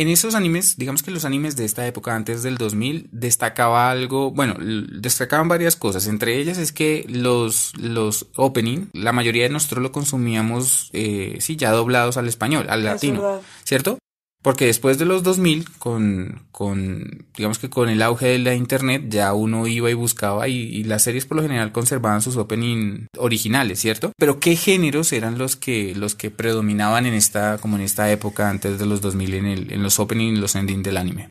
en 0.00 0.08
esos 0.08 0.34
animes, 0.34 0.76
digamos 0.76 1.02
que 1.02 1.10
los 1.10 1.24
animes 1.24 1.56
de 1.56 1.64
esta 1.64 1.86
época, 1.86 2.14
antes 2.14 2.42
del 2.42 2.56
2000, 2.56 3.08
destacaba 3.10 3.90
algo, 3.90 4.30
bueno, 4.30 4.54
destacaban 4.58 5.48
varias 5.48 5.74
cosas. 5.74 6.06
Entre 6.06 6.38
ellas 6.38 6.56
es 6.56 6.72
que 6.72 7.04
los, 7.08 7.76
los 7.76 8.28
opening, 8.36 8.86
la 8.92 9.12
mayoría 9.12 9.42
de 9.44 9.50
nosotros 9.50 9.82
lo 9.82 9.90
consumíamos, 9.90 10.90
eh, 10.92 11.38
sí, 11.40 11.56
ya 11.56 11.72
doblados 11.72 12.16
al 12.16 12.28
español, 12.28 12.66
al 12.70 12.84
latino, 12.84 13.40
¿cierto? 13.64 13.98
Porque 14.40 14.66
después 14.66 14.98
de 14.98 15.04
los 15.04 15.24
2000, 15.24 15.68
con, 15.78 16.42
con, 16.52 17.26
digamos 17.36 17.58
que 17.58 17.68
con 17.68 17.88
el 17.88 18.00
auge 18.02 18.26
de 18.26 18.38
la 18.38 18.54
internet, 18.54 19.06
ya 19.08 19.34
uno 19.34 19.66
iba 19.66 19.90
y 19.90 19.94
buscaba 19.94 20.46
y, 20.46 20.84
las 20.84 21.02
series 21.02 21.26
por 21.26 21.38
lo 21.38 21.42
general 21.42 21.72
conservaban 21.72 22.22
sus 22.22 22.36
opening 22.36 23.06
originales, 23.16 23.80
¿cierto? 23.80 24.12
Pero 24.16 24.38
¿qué 24.38 24.54
géneros 24.54 25.12
eran 25.12 25.38
los 25.38 25.56
que, 25.56 25.92
los 25.96 26.14
que 26.14 26.30
predominaban 26.30 27.04
en 27.06 27.14
esta, 27.14 27.58
como 27.58 27.76
en 27.76 27.82
esta 27.82 28.10
época 28.12 28.48
antes 28.48 28.78
de 28.78 28.86
los 28.86 29.00
2000 29.00 29.34
en, 29.34 29.46
el, 29.46 29.72
en 29.72 29.82
los 29.82 29.98
opening 29.98 30.34
y 30.34 30.36
los 30.36 30.54
ending 30.54 30.84
del 30.84 30.98
anime? 30.98 31.26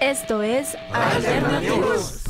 Esto 0.00 0.42
es 0.42 0.76
Alternativos. 0.92 2.22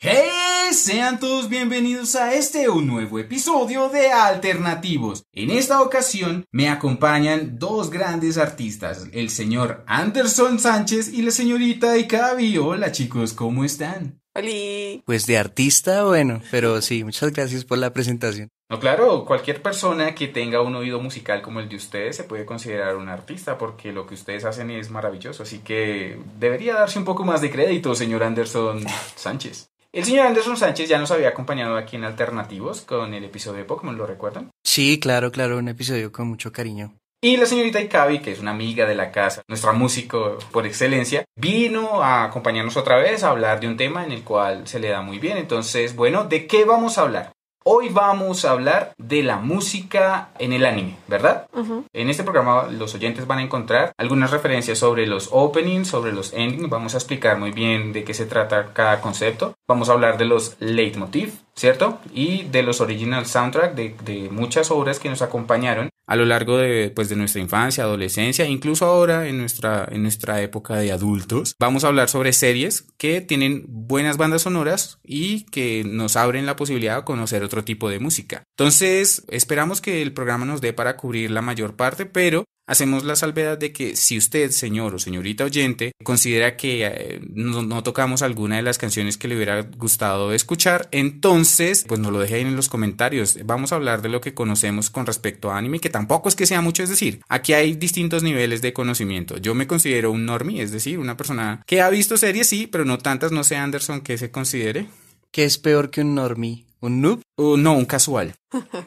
¡Hey! 0.00 0.31
Sean 0.72 1.20
todos 1.20 1.50
bienvenidos 1.50 2.16
a 2.16 2.32
este 2.32 2.70
un 2.70 2.86
nuevo 2.86 3.18
episodio 3.18 3.90
de 3.90 4.10
Alternativos. 4.10 5.22
En 5.30 5.50
esta 5.50 5.82
ocasión 5.82 6.46
me 6.50 6.70
acompañan 6.70 7.58
dos 7.58 7.90
grandes 7.90 8.38
artistas, 8.38 9.06
el 9.12 9.28
señor 9.28 9.84
Anderson 9.86 10.58
Sánchez 10.58 11.12
y 11.12 11.20
la 11.20 11.30
señorita 11.30 11.98
Ikabi. 11.98 12.56
Hola 12.56 12.90
chicos, 12.90 13.34
¿cómo 13.34 13.64
están? 13.64 14.22
Hola. 14.34 15.02
Pues 15.04 15.26
de 15.26 15.36
artista, 15.36 16.04
bueno, 16.04 16.40
pero 16.50 16.80
sí, 16.80 17.04
muchas 17.04 17.32
gracias 17.32 17.66
por 17.66 17.76
la 17.76 17.92
presentación. 17.92 18.48
No, 18.70 18.80
claro, 18.80 19.26
cualquier 19.26 19.60
persona 19.60 20.14
que 20.14 20.28
tenga 20.28 20.62
un 20.62 20.74
oído 20.74 21.02
musical 21.02 21.42
como 21.42 21.60
el 21.60 21.68
de 21.68 21.76
ustedes 21.76 22.16
se 22.16 22.24
puede 22.24 22.46
considerar 22.46 22.96
un 22.96 23.10
artista 23.10 23.58
porque 23.58 23.92
lo 23.92 24.06
que 24.06 24.14
ustedes 24.14 24.46
hacen 24.46 24.70
es 24.70 24.88
maravilloso, 24.90 25.42
así 25.42 25.58
que 25.58 26.18
debería 26.40 26.72
darse 26.72 26.98
un 26.98 27.04
poco 27.04 27.24
más 27.24 27.42
de 27.42 27.50
crédito, 27.50 27.94
señor 27.94 28.22
Anderson 28.22 28.82
Sánchez. 29.16 29.71
El 29.94 30.04
señor 30.04 30.26
Anderson 30.26 30.56
Sánchez 30.56 30.88
ya 30.88 30.98
nos 30.98 31.10
había 31.10 31.28
acompañado 31.28 31.76
aquí 31.76 31.96
en 31.96 32.04
Alternativos 32.04 32.80
con 32.80 33.12
el 33.12 33.24
episodio 33.24 33.58
de 33.58 33.66
Pokémon, 33.66 33.94
¿lo 33.94 34.06
recuerdan? 34.06 34.50
Sí, 34.64 34.98
claro, 34.98 35.30
claro, 35.30 35.58
un 35.58 35.68
episodio 35.68 36.10
con 36.10 36.28
mucho 36.28 36.50
cariño. 36.50 36.94
Y 37.22 37.36
la 37.36 37.44
señorita 37.44 37.78
Ikabi, 37.78 38.20
que 38.20 38.32
es 38.32 38.40
una 38.40 38.52
amiga 38.52 38.86
de 38.86 38.94
la 38.94 39.12
casa, 39.12 39.42
nuestra 39.48 39.72
músico 39.72 40.38
por 40.50 40.66
excelencia, 40.66 41.26
vino 41.36 42.02
a 42.02 42.24
acompañarnos 42.24 42.78
otra 42.78 42.96
vez 42.96 43.22
a 43.22 43.28
hablar 43.28 43.60
de 43.60 43.68
un 43.68 43.76
tema 43.76 44.02
en 44.02 44.12
el 44.12 44.24
cual 44.24 44.66
se 44.66 44.80
le 44.80 44.88
da 44.88 45.02
muy 45.02 45.18
bien. 45.18 45.36
Entonces, 45.36 45.94
bueno, 45.94 46.24
¿de 46.24 46.46
qué 46.46 46.64
vamos 46.64 46.96
a 46.96 47.02
hablar? 47.02 47.32
Hoy 47.64 47.90
vamos 47.90 48.44
a 48.44 48.50
hablar 48.50 48.92
de 48.98 49.22
la 49.22 49.36
música 49.36 50.30
en 50.40 50.52
el 50.52 50.66
anime, 50.66 50.96
¿verdad? 51.06 51.46
En 51.92 52.10
este 52.10 52.24
programa 52.24 52.64
los 52.64 52.94
oyentes 52.94 53.26
van 53.28 53.38
a 53.38 53.42
encontrar 53.42 53.92
algunas 53.98 54.32
referencias 54.32 54.78
sobre 54.78 55.06
los 55.06 55.28
openings, 55.30 55.86
sobre 55.86 56.12
los 56.12 56.32
endings. 56.32 56.68
Vamos 56.68 56.94
a 56.94 56.96
explicar 56.98 57.38
muy 57.38 57.52
bien 57.52 57.92
de 57.92 58.02
qué 58.02 58.14
se 58.14 58.26
trata 58.26 58.72
cada 58.72 59.00
concepto. 59.00 59.54
Vamos 59.68 59.88
a 59.88 59.92
hablar 59.92 60.18
de 60.18 60.24
los 60.24 60.56
leitmotiv, 60.58 61.34
¿cierto? 61.62 62.00
Y 62.12 62.42
de 62.50 62.64
los 62.64 62.80
original 62.80 63.24
soundtrack 63.24 63.76
de, 63.76 64.28
muchas 64.32 64.72
obras 64.72 64.98
que 64.98 65.08
nos 65.08 65.22
acompañaron 65.22 65.90
a 66.08 66.16
lo 66.16 66.24
largo 66.24 66.58
de, 66.58 66.90
pues, 66.90 67.08
de 67.08 67.14
nuestra 67.14 67.40
infancia, 67.40 67.84
adolescencia, 67.84 68.46
incluso 68.46 68.84
ahora 68.84 69.28
en 69.28 69.38
nuestra, 69.38 69.86
en 69.88 70.02
nuestra 70.02 70.42
época 70.42 70.74
de 70.74 70.90
adultos. 70.90 71.54
Vamos 71.60 71.84
a 71.84 71.86
hablar 71.86 72.08
sobre 72.08 72.32
series 72.32 72.88
que 72.98 73.20
tienen 73.20 73.64
buenas 73.68 74.16
bandas 74.16 74.42
sonoras 74.42 74.98
y 75.04 75.44
que 75.44 75.84
nos 75.86 76.16
abren 76.16 76.46
la 76.46 76.56
posibilidad 76.56 76.96
de 76.96 77.04
conocer 77.04 77.44
otro 77.44 77.62
tipo 77.62 77.88
de 77.88 78.00
música. 78.00 78.42
Entonces, 78.58 79.24
esperamos 79.28 79.80
que 79.80 80.02
el 80.02 80.12
programa 80.12 80.44
nos 80.44 80.60
dé 80.60 80.72
para 80.72 80.96
cubrir 80.96 81.30
la 81.30 81.42
mayor 81.42 81.76
parte, 81.76 82.06
pero 82.06 82.44
Hacemos 82.66 83.04
la 83.04 83.16
salvedad 83.16 83.58
de 83.58 83.72
que 83.72 83.96
si 83.96 84.16
usted, 84.16 84.50
señor 84.50 84.94
o 84.94 84.98
señorita 85.00 85.44
oyente, 85.44 85.92
considera 86.04 86.56
que 86.56 86.86
eh, 86.86 87.20
no, 87.34 87.82
tocamos 87.82 88.22
alguna 88.22 88.56
de 88.56 88.62
las 88.62 88.78
canciones 88.78 89.16
que 89.18 89.26
le 89.26 89.34
hubiera 89.34 89.62
gustado 89.62 90.32
escuchar, 90.32 90.88
entonces, 90.92 91.84
pues 91.88 91.98
nos 91.98 92.12
lo 92.12 92.20
deje 92.20 92.36
ahí 92.36 92.42
en 92.42 92.54
los 92.54 92.68
comentarios. 92.68 93.38
Vamos 93.44 93.72
a 93.72 93.74
hablar 93.74 94.00
de 94.00 94.10
lo 94.10 94.20
que 94.20 94.34
conocemos 94.34 94.90
con 94.90 95.06
respecto 95.06 95.50
a 95.50 95.58
anime, 95.58 95.80
que 95.80 95.90
tampoco 95.90 96.28
es 96.28 96.36
que 96.36 96.46
sea 96.46 96.60
mucho, 96.60 96.84
es 96.84 96.88
decir, 96.88 97.20
aquí 97.28 97.52
hay 97.52 97.74
distintos 97.74 98.22
niveles 98.22 98.62
de 98.62 98.72
conocimiento. 98.72 99.38
Yo 99.38 99.54
me 99.54 99.66
considero 99.66 100.12
un 100.12 100.24
normie, 100.24 100.62
es 100.62 100.70
decir, 100.70 101.00
una 101.00 101.16
persona 101.16 101.62
que 101.66 101.80
ha 101.80 101.90
visto 101.90 102.16
series, 102.16 102.46
sí, 102.46 102.68
pero 102.68 102.84
no 102.84 102.98
tantas, 102.98 103.32
no 103.32 103.42
sé, 103.42 103.56
Anderson, 103.56 104.02
que 104.02 104.18
se 104.18 104.30
considere. 104.30 104.86
¿Qué 105.32 105.44
es 105.44 105.56
peor 105.56 105.90
que 105.90 106.02
un 106.02 106.14
normie? 106.14 106.66
¿Un 106.80 107.00
noob? 107.00 107.22
Uh, 107.38 107.56
no, 107.56 107.72
un 107.72 107.86
casual. 107.86 108.34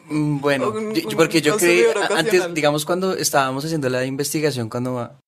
Mm, 0.08 0.38
bueno, 0.38 0.72
porque 1.16 1.42
yo 1.42 1.56
creí, 1.56 1.82
antes, 2.16 2.54
digamos, 2.54 2.84
cuando 2.84 3.14
estábamos 3.14 3.64
haciendo 3.64 3.88
la 3.88 4.04
investigación, 4.04 4.68
cuando 4.68 5.18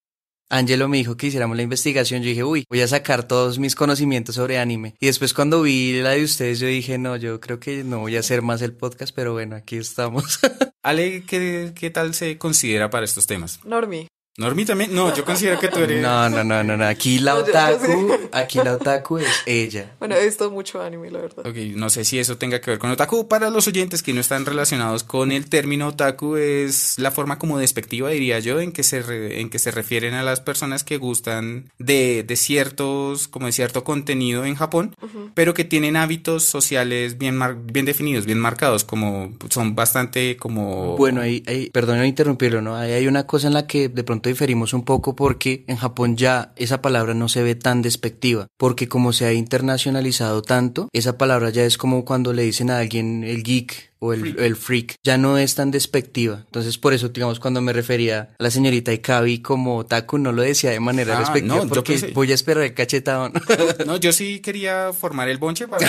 Angelo 0.49 0.87
me 0.87 0.99
dijo 0.99 1.17
que 1.17 1.27
hiciéramos 1.27 1.57
la 1.57 1.65
investigación, 1.65 2.23
yo 2.23 2.29
dije, 2.29 2.45
uy, 2.45 2.65
voy 2.71 2.83
a 2.83 2.87
sacar 2.87 3.27
todos 3.27 3.59
mis 3.59 3.75
conocimientos 3.75 4.37
sobre 4.37 4.59
anime. 4.59 4.95
Y 5.01 5.07
después 5.07 5.35
cuando 5.35 5.63
vi 5.63 6.01
la 6.01 6.11
de 6.11 6.23
ustedes, 6.23 6.61
yo 6.61 6.69
dije, 6.69 6.99
no, 6.99 7.17
yo 7.17 7.41
creo 7.41 7.59
que 7.59 7.83
no 7.83 7.99
voy 7.99 8.17
a 8.17 8.21
hacer 8.21 8.43
más 8.43 8.63
el 8.63 8.75
podcast, 8.75 9.13
pero 9.13 9.33
bueno, 9.33 9.57
aquí 9.57 9.77
estamos. 9.77 10.39
Ale, 10.85 11.25
¿qué, 11.25 11.73
qué 11.75 11.91
tal 11.91 12.15
se 12.15 12.39
considera 12.39 12.91
para 12.91 13.05
estos 13.05 13.27
temas? 13.27 13.59
Normie. 13.65 14.03
Normi 14.03 14.18
también, 14.67 14.95
no, 14.95 15.15
yo 15.15 15.25
considero 15.25 15.59
que 15.59 15.69
tú 15.69 15.81
eres. 15.81 16.01
No, 16.01 16.29
no, 16.29 16.45
no, 16.45 16.63
no, 16.63 16.85
Aquí 16.85 17.19
la 17.19 17.35
otaku, 17.35 18.13
aquí 18.33 18.59
la 18.63 18.75
otaku 18.75 19.19
es 19.19 19.27
ella. 19.47 19.93
Bueno, 19.99 20.15
he 20.15 20.25
visto 20.25 20.51
mucho 20.51 20.81
anime, 20.81 21.11
la 21.11 21.21
verdad. 21.21 21.47
Ok, 21.47 21.57
no 21.75 21.91
sé 21.91 22.05
si 22.05 22.19
eso 22.19 22.39
tenga 22.39 22.61
que 22.61 22.71
ver 22.71 22.79
con 22.79 22.91
otaku. 22.91 23.29
Para 23.29 23.51
los 23.51 23.67
oyentes 23.67 24.03
que 24.03 24.13
no 24.13 24.21
están 24.21 24.47
relacionados 24.47 25.03
con 25.03 25.33
el 25.33 25.49
término 25.49 25.89
otaku, 25.89 26.37
es 26.37 26.99
la 26.99 27.11
forma 27.11 27.39
como 27.39 27.59
despectiva, 27.59 28.11
diría 28.11 28.39
yo, 28.39 28.61
en 28.61 28.73
que 28.73 28.83
se, 28.85 29.41
en 29.41 29.51
que 29.51 29.59
se 29.59 29.71
refieren 29.71 30.15
a 30.15 30.23
las 30.23 30.41
personas 30.41 30.85
que 30.85 30.97
gustan 30.97 31.71
de, 31.79 32.23
de 32.23 32.37
ciertos, 32.37 33.29
como 33.29 33.47
de 33.47 33.53
cierto 33.53 33.85
contenido 33.85 34.45
en 34.45 34.55
Japón, 34.55 34.95
pero 35.35 35.53
que 35.55 35.65
tienen 35.65 35.97
hábitos 35.97 36.45
sociales 36.45 37.19
bien, 37.19 37.41
bien 37.73 37.85
definidos, 37.85 38.25
bien 38.25 38.39
marcados, 38.39 38.85
como 38.85 39.33
son 39.51 39.75
bastante 39.75 40.37
como. 40.37 40.97
Bueno, 40.97 41.21
ahí, 41.21 41.43
ahí 41.47 41.71
perdón 41.71 42.05
interrumpirlo, 42.05 42.63
¿no? 42.63 42.77
Ahí 42.77 42.93
hay 42.93 43.07
una 43.07 43.27
cosa 43.27 43.49
en 43.49 43.55
la 43.55 43.67
que 43.67 43.89
de 43.89 44.05
pronto 44.05 44.28
diferimos 44.29 44.73
un 44.73 44.85
poco 44.85 45.17
porque 45.17 45.65
en 45.67 45.77
Japón 45.77 46.17
ya 46.17 46.53
esa 46.57 46.81
palabra 46.81 47.15
no 47.15 47.29
se 47.29 47.43
ve 47.43 47.55
tan 47.55 47.83
despectiva, 47.83 48.47
porque 48.57 48.89
como 48.89 49.13
se 49.13 49.27
ha 49.27 49.33
internacionalizado 49.33 50.43
tanto, 50.43 50.89
esa 50.93 51.19
palabra 51.19 51.51
ya 51.51 51.65
es 51.65 51.77
como 51.79 52.05
cuando 52.05 52.33
le 52.33 52.43
dicen 52.43 52.71
a 52.71 52.79
alguien 52.79 53.25
el 53.25 53.43
geek 53.43 53.88
o 54.01 54.13
el 54.13 54.57
freak. 54.57 54.95
ya 55.03 55.19
no 55.19 55.39
es 55.39 55.55
tan 55.55 55.71
despectiva. 55.71 56.43
Entonces, 56.47 56.79
por 56.79 56.93
eso, 56.93 57.09
digamos, 57.09 57.41
cuando 57.41 57.61
me 57.61 57.73
refería 57.73 58.31
a 58.39 58.43
la 58.43 58.51
señorita 58.51 58.93
Ikabi 58.93 59.41
como 59.41 59.87
taku, 59.87 60.19
no 60.19 60.33
lo 60.33 60.43
decía 60.43 60.71
de 60.71 60.81
manera 60.81 61.17
ah, 61.17 61.21
despectiva, 61.21 61.67
porque 61.67 62.13
voy 62.15 62.31
a 62.31 62.35
esperar 62.35 62.65
el 62.65 62.75
cachetado. 62.75 63.31
no, 63.87 63.97
yo 63.97 64.13
sí 64.13 64.41
quería 64.41 64.93
formar 64.93 65.29
el 65.29 65.39
bonche 65.39 65.67
para... 65.69 65.89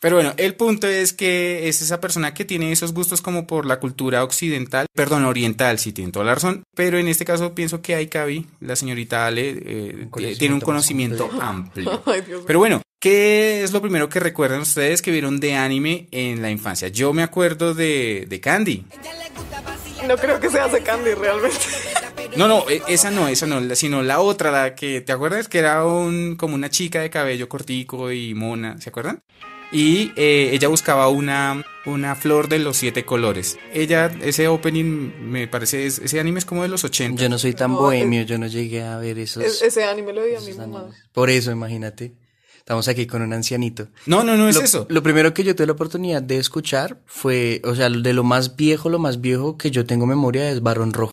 Pero 0.00 0.16
bueno, 0.16 0.32
el 0.38 0.54
punto 0.54 0.86
es 0.86 1.12
que 1.12 1.68
es 1.68 1.82
esa 1.82 2.00
persona 2.00 2.32
que 2.32 2.46
tiene 2.46 2.72
esos 2.72 2.94
gustos 2.94 3.20
como 3.20 3.46
por 3.46 3.66
la 3.66 3.80
cultura 3.80 4.24
occidental, 4.24 4.86
perdón, 4.94 5.24
oriental, 5.26 5.78
si 5.78 5.92
tiene 5.92 6.10
toda 6.10 6.24
la 6.24 6.34
razón, 6.34 6.62
pero 6.74 6.98
en 6.98 7.06
este 7.06 7.26
caso 7.26 7.54
pienso 7.54 7.82
que 7.82 8.00
Ikabi, 8.00 8.46
la 8.60 8.76
señorita 8.76 9.26
Ale, 9.26 9.62
eh, 9.62 10.08
tiene 10.38 10.54
un 10.54 10.62
conocimiento 10.62 11.28
amplio. 11.40 12.02
Pero 12.46 12.58
bueno, 12.58 12.80
¿Qué 13.00 13.62
es 13.62 13.72
lo 13.72 13.80
primero 13.80 14.10
que 14.10 14.20
recuerdan 14.20 14.60
ustedes 14.60 15.00
que 15.00 15.10
vieron 15.10 15.40
de 15.40 15.54
anime 15.54 16.06
en 16.10 16.42
la 16.42 16.50
infancia? 16.50 16.88
Yo 16.88 17.14
me 17.14 17.22
acuerdo 17.22 17.72
de, 17.72 18.26
de 18.28 18.40
Candy. 18.40 18.84
No 20.06 20.18
creo 20.18 20.38
que 20.38 20.50
se 20.50 20.60
hace 20.60 20.82
Candy 20.82 21.14
realmente. 21.14 21.58
No, 22.36 22.46
no, 22.46 22.68
e, 22.68 22.82
esa 22.88 23.10
no, 23.10 23.26
esa 23.26 23.46
no, 23.46 23.74
sino 23.74 24.02
la 24.02 24.20
otra, 24.20 24.50
la 24.50 24.74
que, 24.74 25.00
¿te 25.00 25.12
acuerdas? 25.12 25.48
Que 25.48 25.60
era 25.60 25.86
un, 25.86 26.36
como 26.36 26.54
una 26.54 26.68
chica 26.68 27.00
de 27.00 27.08
cabello 27.08 27.48
cortico 27.48 28.12
y 28.12 28.34
mona, 28.34 28.78
¿se 28.82 28.90
acuerdan? 28.90 29.22
Y 29.72 30.12
eh, 30.16 30.50
ella 30.52 30.68
buscaba 30.68 31.08
una, 31.08 31.64
una 31.86 32.14
flor 32.16 32.48
de 32.48 32.58
los 32.58 32.76
siete 32.76 33.06
colores. 33.06 33.58
Ella, 33.72 34.12
ese 34.20 34.46
opening, 34.46 35.10
me 35.22 35.48
parece, 35.48 35.86
ese 35.86 36.20
anime 36.20 36.40
es 36.40 36.44
como 36.44 36.64
de 36.64 36.68
los 36.68 36.84
80. 36.84 37.22
Yo 37.22 37.30
no 37.30 37.38
soy 37.38 37.54
tan 37.54 37.74
bohemio, 37.74 38.24
yo 38.24 38.36
no 38.36 38.46
llegué 38.46 38.82
a 38.82 38.98
ver 38.98 39.18
esos. 39.18 39.62
ese 39.62 39.84
anime 39.84 40.12
lo 40.12 40.22
vi 40.22 40.34
a 40.34 40.40
mi 40.40 40.52
mamá. 40.52 40.90
Por 41.14 41.30
eso, 41.30 41.50
imagínate. 41.50 42.12
Estamos 42.60 42.86
aquí 42.88 43.06
con 43.06 43.22
un 43.22 43.32
ancianito. 43.32 43.88
No, 44.06 44.22
no, 44.22 44.36
no 44.36 44.48
es 44.48 44.56
eso. 44.56 44.86
Lo 44.88 45.02
primero 45.02 45.34
que 45.34 45.42
yo 45.42 45.56
tuve 45.56 45.66
la 45.66 45.72
oportunidad 45.72 46.22
de 46.22 46.38
escuchar 46.38 47.00
fue, 47.06 47.60
o 47.64 47.74
sea, 47.74 47.90
de 47.90 48.12
lo 48.12 48.22
más 48.22 48.56
viejo, 48.56 48.88
lo 48.88 48.98
más 48.98 49.20
viejo 49.20 49.58
que 49.58 49.70
yo 49.70 49.84
tengo 49.84 50.06
memoria 50.06 50.50
es 50.50 50.62
Barón 50.62 50.92
Rojo. 50.92 51.12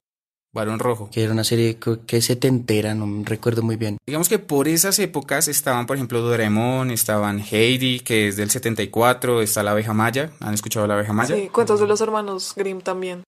Barón 0.54 0.80
Rojo. 0.80 1.10
Que 1.12 1.24
era 1.24 1.34
una 1.34 1.44
serie 1.44 1.78
que 2.08 2.22
se 2.22 2.36
te 2.36 2.48
entera, 2.48 2.96
no 2.96 3.24
recuerdo 3.24 3.62
muy 3.62 3.76
bien. 3.76 3.98
Digamos 4.08 4.30
que 4.30 4.40
por 4.40 4.68
esas 4.68 4.98
épocas 5.00 5.48
estaban, 5.48 5.86
por 5.86 5.98
ejemplo, 5.98 6.22
Doraemon, 6.22 6.92
estaban 6.92 7.40
Heidi, 7.40 8.00
que 8.00 8.28
es 8.28 8.38
del 8.38 8.50
74, 8.50 9.42
está 9.42 9.64
La 9.64 9.72
Abeja 9.72 9.94
Maya. 9.94 10.32
¿Han 10.40 10.54
escuchado 10.54 10.88
La 10.88 10.96
Abeja 10.96 11.14
Maya? 11.14 11.36
Sí, 11.36 11.50
cuentos 11.50 11.80
de 11.80 11.88
los 11.88 12.02
hermanos 12.02 12.54
Grimm 12.56 12.82
también. 12.82 13.24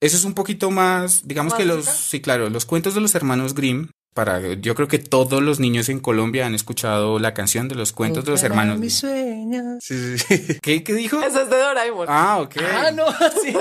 Eso 0.00 0.16
es 0.16 0.24
un 0.24 0.34
poquito 0.34 0.70
más, 0.70 1.26
digamos 1.26 1.54
que 1.54 1.64
los, 1.64 1.86
sí, 1.86 2.20
claro, 2.20 2.50
los 2.50 2.66
cuentos 2.66 2.94
de 2.94 3.00
los 3.00 3.14
hermanos 3.14 3.54
Grimm 3.54 3.88
para 4.14 4.54
yo 4.54 4.74
creo 4.76 4.86
que 4.88 4.98
todos 5.00 5.42
los 5.42 5.58
niños 5.60 5.88
en 5.88 5.98
Colombia 6.00 6.46
han 6.46 6.54
escuchado 6.54 7.18
la 7.18 7.34
canción 7.34 7.68
de 7.68 7.74
los 7.74 7.92
cuentos 7.92 8.24
de 8.24 8.30
los 8.30 8.42
hermanos. 8.44 8.78
Mis 8.78 8.94
sueños. 9.00 9.82
Sí, 9.82 10.16
sí, 10.18 10.36
sí. 10.46 10.58
¿Qué, 10.62 10.84
qué 10.84 10.94
dijo? 10.94 11.20
Ese 11.20 11.42
es 11.42 11.50
de 11.50 11.56
Doraemon. 11.58 12.06
Ah, 12.08 12.38
ok. 12.40 12.56
Ah, 12.62 12.90
no, 12.92 13.06
sí. 13.42 13.52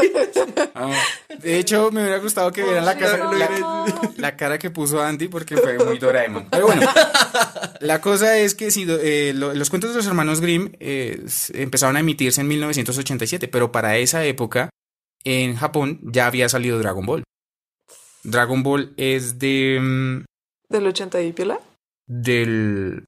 Ah, 0.75 0.91
de 1.39 1.57
hecho, 1.59 1.91
me 1.91 2.01
hubiera 2.03 2.19
gustado 2.19 2.51
que 2.51 2.63
vieran 2.63 2.85
la, 2.85 2.95
cara, 2.97 3.31
la, 3.33 3.85
la 4.17 4.35
cara 4.37 4.59
que 4.59 4.69
puso 4.69 5.01
Andy 5.01 5.27
porque 5.27 5.57
fue 5.57 5.77
muy 5.83 5.97
Doraemon. 5.97 6.47
Pero 6.51 6.67
bueno, 6.67 6.87
la 7.79 7.99
cosa 7.99 8.37
es 8.37 8.53
que 8.53 8.69
si, 8.71 8.85
eh, 8.87 9.33
lo- 9.35 9.53
los 9.55 9.69
cuentos 9.71 9.89
de 9.89 9.97
los 9.97 10.05
hermanos 10.07 10.39
Grimm 10.39 10.71
eh, 10.79 11.25
empezaron 11.53 11.95
a 11.97 11.99
emitirse 12.01 12.41
en 12.41 12.47
1987, 12.47 13.47
pero 13.47 13.71
para 13.71 13.97
esa 13.97 14.23
época 14.23 14.69
en 15.23 15.55
Japón 15.55 15.99
ya 16.03 16.27
había 16.27 16.47
salido 16.47 16.77
Dragon 16.77 17.05
Ball. 17.05 17.23
Dragon 18.23 18.61
Ball 18.63 18.93
es 18.97 19.39
de 19.39 19.79
mm, 19.81 20.23
Del 20.73 20.87
80 20.87 21.21
y 21.21 21.33
piola. 21.33 21.59
del, 22.07 23.05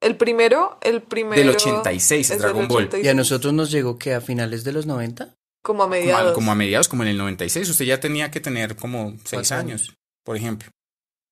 El 0.00 0.16
primero, 0.16 0.78
el 0.82 1.02
primero. 1.02 1.36
del 1.40 1.50
86 1.50 2.30
es 2.30 2.38
Dragon 2.38 2.58
del 2.60 2.68
Ball. 2.68 2.84
86, 2.84 3.04
¿Y 3.04 3.08
a 3.08 3.14
nosotros 3.14 3.52
nos 3.52 3.70
llegó 3.70 3.98
que 3.98 4.14
a 4.14 4.20
finales 4.20 4.64
de 4.64 4.72
los 4.72 4.86
90? 4.86 5.34
Como 5.62 5.82
a 5.82 5.86
Como 5.86 5.94
a, 5.94 5.98
mediados. 5.98 6.32
como 6.34 6.52
a 6.52 6.54
mediados, 6.54 6.88
como 6.88 7.02
en 7.04 7.08
el 7.10 7.16
96. 7.18 7.68
Usted 7.70 7.84
ya 7.86 8.00
tenía 8.00 8.30
que 8.30 8.40
tener 8.40 8.76
como 8.76 9.10
6 9.24 9.30
Cuatro 9.30 9.56
años, 9.56 9.82
años. 9.82 9.94
por 10.24 10.36
ejemplo. 10.36 10.68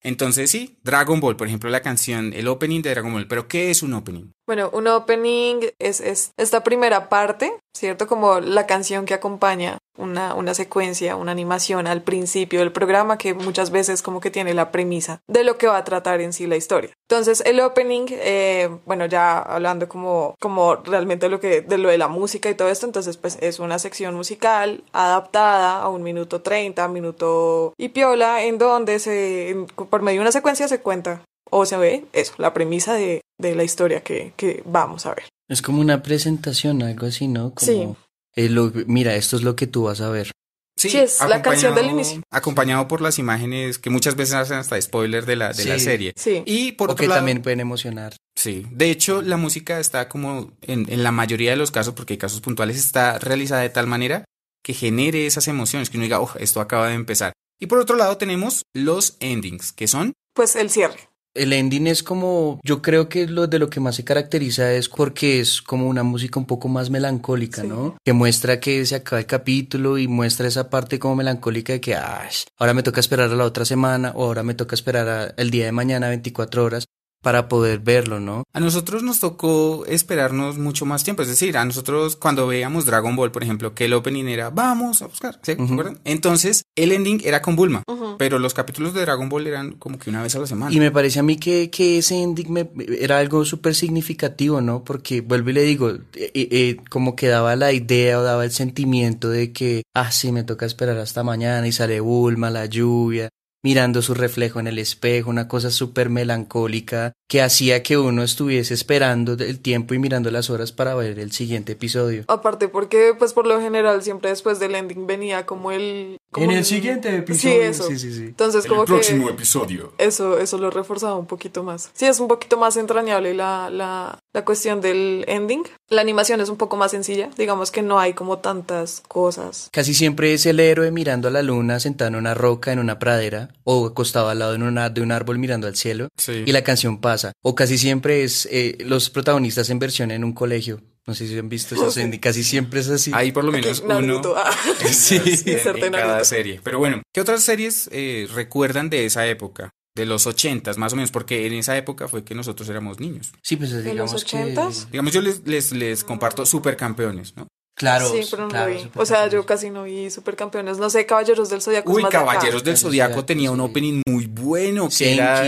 Entonces 0.05 0.51
sí, 0.51 0.79
Dragon 0.83 1.21
Ball, 1.21 1.37
por 1.37 1.47
ejemplo, 1.47 1.71
la 1.71 1.81
canción, 1.81 2.33
el 2.33 2.49
opening 2.49 2.83
de 2.83 2.91
Dragon 2.91 3.13
Ball. 3.13 3.29
Pero 3.29 3.47
¿qué 3.47 3.71
es 3.71 3.83
un 3.85 3.95
opening? 3.95 4.33
Bueno, 4.49 4.69
un 4.73 4.89
opening 4.89 5.61
es, 5.79 6.01
es 6.01 6.33
esta 6.37 6.65
primera 6.65 7.09
parte, 7.09 7.53
¿cierto? 7.77 8.09
Como 8.09 8.41
la 8.41 8.67
canción 8.67 9.05
que 9.07 9.15
acompaña 9.15 9.79
una, 9.99 10.35
una 10.35 10.55
secuencia, 10.55 11.17
una 11.17 11.33
animación 11.33 11.87
al 11.87 12.03
principio 12.03 12.61
del 12.61 12.73
programa 12.73 13.19
que 13.19 13.35
muchas 13.35 13.71
veces 13.71 14.03
como 14.03 14.21
que 14.21 14.31
tiene 14.31 14.55
la 14.55 14.71
premisa 14.73 15.21
de 15.29 15.45
lo 15.45 15.59
que 15.59 15.67
va 15.67 15.77
a 15.77 15.85
tratar 15.85 16.21
en 16.21 16.33
sí 16.33 16.47
la 16.47 16.57
historia. 16.57 16.91
Entonces 17.11 17.43
el 17.47 17.61
opening, 17.61 18.07
eh, 18.11 18.71
bueno, 18.87 19.07
ya 19.07 19.39
hablando 19.39 19.89
como, 19.89 20.35
como 20.41 20.77
realmente 20.77 21.29
lo 21.29 21.41
que, 21.41 21.61
de 21.61 21.79
lo 21.79 21.89
de 21.91 21.99
la 21.99 22.09
música 22.09 22.49
y 22.49 22.55
todo 22.55 22.69
esto, 22.71 22.87
entonces 22.87 23.17
pues 23.19 23.37
es 23.41 23.59
una 23.59 23.79
sección 23.79 24.15
musical 24.15 24.83
adaptada 24.93 25.83
a 25.83 25.89
un 25.89 26.03
minuto 26.03 26.41
30, 26.41 26.89
minuto 26.89 27.75
y 27.79 27.91
piola, 27.91 28.45
en 28.45 28.59
donde 28.59 28.99
se, 28.99 29.51
en- 29.51 29.67
por 29.67 30.03
medio 30.03 30.21
de 30.21 30.23
una 30.23 30.33
secuencia 30.33 30.69
se 30.69 30.81
cuenta 30.81 31.23
o 31.51 31.67
se 31.67 31.77
ve 31.77 32.05
eso, 32.15 32.33
la 32.39 32.55
premisa 32.55 32.95
de, 32.95 33.21
de 33.39 33.55
la 33.55 33.65
historia 33.65 34.03
que, 34.03 34.33
que 34.37 34.63
vamos 34.65 35.05
a 35.05 35.15
ver. 35.15 35.25
Es 35.49 35.61
como 35.61 35.81
una 35.83 36.03
presentación, 36.03 36.83
algo 36.83 37.07
así, 37.07 37.29
¿no? 37.29 37.53
Como, 37.55 37.67
Sí. 37.67 37.89
Eh, 38.37 38.49
lo- 38.49 38.73
mira, 38.87 39.15
esto 39.17 39.37
es 39.37 39.43
lo 39.43 39.57
que 39.57 39.67
tú 39.67 39.85
vas 39.85 40.01
a 40.01 40.11
ver. 40.11 40.31
Sí, 40.77 40.97
es 40.97 41.21
la 41.21 41.43
canción 41.43 41.75
del 41.75 41.85
acompañado- 41.85 41.91
inicio. 42.11 42.23
Acompañado 42.31 42.89
por 42.89 43.03
las 43.03 43.19
imágenes 43.19 43.79
que 43.79 43.91
muchas 43.91 44.17
veces 44.17 44.35
hacen 44.35 44.57
hasta 44.57 44.81
spoiler 44.81 45.27
de 45.27 45.37
la, 45.37 45.53
de 45.53 45.65
la 45.67 45.79
serie. 45.79 46.13
Sí. 46.17 46.43
Y 46.47 46.73
por 46.73 46.89
o 46.89 46.93
otro 46.93 47.03
que 47.03 47.09
lado, 47.09 47.19
también 47.19 47.43
pueden 47.43 47.61
emocionar. 47.61 48.17
Sí, 48.37 48.67
de 48.71 48.91
hecho 48.91 49.21
la 49.23 49.37
música 49.37 49.79
está 49.79 50.09
como 50.09 50.53
en, 50.63 50.91
en 50.91 51.03
la 51.05 51.13
mayoría 51.13 51.51
de 51.51 51.57
los 51.57 51.71
casos, 51.71 51.95
porque 51.95 52.15
hay 52.15 52.19
casos 52.19 52.41
puntuales, 52.41 52.79
está 52.79 53.19
realizada 53.19 53.61
de 53.61 53.69
tal 53.69 53.87
manera 53.87 54.25
que 54.65 54.73
genere 54.73 55.27
esas 55.27 55.47
emociones, 55.47 55.91
que 55.91 55.99
uno 55.99 56.05
diga, 56.05 56.21
oh, 56.21 56.31
esto 56.39 56.61
acaba 56.61 56.89
de 56.89 56.95
empezar. 56.95 57.33
Y 57.61 57.67
por 57.67 57.79
otro 57.79 57.95
lado 57.97 58.17
tenemos 58.17 58.63
los 58.75 59.17
endings, 59.21 59.73
que 59.73 59.87
son, 59.87 60.15
Pues 60.35 60.57
el 60.57 60.71
cierre. 60.71 61.09
El 61.35 61.55
ending 61.55 61.87
es 61.87 62.03
como, 62.03 62.61
yo 62.63 62.83
creo 62.83 63.09
que 63.09 63.27
lo 63.27 63.47
de 63.47 63.59
lo 63.59 63.71
que 63.71 63.81
más 63.81 63.97
se 63.97 64.05
caracteriza 64.05 64.73
es 64.75 64.89
porque 64.91 65.41
es 65.41 65.63
como 65.63 65.89
una 65.89 66.03
música 66.03 66.39
un 66.39 66.45
poco 66.47 66.69
más 66.69 66.91
melancólica, 66.91 67.63
Sí. 67.63 67.69
¿no? 67.69 67.97
Que 68.05 68.13
muestra 68.13 68.61
que 68.61 68.85
se 68.85 68.97
acaba 68.97 69.21
el 69.21 69.27
capítulo 69.27 69.97
y 69.97 70.09
muestra 70.09 70.47
esa 70.47 70.69
parte 70.69 70.99
como 70.99 71.17
melancólica 71.17 71.73
de 71.73 71.81
que, 71.81 71.95
"Ay, 71.95 72.29
ahora 72.59 72.75
me 72.75 72.83
toca 72.83 73.01
esperar 73.01 73.31
a 73.31 73.35
la 73.37 73.45
otra 73.45 73.65
semana 73.65 74.13
o 74.15 74.25
ahora 74.25 74.43
me 74.43 74.53
toca 74.55 74.75
esperar 74.75 75.09
a- 75.09 75.35
el 75.39 75.51
día 75.51 75.65
de 75.65 75.73
mañana 75.73 76.09
24 76.11 76.65
horas 76.65 76.85
para 77.23 77.49
poder 77.49 77.79
verlo, 77.79 78.21
¿no? 78.21 78.45
a 78.53 78.61
nosotros 78.61 79.03
nos 79.03 79.19
tocó 79.21 79.85
esperarnos 79.87 80.59
mucho 80.59 80.85
más 80.85 81.05
tiempo, 81.05 81.23
es 81.23 81.29
decir, 81.29 81.57
a 81.57 81.65
nosotros 81.65 82.17
cuando 82.17 82.47
veíamos 82.47 82.85
Dragon 82.85 83.17
Ball, 83.17 83.31
por 83.33 83.43
ejemplo, 83.43 83.75
que 83.75 83.87
el 83.87 83.95
opening 83.95 84.27
era, 84.27 84.51
vamos 84.51 85.01
a 85.03 85.07
buscar, 85.07 85.39
¿sí? 85.43 85.55
¿Se 85.57 85.63
acuerdan? 85.63 85.99
Entonces, 86.05 86.65
el 86.77 86.93
ending 86.93 87.23
era 87.25 87.41
con 87.41 87.57
Bulma, 87.57 87.83
pero 88.19 88.39
los 88.39 88.53
capítulos 88.55 88.93
de 88.93 89.01
Dragon 89.03 89.29
Ball 89.29 89.47
eran 89.47 89.73
como 89.73 89.99
que 89.99 90.11
una 90.11 90.23
vez 90.23 90.35
a 90.37 90.41
la 90.41 90.47
semana. 90.47 90.75
Y 90.75 90.79
me 90.81 90.91
parece 90.91 91.21
a 91.21 91.23
mí 91.23 91.37
que, 91.37 91.71
que 91.71 91.99
ese 91.99 92.21
ending 92.23 92.53
me- 92.53 92.71
era 93.01 93.19
algo 93.19 93.45
súper 93.45 93.75
significativo, 93.75 94.61
¿no? 94.61 94.85
Porque 94.85 95.21
vuelvo 95.23 95.51
y 95.51 95.53
le 95.55 95.63
digo, 95.63 95.91
eh, 95.91 96.31
eh, 96.35 96.77
como 96.91 97.17
que 97.17 97.29
daba 97.29 97.57
la 97.57 97.73
idea 97.73 98.19
o 98.19 98.23
daba 98.23 98.45
el 98.45 98.51
sentimiento 98.53 99.29
de 99.31 99.53
que, 99.53 99.83
ah, 99.95 100.11
sí, 100.13 100.33
me 100.33 100.45
toca 100.45 100.67
esperar 100.67 100.99
hasta 100.99 101.23
mañana 101.23 101.67
y 101.67 101.73
sale 101.73 102.01
Bulma, 102.01 102.51
la 102.51 102.67
lluvia, 102.67 103.29
mirando 103.63 104.03
su 104.03 104.15
reflejo 104.15 104.61
en 104.61 104.67
el 104.67 104.79
espejo, 104.79 105.31
una 105.31 105.49
cosa 105.49 105.71
súper 105.71 106.11
melancólica 106.11 107.13
que 107.29 107.41
hacía 107.41 107.83
que 107.83 107.97
uno 107.97 108.23
estuviese 108.23 108.75
esperando 108.75 109.33
el 109.33 109.61
tiempo 109.61 109.95
y 109.95 109.99
mirando 109.99 110.31
las 110.31 110.51
horas 110.51 110.73
para 110.73 110.95
ver 110.95 111.19
el 111.19 111.33
siguiente 111.33 111.73
episodio. 111.73 112.25
Aparte 112.29 112.69
porque 112.69 113.15
pues 113.19 113.33
por 113.33 113.47
lo 113.47 113.61
general 113.61 114.03
siempre 114.03 114.31
después 114.31 114.59
del 114.59 114.75
ending 114.75 115.07
venía 115.07 115.47
como 115.47 115.73
el... 115.73 116.19
como 116.31 116.51
en 116.51 116.59
el 116.59 116.65
siguiente 116.65 117.17
episodio. 117.17 117.55
Sí, 117.55 117.61
eso. 117.61 117.87
Sí, 117.89 117.99
sí, 117.99 118.13
sí. 118.13 118.25
Entonces 118.25 118.67
como 118.67 118.85
que... 118.85 118.97
episodio. 118.97 119.95
Eso, 119.99 120.39
eso 120.39 120.59
lo 120.59 120.71
reforzaba 120.71 121.17
un 121.17 121.27
poquito 121.27 121.63
más. 121.63 121.91
Sí, 121.95 122.07
es 122.07 122.21
un 122.21 122.29
poquito 122.29 122.59
más 122.59 122.77
entrañable 122.77 123.33
la, 123.35 123.71
la, 123.71 124.19
la 124.33 124.45
cuestión 124.45 124.81
del 124.81 125.25
ending. 125.29 125.63
La 125.89 126.01
animación 126.01 126.41
es 126.41 126.49
un 126.49 126.57
poco 126.57 126.77
más 126.77 126.91
sencilla. 126.93 127.31
Digamos 127.37 127.71
que 127.71 127.83
no 127.83 127.99
hay 127.99 128.15
como 128.15 128.39
tantas 128.39 129.03
cosas. 129.09 129.69
Casi 129.73 129.95
siempre 129.95 130.33
es 130.35 130.47
el 130.47 130.59
héroe 130.61 130.91
mirando 130.91 131.29
a 131.29 131.31
la 131.31 131.43
luna 131.43 131.81
sentado 131.81 132.09
en 132.09 132.17
una 132.17 132.35
roca 132.35 132.73
en 132.73 132.79
una 132.79 132.99
pradera 132.99 133.51
o 133.65 133.87
acostado 133.87 134.29
al 134.29 134.39
lado 134.39 134.53
de, 134.53 134.59
una- 134.63 134.89
de 134.91 135.01
un 135.03 135.13
árbol 135.13 135.39
mirando 135.39 135.67
al 135.67 135.77
cielo 135.77 136.09
Sí. 136.17 136.45
y 136.47 136.53
la 136.53 136.63
canción 136.65 137.01
pasa. 137.01 137.33
O 137.43 137.55
casi 137.55 137.77
siempre 137.79 138.25
es 138.25 138.49
eh, 138.51 138.79
los 138.81 139.11
protagonistas 139.11 139.69
en 139.71 139.79
versión 139.79 140.11
en 140.11 140.25
un 140.25 140.33
colegio. 140.33 140.81
No 141.05 141.15
sé 141.15 141.27
si 141.27 141.37
han 141.37 141.49
visto 141.49 141.75
eso, 141.75 141.91
Sandy. 141.91 142.19
Casi 142.21 142.45
siempre 142.45 142.79
es 142.79 142.89
así. 142.89 143.11
Hay 143.13 143.33
por 143.33 143.43
lo 143.43 143.51
menos 143.51 143.81
uno 143.85 144.23
ah. 144.37 144.53
sí, 144.89 145.17
Inserte 145.17 145.87
en 145.87 145.93
cada 145.93 146.23
serie. 146.25 146.61
Pero 146.63 146.79
bueno, 146.79 147.03
¿qué 147.13 147.21
otras 147.21 147.43
series 147.43 147.89
eh, 147.93 148.29
recuerdan 148.33 148.89
de 148.89 149.05
esa 149.05 149.27
época? 149.27 149.71
De 149.95 150.07
los 150.07 150.27
ochentas, 150.27 150.79
más 150.79 150.95
o 150.95 150.97
menos, 150.97 151.11
porque 151.11 151.47
en 151.47 151.53
esa 151.53 151.77
época 151.77 152.09
fue 152.09 152.25
que 152.25 152.35
nosotros 152.35 152.69
éramos 152.69 152.99
niños. 152.99 153.33
Sí, 153.43 153.57
pues 153.57 153.73
los 153.73 153.85
digamos 153.85 154.25
que... 154.25 154.37
ochentas? 154.37 154.91
Digamos, 154.91 155.13
yo 155.13 155.21
les, 155.21 155.47
les, 155.47 155.73
les 155.73 156.03
comparto 156.03 156.47
supercampeones, 156.47 157.37
¿no? 157.37 157.47
Claro, 157.75 158.09
sí, 158.11 158.21
pero 158.31 158.43
no 158.45 158.49
claro, 158.51 158.73
lo 158.73 158.79
vi. 158.81 158.91
O 158.97 159.07
sea, 159.07 159.29
yo 159.29 159.45
casi 159.47 159.71
no 159.71 159.85
vi 159.85 160.11
Supercampeones. 160.11 160.77
No 160.79 160.91
sé, 160.91 161.07
Caballeros 161.07 161.49
del 161.49 161.63
Zodiaco. 161.63 161.91
es 161.91 161.97
Uy, 161.97 162.03
más 162.03 162.13
de 162.13 162.19
acá. 162.19 162.27
Caballeros 162.27 162.63
del 162.65 162.77
Zodiaco 162.77 163.25
tenía 163.25 163.51
un 163.51 163.61
opening 163.61 164.03
muy 164.07 164.27
bueno, 164.27 164.87
que 164.89 164.95
Senki. 164.95 165.15
era, 165.19 165.43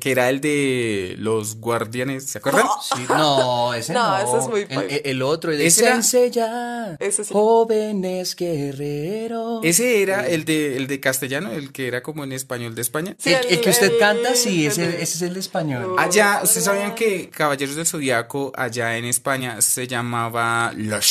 que 0.00 0.10
era 0.10 0.30
el 0.30 0.40
de 0.40 1.14
los 1.18 1.56
guardianes, 1.56 2.24
¿se 2.24 2.38
acuerdan? 2.38 2.64
Sí, 2.96 3.04
no, 3.08 3.74
ese 3.74 3.92
no. 3.92 4.08
No, 4.08 4.18
ese 4.18 4.38
es 4.44 4.48
muy 4.48 4.66
el, 4.68 4.90
el- 4.90 5.02
el 5.04 5.22
otro, 5.22 5.52
el 5.52 5.58
de 5.58 5.66
Ese 5.66 5.84
era- 5.84 6.96
Ese 6.98 7.24
sí. 7.24 7.32
jóvenes 7.32 8.34
guerreros. 8.34 9.60
Ese 9.62 10.02
era 10.02 10.26
el 10.26 10.44
de, 10.44 10.76
el 10.76 10.86
de 10.86 11.00
castellano, 11.00 11.50
el 11.52 11.72
que 11.72 11.86
era 11.86 12.02
como 12.02 12.24
en 12.24 12.32
español 12.32 12.74
de 12.74 12.82
España. 12.82 13.14
Sí, 13.18 13.32
el, 13.32 13.44
el 13.46 13.60
que 13.60 13.70
usted 13.70 13.92
el- 13.92 13.98
canta, 13.98 14.34
sí, 14.34 14.66
el- 14.66 14.72
ese, 14.72 14.84
ese 14.86 15.02
es 15.02 15.22
el 15.22 15.34
de 15.34 15.40
español. 15.40 15.96
Allá, 15.98 16.40
¿ustedes 16.42 16.64
sabían 16.64 16.94
que 16.94 17.28
Caballeros 17.30 17.76
del 17.76 17.86
Zodiaco 17.86 18.52
allá 18.56 18.96
en 18.96 19.04
España 19.04 19.60
se 19.60 19.86
llamaba 19.86 20.72
Los 20.76 21.04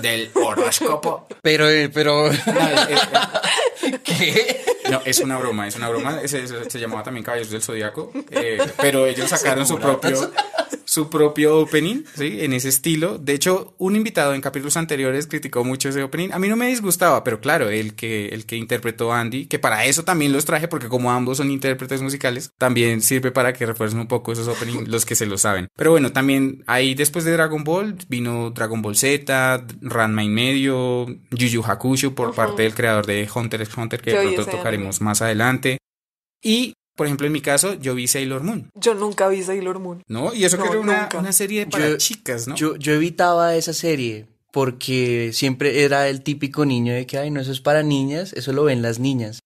Del 0.00 0.30
Horóscopo? 0.34 1.26
Pero, 1.42 1.68
eh, 1.68 1.88
pero, 1.88 2.28
No, 2.28 2.32
es, 2.32 2.88
es- 2.90 4.00
¿qué? 4.04 4.64
no, 4.90 5.00
es 5.04 5.18
una 5.20 5.38
broma, 5.38 5.66
es 5.66 5.76
una 5.76 5.88
broma. 5.88 6.20
Se 6.26 6.78
llamaba 6.78 7.02
también 7.02 7.24
Caballeros 7.24 7.50
del 7.50 7.62
Zodiaco, 7.62 8.12
eh, 8.30 8.58
pero 8.78 9.06
ellos 9.06 9.28
sacaron 9.30 9.66
su 9.66 9.78
propio, 9.78 10.30
su 10.96 11.10
propio 11.10 11.58
opening, 11.58 12.04
¿sí? 12.14 12.38
En 12.40 12.54
ese 12.54 12.70
estilo. 12.70 13.18
De 13.18 13.34
hecho, 13.34 13.74
un 13.76 13.96
invitado 13.96 14.32
en 14.32 14.40
capítulos 14.40 14.78
anteriores 14.78 15.26
criticó 15.26 15.62
mucho 15.62 15.90
ese 15.90 16.02
opening. 16.02 16.30
A 16.32 16.38
mí 16.38 16.48
no 16.48 16.56
me 16.56 16.68
disgustaba, 16.68 17.22
pero 17.22 17.38
claro, 17.38 17.68
el 17.68 17.94
que, 17.94 18.28
el 18.28 18.46
que 18.46 18.56
interpretó 18.56 19.12
a 19.12 19.20
Andy, 19.20 19.44
que 19.44 19.58
para 19.58 19.84
eso 19.84 20.04
también 20.04 20.32
los 20.32 20.46
traje, 20.46 20.68
porque 20.68 20.88
como 20.88 21.12
ambos 21.12 21.36
son 21.36 21.50
intérpretes 21.50 22.00
musicales, 22.00 22.50
también 22.56 23.02
sirve 23.02 23.30
para 23.30 23.52
que 23.52 23.66
refuercen 23.66 24.00
un 24.00 24.08
poco 24.08 24.32
esos 24.32 24.48
openings, 24.48 24.88
los 24.88 25.04
que 25.04 25.16
se 25.16 25.26
lo 25.26 25.36
saben. 25.36 25.68
Pero 25.76 25.90
bueno, 25.90 26.12
también 26.12 26.64
ahí 26.66 26.94
después 26.94 27.26
de 27.26 27.32
Dragon 27.32 27.62
Ball 27.62 27.98
vino 28.08 28.48
Dragon 28.52 28.80
Ball 28.80 28.96
Z, 28.96 29.66
Ranma 29.82 30.24
y 30.24 30.30
medio, 30.30 31.04
Yu 31.30 31.46
Yu 31.46 31.62
Hakusho 31.62 32.14
por 32.14 32.34
parte 32.34 32.62
del 32.62 32.72
creador 32.72 33.04
de 33.04 33.28
Hunter 33.34 33.60
x 33.60 33.76
Hunter, 33.76 34.00
que 34.00 34.12
de 34.12 34.32
pronto 34.32 34.46
tocaremos 34.46 35.02
más 35.02 35.20
adelante. 35.20 35.76
Y, 36.42 36.72
por 36.96 37.06
ejemplo, 37.06 37.26
en 37.26 37.32
mi 37.32 37.40
caso, 37.40 37.74
yo 37.74 37.94
vi 37.94 38.08
Sailor 38.08 38.42
Moon, 38.42 38.70
Yo 38.74 38.94
nunca 38.94 39.28
vi 39.28 39.42
Sailor 39.42 39.78
Moon. 39.78 40.02
¿no? 40.08 40.34
Y 40.34 40.44
eso 40.44 40.56
que 40.56 40.64
No, 40.64 40.70
era 40.72 40.80
una, 40.80 41.08
una 41.18 41.32
serie 41.32 41.66
para 41.66 41.90
Yo- 41.90 41.96
chicas, 41.98 42.48
¿no? 42.48 42.56
Yo, 42.56 42.74
yo 42.76 42.92
evitaba 42.94 43.54
esa 43.54 43.72
serie 43.72 44.26
porque 44.52 45.30
siempre 45.34 45.84
era 45.84 46.08
el 46.08 46.22
típico 46.22 46.64
niño 46.64 46.94
de 46.94 47.06
que, 47.06 47.18
ay, 47.18 47.30
no, 47.30 47.40
eso 47.40 47.52
es 47.52 47.60
para 47.60 47.82
niñas, 47.82 48.32
eso 48.32 48.52
lo 48.54 48.64
ven 48.64 48.80
las 48.82 48.98
niñas. 48.98 49.40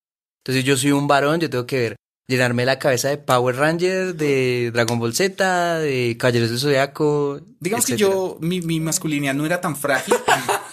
Entonces 0.45 0.65
yo 0.65 0.77
soy 0.77 0.93
un 0.93 1.09
varón, 1.09 1.41
yo 1.41 1.51
tengo 1.51 1.67
que 1.67 1.79
ver, 1.81 1.97
llenarme 2.29 2.65
la 2.65 2.79
cabeza 2.79 3.09
de 3.09 3.19
Power 3.19 3.57
Ranger, 3.57 4.15
de 4.15 4.71
Dragon 4.73 5.01
Ball 5.01 5.13
Z, 5.15 5.81
de 5.81 6.17
Caballeros 6.17 6.51
del 6.51 6.61
Zodiaco. 6.61 7.41
Digamos 7.59 7.85
que 7.87 7.97
yo, 7.97 8.39
mi, 8.41 8.61
mi 8.61 8.79
masculinidad 8.79 9.35
no 9.35 9.45
era 9.45 9.61
tan 9.61 9.75
frágil. 9.77 10.15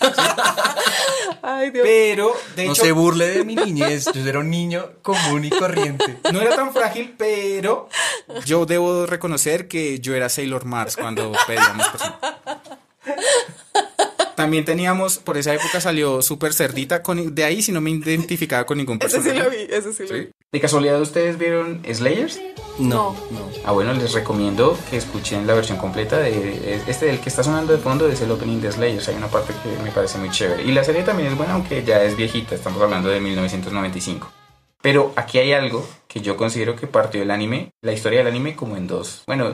Ay, 1.50 1.72
Dios. 1.72 1.86
Pero, 1.88 2.34
de 2.58 2.66
no 2.66 2.74
hecho, 2.74 2.84
se 2.84 2.92
burle 2.92 3.26
de 3.30 3.46
mi 3.46 3.56
niñez, 3.56 4.04
yo 4.14 4.28
era 4.28 4.40
un 4.40 4.50
niño 4.50 4.96
común 5.02 5.46
y 5.46 5.50
corriente. 5.50 6.18
no 6.34 6.42
era 6.42 6.54
tan 6.54 6.74
frágil, 6.74 7.16
pero 7.18 7.88
yo 8.46 8.66
debo 8.66 9.06
reconocer 9.06 9.70
que 9.70 10.02
yo 10.02 10.14
era 10.14 10.28
Sailor 10.28 10.66
Mars 10.66 10.98
cuando 10.98 11.32
pedíamos 11.48 11.88
persona. 11.88 12.20
También 14.38 14.66
teníamos, 14.66 15.18
por 15.18 15.36
esa 15.36 15.52
época 15.56 15.82
salió 15.82 16.22
Super 16.22 16.54
Cerdita, 16.54 17.02
con, 17.02 17.34
de 17.34 17.44
ahí 17.44 17.64
si 17.64 17.72
no 17.72 17.82
me 17.82 17.90
identificaba 17.90 18.68
con 18.68 18.78
ningún 18.78 19.00
Ese 19.02 19.18
sí 19.18 19.30
personaje. 19.30 19.44
lo 19.44 19.50
vi, 19.50 19.74
ese 19.74 19.94
sí 19.94 20.04
lo 20.08 20.14
vi. 20.14 20.26
¿Sí? 20.26 20.30
¿De 20.52 20.60
casualidad 20.62 21.02
ustedes 21.02 21.40
vieron 21.40 21.82
Slayers? 21.92 22.40
No, 22.78 23.16
no. 23.32 23.50
Ah, 23.66 23.72
bueno, 23.72 23.94
les 23.94 24.14
recomiendo 24.14 24.78
que 24.92 24.98
escuchen 24.98 25.48
la 25.48 25.56
versión 25.56 25.80
completa 25.80 26.20
de 26.20 26.80
este 26.88 27.08
del 27.08 27.20
que 27.20 27.30
está 27.30 27.42
sonando 27.42 27.74
de 27.74 27.80
fondo 27.80 28.08
es 28.08 28.22
el 28.22 28.30
opening 28.30 28.62
de 28.62 28.72
Slayers. 28.72 29.08
Hay 29.10 29.16
una 29.16 29.28
parte 29.28 29.54
que 29.64 29.84
me 29.84 29.90
parece 29.90 30.20
muy 30.20 30.30
chévere. 30.30 30.62
Y 30.64 30.72
la 30.72 30.84
serie 30.84 31.02
también 31.02 31.30
es 31.30 31.36
buena, 31.36 31.54
aunque 31.54 31.84
ya 31.84 32.04
es 32.04 32.16
viejita. 32.16 32.54
Estamos 32.54 32.80
hablando 32.80 33.10
de 33.10 33.20
1995. 33.20 34.32
Pero 34.82 35.12
aquí 35.16 35.40
hay 35.40 35.54
algo 35.54 35.86
que 36.08 36.22
yo 36.22 36.38
considero 36.38 36.76
que 36.76 36.88
partió 36.88 37.22
el 37.22 37.32
anime, 37.32 37.72
la 37.82 37.92
historia 37.94 38.20
del 38.20 38.28
anime 38.28 38.56
como 38.56 38.78
en 38.78 38.88
dos. 38.88 39.24
Bueno, 39.28 39.54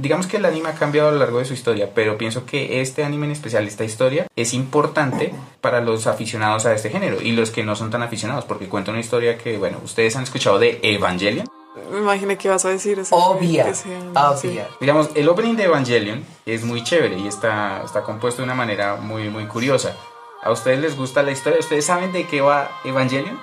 digamos 0.00 0.26
que 0.26 0.38
el 0.38 0.44
anime 0.46 0.70
ha 0.70 0.74
cambiado 0.74 1.08
a 1.10 1.12
lo 1.12 1.18
largo 1.18 1.38
de 1.38 1.44
su 1.44 1.54
historia, 1.54 1.90
pero 1.94 2.16
pienso 2.18 2.46
que 2.46 2.80
este 2.80 3.04
anime 3.04 3.26
en 3.26 3.32
especial, 3.32 3.66
esta 3.68 3.84
historia, 3.84 4.26
es 4.36 4.54
importante 4.54 5.34
para 5.60 5.80
los 5.80 6.06
aficionados 6.06 6.66
a 6.66 6.74
este 6.74 6.90
género 6.90 7.20
y 7.20 7.32
los 7.32 7.50
que 7.50 7.62
no 7.62 7.76
son 7.76 7.90
tan 7.90 8.02
aficionados, 8.02 8.44
porque 8.46 8.68
cuenta 8.68 8.90
una 8.90 9.00
historia 9.00 9.36
que, 9.38 9.58
bueno, 9.58 9.78
ustedes 9.84 10.16
han 10.16 10.22
escuchado 10.24 10.58
de 10.58 10.80
Evangelion. 10.82 11.46
Me 11.90 11.98
imaginé 11.98 12.38
que 12.38 12.48
ibas 12.48 12.64
a 12.64 12.70
decir 12.70 12.98
eso. 12.98 13.14
Obvia, 13.14 13.64
Que 13.66 13.74
sea- 13.74 14.30
obvia. 14.30 14.68
Digamos, 14.80 15.10
el 15.14 15.28
opening 15.28 15.56
de 15.56 15.64
Evangelion 15.64 16.24
es 16.46 16.64
muy 16.64 16.82
chévere 16.84 17.18
y 17.18 17.26
está, 17.28 17.82
está 17.84 18.02
compuesto 18.02 18.42
de 18.42 18.44
una 18.46 18.54
manera 18.54 18.96
muy, 18.96 19.28
muy 19.28 19.46
curiosa. 19.46 19.94
¿A 20.42 20.50
ustedes 20.52 20.78
les 20.80 20.96
gusta 20.96 21.22
la 21.22 21.32
historia? 21.32 21.58
¿Ustedes 21.60 21.84
saben 21.84 22.12
de 22.12 22.26
qué 22.26 22.40
va 22.40 22.70
Evangelion? 22.84 23.38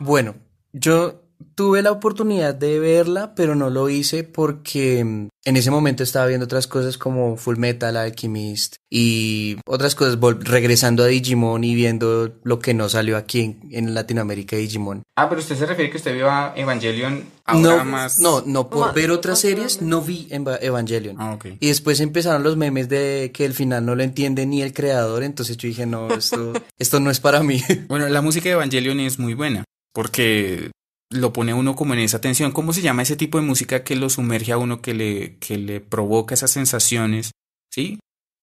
Bueno, 0.00 0.34
yo 0.72 1.22
tuve 1.54 1.82
la 1.82 1.90
oportunidad 1.92 2.54
de 2.54 2.78
verla, 2.78 3.34
pero 3.34 3.54
no 3.54 3.70
lo 3.70 3.88
hice 3.88 4.24
porque 4.24 5.02
mm, 5.04 5.28
en 5.44 5.56
ese 5.56 5.70
momento 5.70 6.02
estaba 6.02 6.26
viendo 6.26 6.44
otras 6.44 6.66
cosas 6.66 6.98
como 6.98 7.36
Full 7.36 7.56
Metal 7.56 7.96
Alchemist 7.96 8.76
y 8.90 9.56
otras 9.66 9.94
cosas, 9.94 10.18
vol- 10.20 10.42
regresando 10.42 11.02
a 11.02 11.06
Digimon 11.06 11.64
y 11.64 11.74
viendo 11.74 12.34
lo 12.44 12.58
que 12.58 12.74
no 12.74 12.88
salió 12.90 13.16
aquí 13.16 13.40
en, 13.40 13.60
en 13.70 13.94
Latinoamérica 13.94 14.56
Digimon. 14.56 15.02
Ah, 15.16 15.28
pero 15.28 15.40
usted 15.40 15.56
se 15.56 15.64
refiere 15.66 15.90
que 15.90 15.96
usted 15.96 16.14
vio 16.14 16.30
a 16.30 16.52
Evangelion 16.56 17.24
ahora 17.46 17.60
No, 17.62 17.84
más... 17.84 18.18
no, 18.18 18.42
no, 18.46 18.68
por 18.68 18.92
ver 18.94 19.10
otras 19.10 19.38
series 19.40 19.80
no 19.82 20.02
vi 20.02 20.28
Eva- 20.30 20.58
Evangelion. 20.60 21.16
Ah, 21.18 21.32
ok. 21.34 21.46
Y 21.58 21.68
después 21.68 22.00
empezaron 22.00 22.42
los 22.42 22.56
memes 22.56 22.88
de 22.88 23.30
que 23.32 23.44
el 23.46 23.54
final 23.54 23.84
no 23.86 23.94
lo 23.94 24.02
entiende 24.02 24.44
ni 24.46 24.60
el 24.62 24.72
creador, 24.74 25.22
entonces 25.22 25.56
yo 25.56 25.68
dije, 25.68 25.86
no, 25.86 26.08
esto, 26.12 26.52
esto 26.78 27.00
no 27.00 27.10
es 27.10 27.20
para 27.20 27.42
mí. 27.42 27.62
Bueno, 27.88 28.08
la 28.08 28.20
música 28.22 28.44
de 28.48 28.52
Evangelion 28.54 29.00
es 29.00 29.18
muy 29.18 29.32
buena 29.34 29.64
porque 29.94 30.70
lo 31.12 31.32
pone 31.32 31.54
uno 31.54 31.74
como 31.74 31.94
en 31.94 32.00
esa 32.00 32.20
tensión. 32.20 32.52
¿Cómo 32.52 32.72
se 32.72 32.82
llama 32.82 33.02
ese 33.02 33.16
tipo 33.16 33.38
de 33.38 33.44
música 33.44 33.82
que 33.84 33.96
lo 33.96 34.10
sumerge 34.10 34.52
a 34.52 34.58
uno, 34.58 34.80
que 34.80 34.94
le, 34.94 35.36
que 35.38 35.58
le 35.58 35.80
provoca 35.80 36.34
esas 36.34 36.50
sensaciones? 36.52 37.32
¿Sí? 37.72 37.98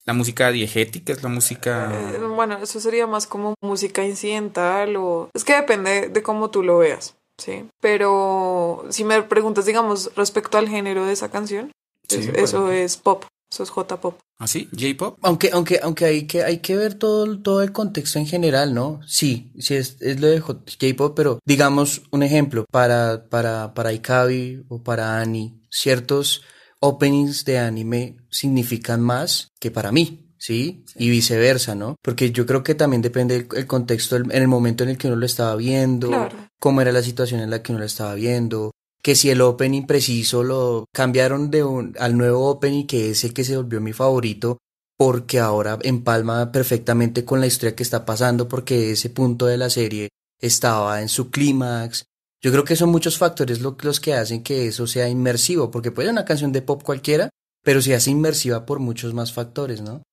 La 0.05 0.13
música 0.13 0.51
diegética 0.51 1.11
es 1.13 1.21
la 1.23 1.29
música... 1.29 1.91
Eh, 2.13 2.17
bueno, 2.19 2.57
eso 2.59 2.79
sería 2.79 3.07
más 3.07 3.27
como 3.27 3.55
música 3.61 4.05
incidental 4.05 4.95
o... 4.95 5.29
Es 5.33 5.43
que 5.43 5.53
depende 5.55 6.09
de 6.09 6.23
cómo 6.23 6.49
tú 6.49 6.63
lo 6.63 6.77
veas, 6.77 7.15
¿sí? 7.37 7.65
Pero 7.81 8.85
si 8.89 9.03
me 9.03 9.21
preguntas, 9.23 9.65
digamos, 9.65 10.11
respecto 10.15 10.57
al 10.57 10.69
género 10.69 11.05
de 11.05 11.13
esa 11.13 11.29
canción, 11.29 11.71
Sí, 12.09 12.19
es- 12.19 12.27
por 12.29 12.39
eso 12.39 12.71
es 12.71 12.95
pop, 12.95 13.25
eso 13.51 13.63
es 13.63 13.69
J-pop. 13.69 14.19
¿Ah, 14.39 14.47
sí? 14.47 14.69
¿J-pop? 14.71 15.17
Aunque, 15.23 15.49
aunque, 15.51 15.79
aunque 15.81 16.05
hay 16.05 16.27
que, 16.27 16.43
hay 16.43 16.59
que 16.59 16.75
ver 16.75 16.93
todo, 16.95 17.39
todo 17.39 17.63
el 17.63 17.71
contexto 17.71 18.19
en 18.19 18.27
general, 18.27 18.73
¿no? 18.73 18.99
Sí, 19.07 19.51
sí 19.57 19.75
es, 19.75 19.97
es 20.01 20.19
lo 20.19 20.27
de 20.27 20.39
J- 20.39 20.61
J-pop, 20.79 21.13
pero 21.15 21.39
digamos 21.45 22.03
un 22.11 22.21
ejemplo, 22.23 22.65
para, 22.71 23.27
para, 23.29 23.73
para 23.73 23.93
Ikabi 23.93 24.65
o 24.69 24.83
para 24.83 25.19
Annie, 25.19 25.59
ciertos 25.71 26.43
openings 26.79 27.45
de 27.45 27.57
anime 27.57 28.17
significan 28.29 29.01
más 29.01 29.49
que 29.59 29.71
para 29.71 29.91
mí, 29.91 30.29
¿sí? 30.37 30.85
Y 30.95 31.09
viceversa, 31.09 31.73
¿no? 31.73 31.95
Porque 32.03 32.31
yo 32.31 32.45
creo 32.45 32.61
que 32.63 32.75
también 32.75 33.01
depende 33.01 33.35
el, 33.35 33.47
el 33.55 33.65
contexto 33.65 34.15
el- 34.17 34.31
en 34.31 34.41
el 34.43 34.47
momento 34.47 34.83
en 34.83 34.91
el 34.91 34.97
que 34.99 35.07
uno 35.07 35.15
lo 35.15 35.25
estaba 35.25 35.55
viendo, 35.55 36.09
Claro. 36.09 36.37
cómo 36.59 36.81
era 36.81 36.91
la 36.91 37.01
situación 37.01 37.39
en 37.41 37.49
la 37.49 37.63
que 37.63 37.71
uno 37.71 37.79
lo 37.79 37.85
estaba 37.85 38.13
viendo, 38.13 38.71
que 39.07 39.15
si 39.15 39.29
el 39.29 39.39
opening 39.39 39.83
preciso 39.87 40.43
lo 40.43 40.83
cambiaron 40.93 41.49
de 41.49 41.63
un, 41.63 41.95
al 41.97 42.17
nuevo 42.17 42.49
opening 42.49 42.85
que 42.85 43.11
es 43.11 43.23
el 43.23 43.33
que 43.33 43.45
se 43.45 43.55
volvió 43.55 43.79
mi 43.79 43.93
favorito 43.93 44.57
porque 44.97 45.39
ahora 45.39 45.79
empalma 45.81 46.51
perfectamente 46.51 47.23
con 47.23 47.39
la 47.39 47.47
historia 47.47 47.73
que 47.73 47.83
está 47.83 48.03
pasando 48.05 48.49
porque 48.49 48.91
ese 48.91 49.09
punto 49.09 49.45
de 49.45 49.55
la 49.55 49.69
serie 49.69 50.09
estaba 50.41 51.01
en 51.01 51.07
su 51.07 51.31
clímax. 51.31 52.03
Yo 52.43 52.51
creo 52.51 52.65
que 52.65 52.75
son 52.75 52.89
muchos 52.89 53.17
factores 53.17 53.61
lo- 53.61 53.77
los 53.81 54.01
que 54.01 54.13
hacen 54.13 54.43
que 54.43 54.67
eso 54.67 54.87
sea 54.87 55.07
inmersivo, 55.07 55.71
porque 55.71 55.91
puede 55.91 56.07
ser 56.07 56.11
una 56.11 56.25
canción 56.25 56.51
de 56.51 56.61
pop 56.61 56.83
cualquiera, 56.83 57.29
pero 57.63 57.81
se 57.81 57.95
hace 57.95 58.11
inmersiva 58.11 58.65
por 58.65 58.79
muchos 58.79 59.13
más 59.13 59.31
factores, 59.31 59.79
¿no? 59.79 60.03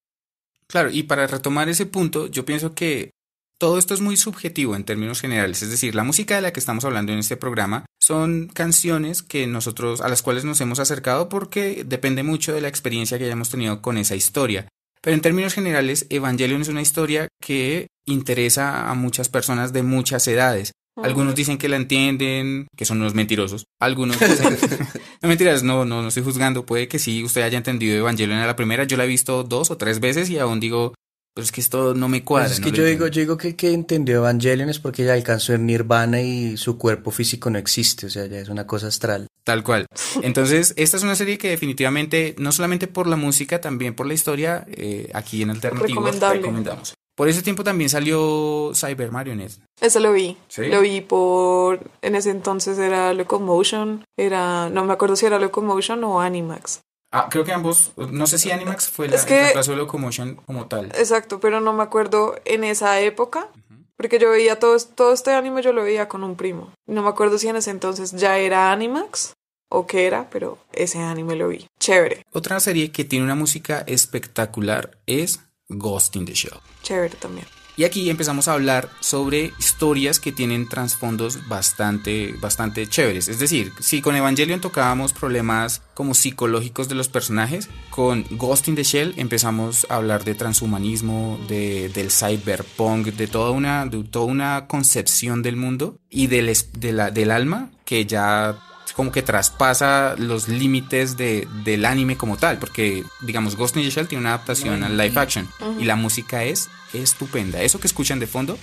Claro, 0.67 0.89
y 0.89 1.03
para 1.03 1.27
retomar 1.27 1.67
ese 1.67 1.85
punto, 1.85 2.27
yo 2.27 2.45
pienso 2.45 2.73
que 2.73 3.11
todo 3.57 3.77
esto 3.77 3.93
es 3.93 4.01
muy 4.01 4.17
subjetivo 4.17 4.75
en 4.75 4.83
términos 4.83 5.21
generales, 5.21 5.61
es 5.61 5.69
decir, 5.69 5.95
la 5.95 6.03
música 6.03 6.35
de 6.35 6.41
la 6.41 6.51
que 6.51 6.59
estamos 6.59 6.85
hablando 6.85 7.13
en 7.13 7.19
este 7.19 7.37
programa 7.37 7.85
son 7.99 8.47
canciones 8.47 9.23
que 9.23 9.47
nosotros 9.47 10.01
a 10.01 10.09
las 10.09 10.21
cuales 10.21 10.45
nos 10.45 10.61
hemos 10.61 10.79
acercado 10.79 11.29
porque 11.29 11.83
depende 11.85 12.23
mucho 12.23 12.53
de 12.53 12.61
la 12.61 12.67
experiencia 12.67 13.17
que 13.17 13.25
hayamos 13.25 13.49
tenido 13.49 13.81
con 13.81 13.97
esa 13.97 14.15
historia. 14.15 14.67
Pero 15.01 15.15
en 15.15 15.21
términos 15.21 15.53
generales, 15.53 16.07
Evangelion 16.09 16.61
es 16.61 16.67
una 16.67 16.81
historia 16.81 17.27
que 17.39 17.87
interesa 18.07 18.89
a 18.89 18.93
muchas 18.95 19.29
personas 19.29 19.71
de 19.71 19.83
muchas 19.83 20.27
edades. 20.27 20.71
Algunos 20.95 21.35
dicen 21.35 21.57
que 21.57 21.69
la 21.69 21.75
entienden, 21.75 22.67
que 22.75 22.85
son 22.85 23.01
unos 23.01 23.13
mentirosos. 23.13 23.65
Algunos 23.79 24.19
dicen... 24.19 24.57
no 25.21 25.29
mentiras, 25.29 25.61
no, 25.61 25.83
no, 25.83 26.01
no 26.01 26.07
estoy 26.07 26.23
juzgando. 26.23 26.65
Puede 26.65 26.87
que 26.87 26.99
sí, 26.99 27.23
usted 27.23 27.41
haya 27.41 27.57
entendido 27.57 27.97
Evangelion 27.97 28.39
a 28.39 28.47
la 28.47 28.55
primera. 28.55 28.85
Yo 28.85 28.97
la 28.97 29.03
he 29.03 29.07
visto 29.07 29.43
dos 29.43 29.71
o 29.71 29.77
tres 29.77 29.99
veces 29.99 30.29
y 30.29 30.39
aún 30.39 30.59
digo, 30.59 30.93
pero 31.35 31.43
es 31.43 31.51
que 31.51 31.59
esto 31.59 31.93
no 31.93 32.07
me 32.07 32.23
cuadra. 32.23 32.47
Pues 32.47 32.59
es 32.59 32.63
que 32.63 32.71
yo 32.71 32.85
digo, 32.85 33.05
entiendo". 33.05 33.07
yo 33.09 33.19
digo 33.19 33.37
que 33.37 33.57
que 33.57 33.73
entendió 33.73 34.15
Evangelion 34.19 34.69
es 34.69 34.79
porque 34.79 35.03
ya 35.03 35.13
alcanzó 35.13 35.53
el 35.53 35.65
nirvana 35.65 36.21
y 36.21 36.55
su 36.55 36.77
cuerpo 36.77 37.11
físico 37.11 37.49
no 37.49 37.59
existe, 37.59 38.05
o 38.05 38.09
sea, 38.09 38.25
ya 38.25 38.39
es 38.39 38.47
una 38.47 38.65
cosa 38.65 38.87
astral. 38.87 39.27
Tal 39.43 39.61
cual. 39.61 39.85
Entonces, 40.21 40.73
esta 40.77 40.95
es 40.95 41.03
una 41.03 41.13
serie 41.15 41.37
que 41.37 41.49
definitivamente, 41.49 42.35
no 42.39 42.53
solamente 42.53 42.87
por 42.87 43.05
la 43.05 43.17
música, 43.17 43.59
también 43.59 43.95
por 43.95 44.07
la 44.07 44.13
historia, 44.13 44.65
eh, 44.69 45.11
aquí 45.13 45.41
en 45.41 45.49
Alternativo 45.49 46.09
recomendamos. 46.09 46.95
Por 47.15 47.27
ese 47.27 47.41
tiempo 47.41 47.63
también 47.63 47.89
salió 47.89 48.71
Cyber 48.73 49.11
Marionette. 49.11 49.59
Eso 49.81 49.99
lo 49.99 50.13
vi. 50.13 50.37
¿Sí? 50.47 50.67
Lo 50.67 50.81
vi 50.81 51.01
por. 51.01 51.79
En 52.01 52.15
ese 52.15 52.29
entonces 52.29 52.77
era 52.77 53.13
Locomotion. 53.13 54.03
Era. 54.17 54.69
No 54.69 54.83
me 54.83 54.93
acuerdo 54.93 55.15
si 55.15 55.25
era 55.25 55.39
Locomotion 55.39 56.03
o 56.03 56.19
Animax. 56.19 56.81
Ah, 57.17 57.27
creo 57.29 57.43
que 57.45 57.53
ambos, 57.53 57.91
no 57.97 58.27
sé 58.27 58.37
si 58.37 58.51
Animax 58.51 58.89
fue 58.89 59.07
la 59.07 59.15
Es 59.15 59.25
que- 59.25 59.33
el 59.35 59.39
reemplazo 59.43 59.71
de 59.71 59.77
Locomotion 59.77 60.35
como 60.45 60.67
tal. 60.67 60.87
Exacto, 60.87 61.39
pero 61.39 61.61
no 61.61 61.71
me 61.73 61.83
acuerdo 61.83 62.35
en 62.45 62.63
esa 62.63 62.99
época. 62.99 63.49
Porque 63.97 64.19
yo 64.19 64.29
veía 64.29 64.59
todo, 64.59 64.77
todo 64.77 65.13
este 65.13 65.33
anime, 65.33 65.61
yo 65.61 65.71
lo 65.71 65.81
veía 65.83 66.09
con 66.09 66.23
un 66.25 66.35
primo. 66.35 66.73
No 66.85 67.01
me 67.01 67.07
acuerdo 67.07 67.37
si 67.37 67.47
en 67.47 67.55
ese 67.55 67.71
entonces 67.71 68.11
ya 68.11 68.37
era 68.37 68.73
Animax 68.73 69.31
o 69.69 69.87
qué 69.87 70.05
era, 70.07 70.29
pero 70.29 70.57
ese 70.73 70.99
anime 70.99 71.35
lo 71.37 71.47
vi. 71.47 71.65
Chévere, 71.79 72.25
Otra 72.33 72.59
serie 72.59 72.91
que 72.91 73.05
tiene 73.05 73.23
una 73.23 73.35
música 73.35 73.85
espectacular 73.87 74.97
es 75.05 75.39
Ghost 75.69 76.17
in 76.17 76.25
the 76.25 76.33
Shell. 76.33 76.59
chévere 76.83 77.15
también. 77.15 77.47
Y 77.77 77.83
aquí 77.83 78.09
empezamos 78.09 78.47
a 78.47 78.53
hablar 78.53 78.89
sobre 79.01 79.51
historias 79.59 80.19
que 80.21 80.31
tienen 80.31 80.69
trasfondos 80.69 81.47
bastante, 81.49 82.33
bastante 82.39 82.87
chéveres. 82.87 83.27
Es 83.27 83.39
decir, 83.39 83.73
si 83.81 84.01
con 84.01 84.15
Evangelion 84.15 84.61
tocábamos 84.61 85.11
problemas 85.11 85.81
como 85.93 86.13
psicológicos 86.13 86.87
de 86.87 86.95
los 86.95 87.09
personajes, 87.09 87.69
con 87.89 88.25
Ghost 88.31 88.69
in 88.69 88.75
the 88.75 88.83
Shell 88.83 89.13
empezamos 89.17 89.85
a 89.89 89.95
hablar 89.95 90.23
de 90.23 90.35
transhumanismo, 90.35 91.37
de, 91.49 91.89
del 91.89 92.11
cyberpunk, 92.11 93.07
de 93.07 93.27
toda 93.27 93.51
una, 93.51 93.85
de 93.85 94.03
toda 94.03 94.25
una 94.25 94.67
concepción 94.67 95.41
del 95.41 95.57
mundo 95.57 95.97
y 96.09 96.27
del, 96.27 96.55
de 96.73 96.91
la- 96.93 97.11
del 97.11 97.31
alma 97.31 97.71
que 97.83 98.05
ya 98.05 98.57
como 98.95 99.11
que 99.11 99.21
traspasa 99.21 100.15
los 100.17 100.47
límites 100.47 101.17
de, 101.17 101.47
del 101.63 101.85
anime 101.85 102.17
como 102.17 102.37
tal, 102.37 102.59
porque 102.59 103.03
digamos 103.21 103.55
Ghost 103.55 103.75
in 103.77 103.83
the 103.83 103.89
Shell 103.89 104.07
tiene 104.07 104.21
una 104.21 104.33
adaptación 104.33 104.83
al 104.83 104.97
live 104.97 105.19
action 105.19 105.47
y 105.79 105.85
la 105.85 105.95
música 105.95 106.43
es 106.43 106.69
estupenda. 106.93 107.61
Eso 107.61 107.79
que 107.79 107.87
escuchan 107.87 108.19
de 108.19 108.27
fondo 108.27 108.57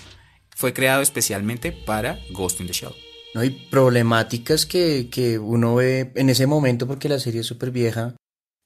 fue 0.56 0.72
creado 0.72 1.02
especialmente 1.02 1.72
para 1.72 2.18
Ghost 2.30 2.60
in 2.60 2.66
the 2.66 2.72
Shell. 2.72 2.94
¿no? 3.34 3.40
hay 3.40 3.50
problemáticas 3.50 4.66
que, 4.66 5.08
que 5.10 5.38
uno 5.38 5.74
ve 5.76 6.12
en 6.14 6.30
ese 6.30 6.46
momento, 6.46 6.86
porque 6.86 7.08
la 7.08 7.18
serie 7.18 7.40
es 7.40 7.46
súper 7.46 7.70
vieja, 7.70 8.14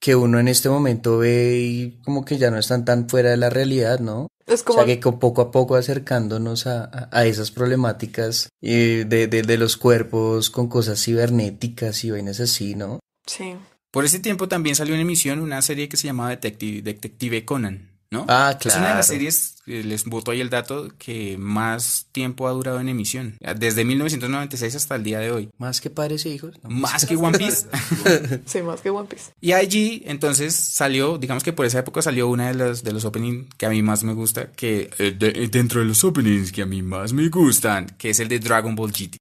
que 0.00 0.14
uno 0.16 0.38
en 0.38 0.48
este 0.48 0.68
momento 0.68 1.18
ve 1.18 1.58
y 1.58 2.00
como 2.04 2.24
que 2.24 2.38
ya 2.38 2.50
no 2.50 2.58
están 2.58 2.84
tan 2.84 3.08
fuera 3.08 3.30
de 3.30 3.36
la 3.36 3.50
realidad, 3.50 3.98
¿no? 4.00 4.28
Es 4.46 4.60
O 4.62 4.64
como. 4.66 4.78
sea 4.78 4.86
que 4.86 5.00
co- 5.00 5.18
poco 5.18 5.40
a 5.42 5.50
poco 5.50 5.74
acercándonos 5.76 6.66
a, 6.66 6.84
a- 6.84 7.08
a 7.10 7.26
esas 7.26 7.50
problemáticas 7.50 8.48
eh, 8.62 9.04
de, 9.08 9.26
de, 9.26 9.42
de 9.42 9.58
los 9.58 9.76
cuerpos 9.76 10.50
con 10.50 10.68
cosas 10.68 11.02
cibernéticas 11.02 12.04
y 12.04 12.10
vainas 12.10 12.40
así, 12.40 12.74
¿no? 12.74 13.00
Sí. 13.26 13.54
Por 13.90 14.04
ese 14.04 14.18
tiempo 14.20 14.46
también 14.48 14.76
salió 14.76 14.94
en 14.94 15.00
emisión 15.00 15.40
una 15.40 15.62
serie 15.62 15.88
que 15.88 15.96
se 15.96 16.06
llamaba 16.06 16.30
Detective, 16.30 16.82
Detective 16.82 17.44
Conan. 17.44 17.95
¿No? 18.10 18.24
Ah, 18.28 18.56
Es 18.60 18.66
una 18.66 18.74
de 18.74 18.94
las 18.94 19.06
claro. 19.06 19.18
series, 19.20 19.56
les 19.66 20.04
voto 20.04 20.30
ahí 20.30 20.40
el 20.40 20.48
dato, 20.50 20.88
que 20.98 21.36
más 21.38 22.06
tiempo 22.12 22.46
ha 22.46 22.52
durado 22.52 22.78
en 22.80 22.88
emisión. 22.88 23.36
Desde 23.56 23.84
1996 23.84 24.74
hasta 24.76 24.94
el 24.96 25.02
día 25.02 25.18
de 25.18 25.30
hoy. 25.32 25.48
Más 25.58 25.80
que 25.80 25.90
padres 25.90 26.24
e 26.26 26.30
hijos. 26.30 26.54
¿no? 26.62 26.70
Más 26.70 27.04
que 27.06 27.16
One 27.16 27.36
Piece. 27.38 27.66
Sí, 28.46 28.62
más 28.62 28.80
que 28.80 28.90
One 28.90 29.08
Piece. 29.08 29.32
Y 29.40 29.52
allí, 29.52 30.02
entonces, 30.06 30.54
salió, 30.54 31.18
digamos 31.18 31.42
que 31.42 31.52
por 31.52 31.66
esa 31.66 31.80
época 31.80 32.00
salió 32.02 32.28
una 32.28 32.48
de 32.48 32.54
los, 32.54 32.84
de 32.84 32.92
los 32.92 33.04
openings 33.04 33.46
que 33.56 33.66
a 33.66 33.70
mí 33.70 33.82
más 33.82 34.04
me 34.04 34.12
gusta, 34.14 34.52
que 34.52 34.88
eh, 34.98 35.14
de- 35.18 35.48
dentro 35.48 35.80
de 35.80 35.86
los 35.86 36.02
openings 36.04 36.52
que 36.52 36.62
a 36.62 36.66
mí 36.66 36.82
más 36.82 37.12
me 37.12 37.28
gustan, 37.28 37.86
que 37.98 38.10
es 38.10 38.20
el 38.20 38.28
de 38.28 38.38
Dragon 38.38 38.74
Ball 38.76 38.92
GT. 38.92 39.16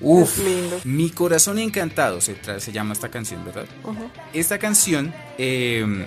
Uf, 0.00 0.38
lindo. 0.44 0.80
Mi 0.84 1.10
corazón 1.10 1.58
encantado 1.58 2.20
se, 2.20 2.36
se 2.60 2.72
llama 2.72 2.92
esta 2.92 3.08
canción, 3.10 3.44
¿verdad? 3.44 3.66
Esta 4.32 4.58
canción, 4.58 5.12
eh, 5.38 6.06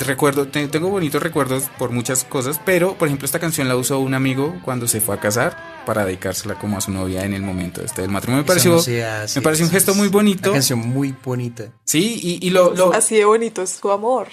recuerdo, 0.00 0.46
te- 0.48 0.68
tengo 0.68 0.88
bonitos 0.88 1.22
recuerdos 1.22 1.64
por 1.78 1.90
muchas 1.90 2.24
cosas, 2.24 2.60
pero 2.64 2.94
por 2.94 3.08
ejemplo 3.08 3.26
esta 3.26 3.38
canción 3.38 3.68
la 3.68 3.76
usó 3.76 3.98
un 4.00 4.14
amigo 4.14 4.56
cuando 4.64 4.86
se 4.88 5.00
fue 5.00 5.14
a 5.14 5.20
casar 5.20 5.82
para 5.86 6.04
dedicársela 6.04 6.54
como 6.58 6.78
a 6.78 6.80
su 6.80 6.90
novia 6.90 7.24
en 7.24 7.34
el 7.34 7.42
momento 7.42 7.82
este 7.82 8.02
del 8.02 8.10
matrimonio. 8.10 8.42
Me 8.42 8.46
pareció, 8.48 8.76
no 8.76 8.82
me 9.36 9.42
pareció 9.42 9.66
un 9.66 9.70
gesto 9.72 9.90
es 9.92 9.96
muy 9.96 10.08
bonito. 10.08 10.50
Una 10.50 10.56
canción 10.58 10.78
muy 10.78 11.14
bonita. 11.24 11.72
Sí, 11.84 12.18
y, 12.22 12.46
y 12.46 12.50
lo, 12.50 12.74
lo- 12.74 12.92
Así 12.94 13.16
de 13.16 13.24
bonito 13.24 13.62
es 13.62 13.78
tu 13.80 13.90
amor. 13.90 14.28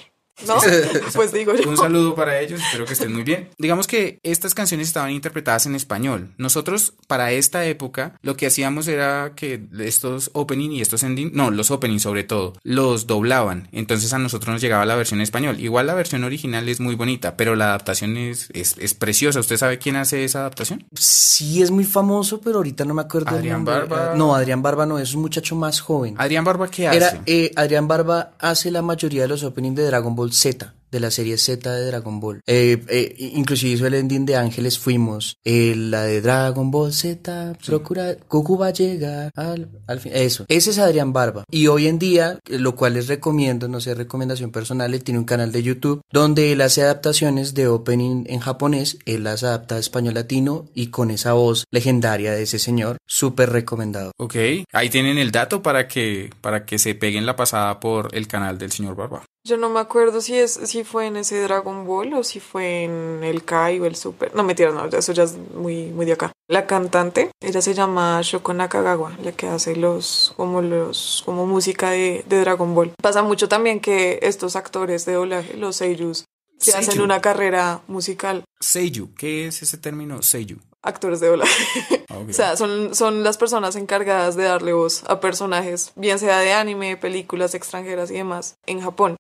¿No? 0.47 0.55
pues 1.13 1.31
digo 1.31 1.53
yo. 1.55 1.69
Un 1.69 1.77
saludo 1.77 2.15
para 2.15 2.39
ellos, 2.39 2.61
espero 2.61 2.85
que 2.85 2.93
estén 2.93 3.13
muy 3.13 3.23
bien. 3.23 3.49
Digamos 3.57 3.87
que 3.87 4.19
estas 4.23 4.53
canciones 4.53 4.87
estaban 4.87 5.11
interpretadas 5.11 5.65
en 5.65 5.75
español. 5.75 6.33
Nosotros, 6.37 6.93
para 7.07 7.31
esta 7.31 7.65
época, 7.65 8.17
lo 8.21 8.35
que 8.35 8.47
hacíamos 8.47 8.87
era 8.87 9.33
que 9.35 9.63
estos 9.79 10.31
opening 10.33 10.71
y 10.71 10.81
estos 10.81 11.03
ending, 11.03 11.31
no, 11.33 11.51
los 11.51 11.71
opening 11.71 11.99
sobre 11.99 12.23
todo, 12.23 12.53
los 12.63 13.07
doblaban. 13.07 13.69
Entonces 13.71 14.13
a 14.13 14.19
nosotros 14.19 14.53
nos 14.53 14.61
llegaba 14.61 14.85
la 14.85 14.95
versión 14.95 15.19
en 15.19 15.23
español. 15.23 15.59
Igual 15.59 15.87
la 15.87 15.93
versión 15.93 16.23
original 16.23 16.67
es 16.69 16.79
muy 16.79 16.95
bonita, 16.95 17.37
pero 17.37 17.55
la 17.55 17.65
adaptación 17.65 18.17
es, 18.17 18.49
es, 18.53 18.75
es 18.77 18.93
preciosa. 18.93 19.39
¿Usted 19.39 19.57
sabe 19.57 19.79
quién 19.79 19.95
hace 19.95 20.23
esa 20.23 20.39
adaptación? 20.39 20.85
Sí, 20.95 21.61
es 21.61 21.71
muy 21.71 21.83
famoso, 21.83 22.41
pero 22.41 22.57
ahorita 22.57 22.85
no 22.85 22.93
me 22.93 23.01
acuerdo 23.01 23.29
Adrián 23.29 23.63
nombre. 23.63 23.85
Barba. 23.85 24.15
No, 24.15 24.35
Adrián 24.35 24.61
Barba 24.61 24.85
no, 24.85 24.99
es 24.99 25.13
un 25.13 25.21
muchacho 25.21 25.55
más 25.55 25.79
joven. 25.79 26.15
Adrián 26.17 26.43
Barba, 26.43 26.69
¿qué 26.69 26.87
hace? 26.87 26.97
Era, 26.97 27.21
eh, 27.25 27.51
Adrián 27.55 27.87
Barba 27.87 28.31
hace 28.39 28.71
la 28.71 28.81
mayoría 28.81 29.23
de 29.23 29.27
los 29.27 29.43
openings 29.43 29.75
de 29.75 29.85
Dragon 29.85 30.15
Ball 30.15 30.30
Z, 30.31 30.73
de 30.91 30.99
la 30.99 31.09
serie 31.09 31.37
Z 31.37 31.73
de 31.73 31.87
Dragon 31.87 32.19
Ball. 32.19 32.41
Eh, 32.45 32.83
eh, 32.89 33.15
inclusive 33.33 33.73
hizo 33.73 33.87
el 33.87 33.93
ending 33.93 34.25
de 34.25 34.35
Ángeles 34.35 34.77
Fuimos, 34.77 35.37
eh, 35.43 35.73
la 35.75 36.03
de 36.03 36.21
Dragon 36.21 36.69
Ball 36.69 36.93
Z, 36.93 37.57
procura, 37.65 38.15
Goku 38.29 38.57
va 38.57 38.67
a 38.67 38.73
llegar 38.73 39.31
al, 39.35 39.69
al 39.87 39.99
fin. 39.99 40.11
Eso, 40.13 40.45
ese 40.47 40.71
es 40.71 40.77
Adrián 40.77 41.13
Barba. 41.13 41.45
Y 41.49 41.67
hoy 41.67 41.87
en 41.87 41.97
día, 41.97 42.39
eh, 42.49 42.59
lo 42.59 42.75
cual 42.75 42.95
les 42.95 43.07
recomiendo, 43.07 43.67
no 43.67 43.79
sé, 43.79 43.95
recomendación 43.95 44.51
personal, 44.51 44.93
él 44.93 45.03
tiene 45.03 45.19
un 45.19 45.25
canal 45.25 45.51
de 45.51 45.63
YouTube 45.63 46.01
donde 46.11 46.51
él 46.51 46.61
hace 46.61 46.81
adaptaciones 46.83 47.53
de 47.53 47.67
opening 47.67 48.25
en 48.27 48.39
japonés, 48.39 48.97
él 49.05 49.23
las 49.23 49.43
adapta 49.43 49.75
a 49.75 49.79
español 49.79 50.15
latino 50.15 50.65
y 50.73 50.87
con 50.87 51.11
esa 51.11 51.33
voz 51.33 51.63
legendaria 51.71 52.33
de 52.33 52.43
ese 52.43 52.59
señor, 52.59 52.97
súper 53.07 53.49
recomendado. 53.51 54.11
Ok, 54.17 54.35
ahí 54.73 54.89
tienen 54.89 55.17
el 55.17 55.31
dato 55.31 55.61
para 55.61 55.87
que, 55.87 56.31
para 56.41 56.65
que 56.65 56.77
se 56.79 56.95
peguen 56.95 57.25
la 57.25 57.35
pasada 57.35 57.79
por 57.79 58.13
el 58.13 58.27
canal 58.27 58.57
del 58.57 58.71
señor 58.71 58.95
Barba. 58.95 59.23
Yo 59.43 59.57
no 59.57 59.69
me 59.69 59.79
acuerdo 59.79 60.21
si 60.21 60.37
es 60.37 60.53
si 60.53 60.83
fue 60.83 61.07
en 61.07 61.17
ese 61.17 61.41
Dragon 61.41 61.85
Ball 61.85 62.13
o 62.13 62.23
si 62.23 62.39
fue 62.39 62.83
en 62.83 63.23
el 63.23 63.43
Kai 63.43 63.79
o 63.79 63.85
el 63.85 63.95
Super. 63.95 64.35
No, 64.35 64.43
mentira, 64.43 64.71
no, 64.71 64.85
eso 64.85 65.13
ya 65.13 65.23
es 65.23 65.35
muy, 65.55 65.87
muy 65.87 66.05
de 66.05 66.13
acá. 66.13 66.31
La 66.47 66.67
cantante, 66.67 67.31
ella 67.39 67.61
se 67.61 67.73
llama 67.73 68.19
Shoko 68.21 68.53
Nakagawa, 68.53 69.17
la 69.23 69.31
que 69.31 69.47
hace 69.47 69.75
los, 69.75 70.33
como 70.37 70.61
los, 70.61 71.23
como 71.25 71.47
música 71.47 71.89
de, 71.89 72.23
de 72.27 72.39
Dragon 72.41 72.75
Ball. 72.75 72.93
Pasa 73.01 73.23
mucho 73.23 73.49
también 73.49 73.79
que 73.79 74.19
estos 74.21 74.55
actores 74.55 75.05
de 75.05 75.13
doblaje, 75.13 75.57
los 75.57 75.77
seiyus, 75.77 76.25
se 76.57 76.77
hacen 76.77 77.01
una 77.01 77.21
carrera 77.21 77.81
musical. 77.87 78.43
Seiyu, 78.59 79.13
¿qué 79.15 79.47
es 79.47 79.63
ese 79.63 79.77
término? 79.77 80.21
Seiyu. 80.21 80.59
Actores 80.83 81.19
de 81.19 81.27
doblaje. 81.27 81.63
Ah. 82.09 82.17
O 82.29 82.33
sea, 82.33 82.55
son, 82.57 82.93
son 82.93 83.23
las 83.23 83.37
personas 83.37 83.75
encargadas 83.75 84.35
de 84.35 84.43
darle 84.43 84.73
voz 84.73 85.03
a 85.07 85.19
personajes, 85.21 85.91
bien 85.95 86.19
sea 86.19 86.37
de 86.39 86.53
anime, 86.53 86.95
películas 86.97 87.55
extranjeras 87.55 88.11
y 88.11 88.15
demás, 88.15 88.55
en 88.67 88.81
Japón. 88.81 89.15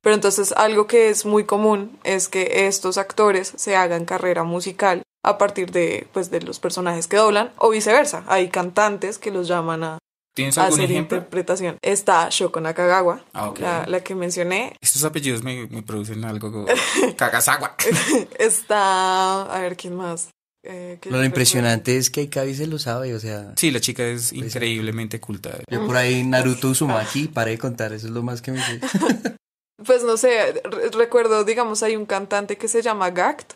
Pero 0.00 0.14
entonces 0.14 0.52
algo 0.52 0.86
que 0.86 1.10
es 1.10 1.26
muy 1.26 1.44
común 1.44 1.98
es 2.04 2.28
que 2.28 2.66
estos 2.68 2.98
actores 2.98 3.52
se 3.56 3.76
hagan 3.76 4.04
carrera 4.04 4.44
musical 4.44 5.02
a 5.24 5.38
partir 5.38 5.70
de, 5.72 6.06
pues, 6.12 6.30
de 6.30 6.40
los 6.40 6.60
personajes 6.60 7.08
que 7.08 7.16
doblan 7.18 7.52
o 7.58 7.68
viceversa. 7.70 8.22
Hay 8.28 8.48
cantantes 8.48 9.18
que 9.18 9.30
los 9.32 9.48
llaman 9.48 9.82
a, 9.84 9.98
¿Tienes 10.34 10.56
a 10.56 10.64
algún 10.66 10.78
hacer 10.80 10.90
ejemplo? 10.92 11.18
interpretación. 11.18 11.78
Está 11.82 12.28
Shoko 12.30 12.60
Nakagawa, 12.60 13.22
Ah, 13.34 13.52
la, 13.58 13.84
la 13.86 14.00
que 14.04 14.14
mencioné. 14.14 14.76
Estos 14.80 15.04
apellidos 15.04 15.42
me, 15.42 15.66
me 15.66 15.82
producen 15.82 16.24
algo 16.24 16.52
como 16.52 16.66
Kagasawa. 17.16 17.74
Está... 18.38 19.42
A 19.54 19.60
ver, 19.60 19.76
¿quién 19.76 19.94
más? 19.96 20.28
Eh, 20.68 20.98
Lo 21.08 21.22
impresionante 21.24 21.96
es 21.96 22.10
que 22.10 22.22
Ikabi 22.22 22.54
se 22.54 22.66
lo 22.66 22.78
sabe, 22.78 23.14
o 23.14 23.20
sea... 23.20 23.52
Sí, 23.56 23.70
la 23.70 23.80
chica 23.80 24.04
es 24.04 24.32
increíblemente 24.32 25.20
culta. 25.20 25.58
Yo 25.70 25.86
por 25.86 25.96
ahí 25.96 26.24
Naruto 26.24 26.68
Uzumaki, 26.70 27.28
para 27.28 27.50
de 27.50 27.58
contar, 27.58 27.92
eso 27.92 28.06
es 28.08 28.12
lo 28.12 28.22
más 28.22 28.42
que 28.42 28.52
me 28.52 28.60
sé. 28.60 28.80
Pues 29.84 30.02
no 30.04 30.16
sé, 30.16 30.54
re- 30.64 30.88
recuerdo, 30.90 31.44
digamos, 31.44 31.82
hay 31.82 31.96
un 31.96 32.06
cantante 32.06 32.56
que 32.56 32.66
se 32.66 32.80
llama 32.80 33.10
Gact, 33.10 33.52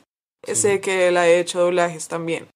sé 0.52 0.80
que 0.80 1.08
él 1.08 1.16
ha 1.16 1.26
hecho 1.26 1.60
doblajes 1.60 2.08
también. 2.08 2.46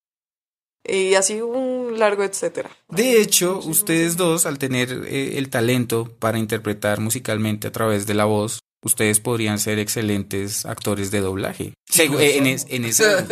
Y 0.86 1.14
así 1.14 1.40
un 1.40 1.98
largo 1.98 2.22
etcétera. 2.24 2.70
De 2.90 3.20
hecho, 3.22 3.58
ustedes 3.60 4.18
dos, 4.18 4.44
al 4.44 4.58
tener 4.58 4.92
eh, 5.08 5.38
el 5.38 5.48
talento 5.48 6.14
para 6.18 6.38
interpretar 6.38 7.00
musicalmente 7.00 7.66
a 7.68 7.72
través 7.72 8.06
de 8.06 8.12
la 8.12 8.26
voz, 8.26 8.60
ustedes 8.84 9.18
podrían 9.20 9.58
ser 9.58 9.78
excelentes 9.78 10.64
actores 10.66 11.10
de 11.10 11.20
doblaje. 11.20 11.72
Segu- 11.90 12.18
eh, 12.20 12.36
en, 12.38 12.46
es- 12.46 12.66
en 12.68 12.84
ese- 12.84 13.26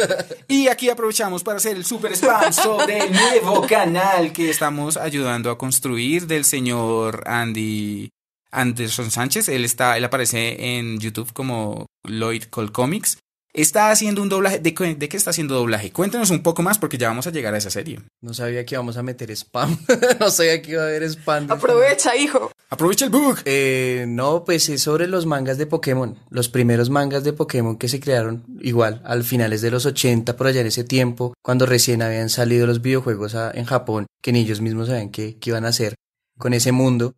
y 0.49 0.69
aquí 0.69 0.89
aprovechamos 0.91 1.43
para 1.45 1.59
hacer 1.59 1.77
el 1.77 1.85
super 1.85 2.13
spam 2.13 2.53
sobre 2.53 2.99
el 2.99 3.13
nuevo 3.13 3.67
canal 3.67 4.33
que 4.33 4.51
estamos 4.51 4.97
ayudando 4.97 5.51
a 5.51 5.59
construir 5.59 6.27
del 6.27 6.45
señor 6.45 7.23
Andy 7.27 8.09
Anderson 8.51 9.11
Sánchez. 9.11 9.49
Él 9.49 9.65
está, 9.65 9.97
él 9.97 10.05
aparece 10.05 10.77
en 10.79 10.99
YouTube 10.99 11.33
como 11.33 11.87
Lloyd 12.05 12.45
Cole 12.45 12.71
Comics. 12.73 13.19
Está 13.55 13.91
haciendo 13.91 14.23
un 14.23 14.31
doblaje. 14.31 14.61
¿De, 14.61 14.73
qué- 14.73 14.95
¿De 14.95 15.09
qué 15.11 15.17
está 15.19 15.29
haciendo 15.29 15.55
doblaje? 15.55 15.93
Cuéntanos 15.93 16.31
un 16.31 16.43
poco 16.43 16.63
más 16.63 16.79
porque 16.79 16.97
ya 16.97 17.09
vamos 17.09 17.27
a 17.27 17.31
llegar 17.31 17.53
a 17.53 17.59
esa 17.59 17.69
serie. 17.69 18.01
No 18.23 18.33
sabía 18.33 18.65
que 18.65 18.75
íbamos 18.77 18.97
a 18.97 19.03
meter 19.03 19.31
spam. 19.31 19.77
no 20.21 20.31
sabía 20.31 20.63
que 20.63 20.71
iba 20.73 20.83
a 20.83 20.87
haber 20.87 21.03
spam. 21.03 21.51
Aprovecha, 21.51 22.17
hijo. 22.17 22.51
Aprovecha 22.71 23.05
el 23.05 23.11
bug. 23.11 23.41
Eh, 23.45 24.07
no, 24.09 24.45
pues 24.45 24.71
es 24.71 24.81
sobre 24.81 25.07
los 25.07 25.27
mangas 25.27 25.59
de 25.59 25.67
Pokémon. 25.67 26.19
Los 26.31 26.49
primeros 26.49 26.89
mangas 26.89 27.25
de 27.25 27.35
Pokémon 27.35 27.77
que 27.77 27.89
se 27.89 28.01
crearon 28.01 28.43
igual 28.63 29.03
al 29.05 29.23
finales 29.23 29.61
de 29.61 29.71
los 29.71 29.85
80, 29.85 30.35
por 30.35 30.47
allá 30.47 30.63
en 30.63 30.69
ese 30.69 30.85
tiempo, 30.85 31.35
cuando 31.43 31.67
recién 31.67 32.01
habían 32.01 32.31
salido 32.31 32.67
los 32.67 32.81
videojuegos 32.81 33.35
a- 33.35 33.51
en 33.51 33.67
Japón, 33.67 34.07
que 34.23 34.33
ni 34.33 34.41
ellos 34.41 34.63
mismos 34.63 34.87
sabían 34.89 35.11
qué, 35.11 35.37
qué 35.39 35.51
iban 35.51 35.67
a 35.67 35.69
hacer 35.69 35.95
con 36.39 36.55
ese 36.55 36.73
mundo. 36.73 37.13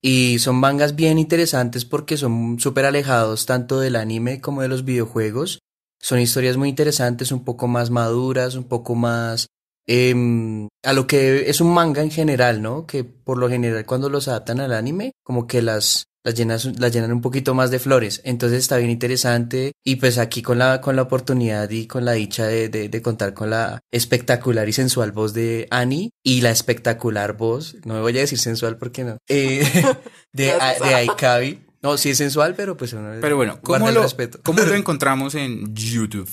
Y 0.00 0.38
son 0.38 0.56
mangas 0.56 0.96
bien 0.96 1.18
interesantes 1.18 1.84
porque 1.84 2.16
son 2.16 2.58
súper 2.58 2.86
alejados 2.86 3.44
tanto 3.46 3.80
del 3.80 3.96
anime 3.96 4.40
como 4.40 4.62
de 4.62 4.68
los 4.68 4.84
videojuegos. 4.86 5.60
Son 6.04 6.20
historias 6.20 6.58
muy 6.58 6.68
interesantes, 6.68 7.32
un 7.32 7.44
poco 7.44 7.66
más 7.66 7.88
maduras, 7.88 8.56
un 8.56 8.64
poco 8.64 8.94
más 8.94 9.46
em, 9.86 10.68
a 10.82 10.92
lo 10.92 11.06
que 11.06 11.48
es 11.48 11.62
un 11.62 11.72
manga 11.72 12.02
en 12.02 12.10
general, 12.10 12.60
¿no? 12.60 12.86
Que 12.86 13.04
por 13.04 13.38
lo 13.38 13.48
general 13.48 13.86
cuando 13.86 14.10
los 14.10 14.28
adaptan 14.28 14.60
al 14.60 14.74
anime, 14.74 15.12
como 15.22 15.46
que 15.46 15.62
las, 15.62 16.04
las, 16.22 16.34
llenas, 16.34 16.66
las 16.78 16.92
llenan 16.92 17.10
un 17.10 17.22
poquito 17.22 17.54
más 17.54 17.70
de 17.70 17.78
flores. 17.78 18.20
Entonces 18.24 18.58
está 18.58 18.76
bien 18.76 18.90
interesante. 18.90 19.72
Y 19.82 19.96
pues 19.96 20.18
aquí 20.18 20.42
con 20.42 20.58
la, 20.58 20.82
con 20.82 20.94
la 20.94 21.00
oportunidad 21.00 21.70
y 21.70 21.86
con 21.86 22.04
la 22.04 22.12
dicha 22.12 22.46
de, 22.48 22.68
de, 22.68 22.90
de 22.90 23.02
contar 23.02 23.32
con 23.32 23.48
la 23.48 23.80
espectacular 23.90 24.68
y 24.68 24.74
sensual 24.74 25.12
voz 25.12 25.32
de 25.32 25.68
Annie 25.70 26.10
y 26.22 26.42
la 26.42 26.50
espectacular 26.50 27.34
voz, 27.34 27.76
no 27.86 27.94
me 27.94 28.00
voy 28.02 28.14
a 28.18 28.20
decir 28.20 28.38
sensual 28.38 28.76
porque 28.76 29.04
no, 29.04 29.16
eh, 29.26 29.64
de, 30.34 30.48
Gracias. 30.48 30.86
de 30.86 30.94
Aikabi. 30.96 31.64
No, 31.84 31.98
sí 31.98 32.08
es 32.08 32.18
sensual, 32.18 32.54
pero 32.56 32.78
pues 32.78 32.96
Pero 33.20 33.36
bueno, 33.36 33.60
¿cómo 33.60 33.90
lo, 33.90 34.02
respeto. 34.02 34.40
¿cómo 34.42 34.62
lo 34.62 34.74
encontramos 34.74 35.34
en 35.34 35.74
YouTube? 35.74 36.26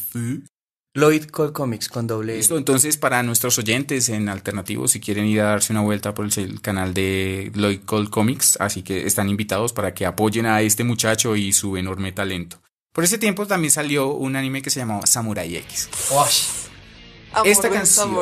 Lloyd 0.93 1.25
Cole 1.25 1.51
Comics 1.51 1.89
con 1.89 2.07
doble. 2.07 2.35
E. 2.35 2.37
Listo, 2.37 2.57
entonces 2.57 2.95
para 2.95 3.21
nuestros 3.21 3.57
oyentes 3.57 4.07
en 4.07 4.29
alternativo, 4.29 4.87
si 4.87 5.01
quieren 5.01 5.25
ir 5.25 5.41
a 5.41 5.45
darse 5.47 5.73
una 5.73 5.81
vuelta 5.81 6.13
por 6.13 6.25
el, 6.25 6.31
el 6.37 6.61
canal 6.61 6.93
de 6.93 7.51
Lloyd 7.53 7.81
Cole 7.85 8.09
Comics, 8.09 8.55
así 8.61 8.81
que 8.81 9.05
están 9.05 9.27
invitados 9.27 9.73
para 9.73 9.93
que 9.93 10.05
apoyen 10.05 10.45
a 10.45 10.61
este 10.61 10.85
muchacho 10.85 11.35
y 11.35 11.51
su 11.51 11.75
enorme 11.75 12.13
talento. 12.13 12.61
Por 12.93 13.03
ese 13.03 13.17
tiempo 13.17 13.45
también 13.45 13.71
salió 13.71 14.13
un 14.13 14.37
anime 14.37 14.61
que 14.61 14.69
se 14.69 14.79
llamaba 14.79 15.05
Samurai 15.05 15.53
X. 15.53 15.89
Amor 17.33 17.47
Esta 17.49 17.69
canción. 17.69 18.15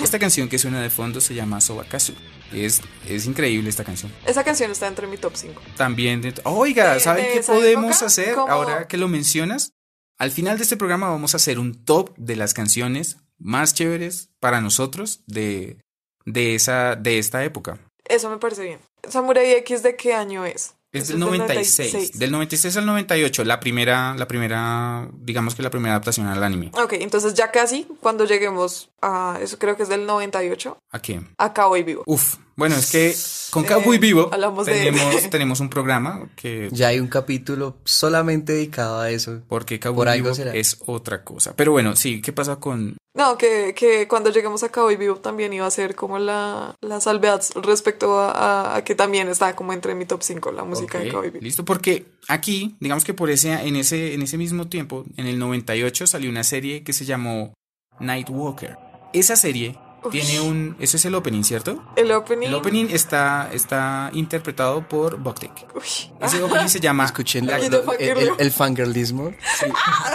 Esta 0.00 0.18
canción 0.20 0.48
que 0.48 0.58
suena 0.58 0.80
de 0.80 0.90
fondo 0.90 1.20
se 1.20 1.34
llama 1.34 1.60
Sobakazu. 1.60 2.14
Es, 2.52 2.80
es 3.06 3.26
increíble 3.26 3.68
esta 3.68 3.84
canción. 3.84 4.10
Esa 4.26 4.42
canción 4.44 4.70
está 4.70 4.86
entre 4.86 5.06
mi 5.06 5.16
top 5.18 5.32
5. 5.36 5.60
También, 5.76 6.22
de- 6.22 6.34
oiga, 6.44 6.94
De- 6.94 7.00
¿saben 7.00 7.24
de 7.26 7.32
qué 7.34 7.40
podemos 7.42 7.90
época, 7.96 8.06
hacer 8.06 8.34
ahora 8.36 8.88
que 8.88 8.96
lo 8.96 9.08
mencionas? 9.08 9.72
Al 10.18 10.30
final 10.30 10.56
de 10.56 10.62
este 10.64 10.76
programa 10.76 11.10
vamos 11.10 11.34
a 11.34 11.36
hacer 11.36 11.58
un 11.58 11.84
top 11.84 12.16
de 12.16 12.36
las 12.36 12.54
canciones 12.54 13.18
más 13.38 13.74
chéveres 13.74 14.30
para 14.40 14.60
nosotros 14.60 15.20
de, 15.26 15.78
de, 16.24 16.54
esa, 16.54 16.96
de 16.96 17.18
esta 17.18 17.44
época. 17.44 17.78
Eso 18.04 18.28
me 18.30 18.38
parece 18.38 18.62
bien. 18.64 18.80
Samurai 19.08 19.52
X, 19.52 19.82
¿de 19.82 19.94
qué 19.96 20.14
año 20.14 20.44
es? 20.44 20.74
Es 20.98 21.08
del 21.08 21.18
96. 21.18 21.92
96. 21.92 22.18
Del 22.18 22.30
96 22.32 22.76
al 22.76 22.86
98, 22.86 23.44
la 23.44 23.60
primera, 23.60 24.14
la 24.16 24.28
primera, 24.28 25.08
digamos 25.14 25.54
que 25.54 25.62
la 25.62 25.70
primera 25.70 25.94
adaptación 25.94 26.26
al 26.26 26.42
anime. 26.42 26.70
Ok, 26.74 26.94
entonces 26.94 27.34
ya 27.34 27.50
casi 27.50 27.86
cuando 28.00 28.24
lleguemos 28.24 28.90
a, 29.02 29.38
eso 29.40 29.58
creo 29.58 29.76
que 29.76 29.84
es 29.84 29.88
del 29.88 30.06
98, 30.06 30.78
¿A 30.90 31.00
qué? 31.00 31.20
a 31.36 31.52
Cowboy 31.54 31.82
Vivo. 31.82 32.02
Uf, 32.06 32.36
bueno, 32.58 32.76
es 32.76 32.90
que 32.90 33.14
con 33.50 33.64
Eh, 33.64 33.68
Cowboy 33.68 33.96
Vivo 33.98 34.28
hablamos 34.30 34.66
de- 34.66 34.72
tenemos, 34.74 35.30
tenemos 35.30 35.60
un 35.60 35.70
programa 35.70 36.28
que 36.36 36.68
Ya 36.72 36.88
hay 36.88 37.00
un 37.00 37.08
capítulo 37.08 37.78
solamente 37.84 38.52
dedicado 38.52 39.00
a 39.00 39.10
eso. 39.10 39.40
porque 39.48 39.78
Por 39.78 39.92
Cowboy 39.94 40.08
algo 40.08 40.24
Vivo 40.24 40.34
será. 40.34 40.54
es 40.54 40.76
otra 40.84 41.24
cosa. 41.24 41.54
Pero 41.56 41.72
bueno, 41.72 41.96
sí, 41.96 42.20
¿qué 42.20 42.32
pasa 42.34 42.56
con 42.56 42.98
No, 43.14 43.36
que, 43.38 43.74
que 43.74 44.06
cuando 44.06 44.30
lleguemos 44.30 44.62
a 44.62 44.68
Cowboy 44.68 44.96
Vivo 44.96 45.16
también 45.16 45.52
iba 45.52 45.66
a 45.66 45.70
ser 45.70 45.94
como 45.96 46.18
la, 46.18 46.74
la 46.82 47.00
salvedad 47.00 47.42
respecto 47.62 48.18
a, 48.20 48.30
a- 48.32 48.76
a 48.76 48.84
que 48.84 48.94
también 48.94 49.28
está 49.28 49.56
como 49.56 49.72
entre 49.72 49.94
mi 49.94 50.04
top 50.04 50.22
5 50.22 50.52
la 50.52 50.64
música 50.64 50.98
de 50.98 51.06
Ok, 51.06 51.12
Cowboy 51.14 51.30
Vivo. 51.30 51.42
Listo, 51.42 51.64
porque 51.64 52.06
aquí, 52.28 52.76
digamos 52.80 53.04
que 53.04 53.14
por 53.14 53.30
ese, 53.30 53.52
en 53.52 53.76
ese, 53.76 54.14
en 54.14 54.22
ese 54.22 54.36
mismo 54.36 54.68
tiempo, 54.68 55.04
en 55.16 55.26
el 55.26 55.38
98 55.38 56.06
salió 56.06 56.28
una 56.30 56.44
serie 56.44 56.82
que 56.84 56.92
se 56.92 57.04
llamó 57.06 57.54
Nightwalker. 57.98 58.76
Esa 59.12 59.36
serie. 59.36 59.78
Tiene 60.10 60.40
un, 60.40 60.76
ese 60.80 60.96
es 60.96 61.04
el 61.04 61.14
opening, 61.14 61.42
¿cierto? 61.42 61.82
El 61.96 62.10
opening. 62.12 62.48
El 62.48 62.54
opening 62.54 62.86
está, 62.90 63.50
está 63.52 64.10
interpretado 64.12 64.86
por 64.88 65.18
Boktek. 65.18 65.66
Uy, 65.74 65.82
Ese 66.20 66.42
opening 66.42 66.68
se 66.68 66.80
llama, 66.80 67.04
Escuchen 67.04 67.46
la, 67.46 67.56
el, 67.58 67.72
el, 67.98 68.30
el 68.38 68.50
fangirlismo. 68.50 69.32
sí, 69.58 69.66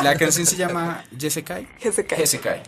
la 0.04 0.16
canción 0.16 0.46
se 0.46 0.56
llama 0.56 1.04
Jesekai. 1.18 1.68
Jesekai. 1.80 2.18
Jesekai. 2.20 2.64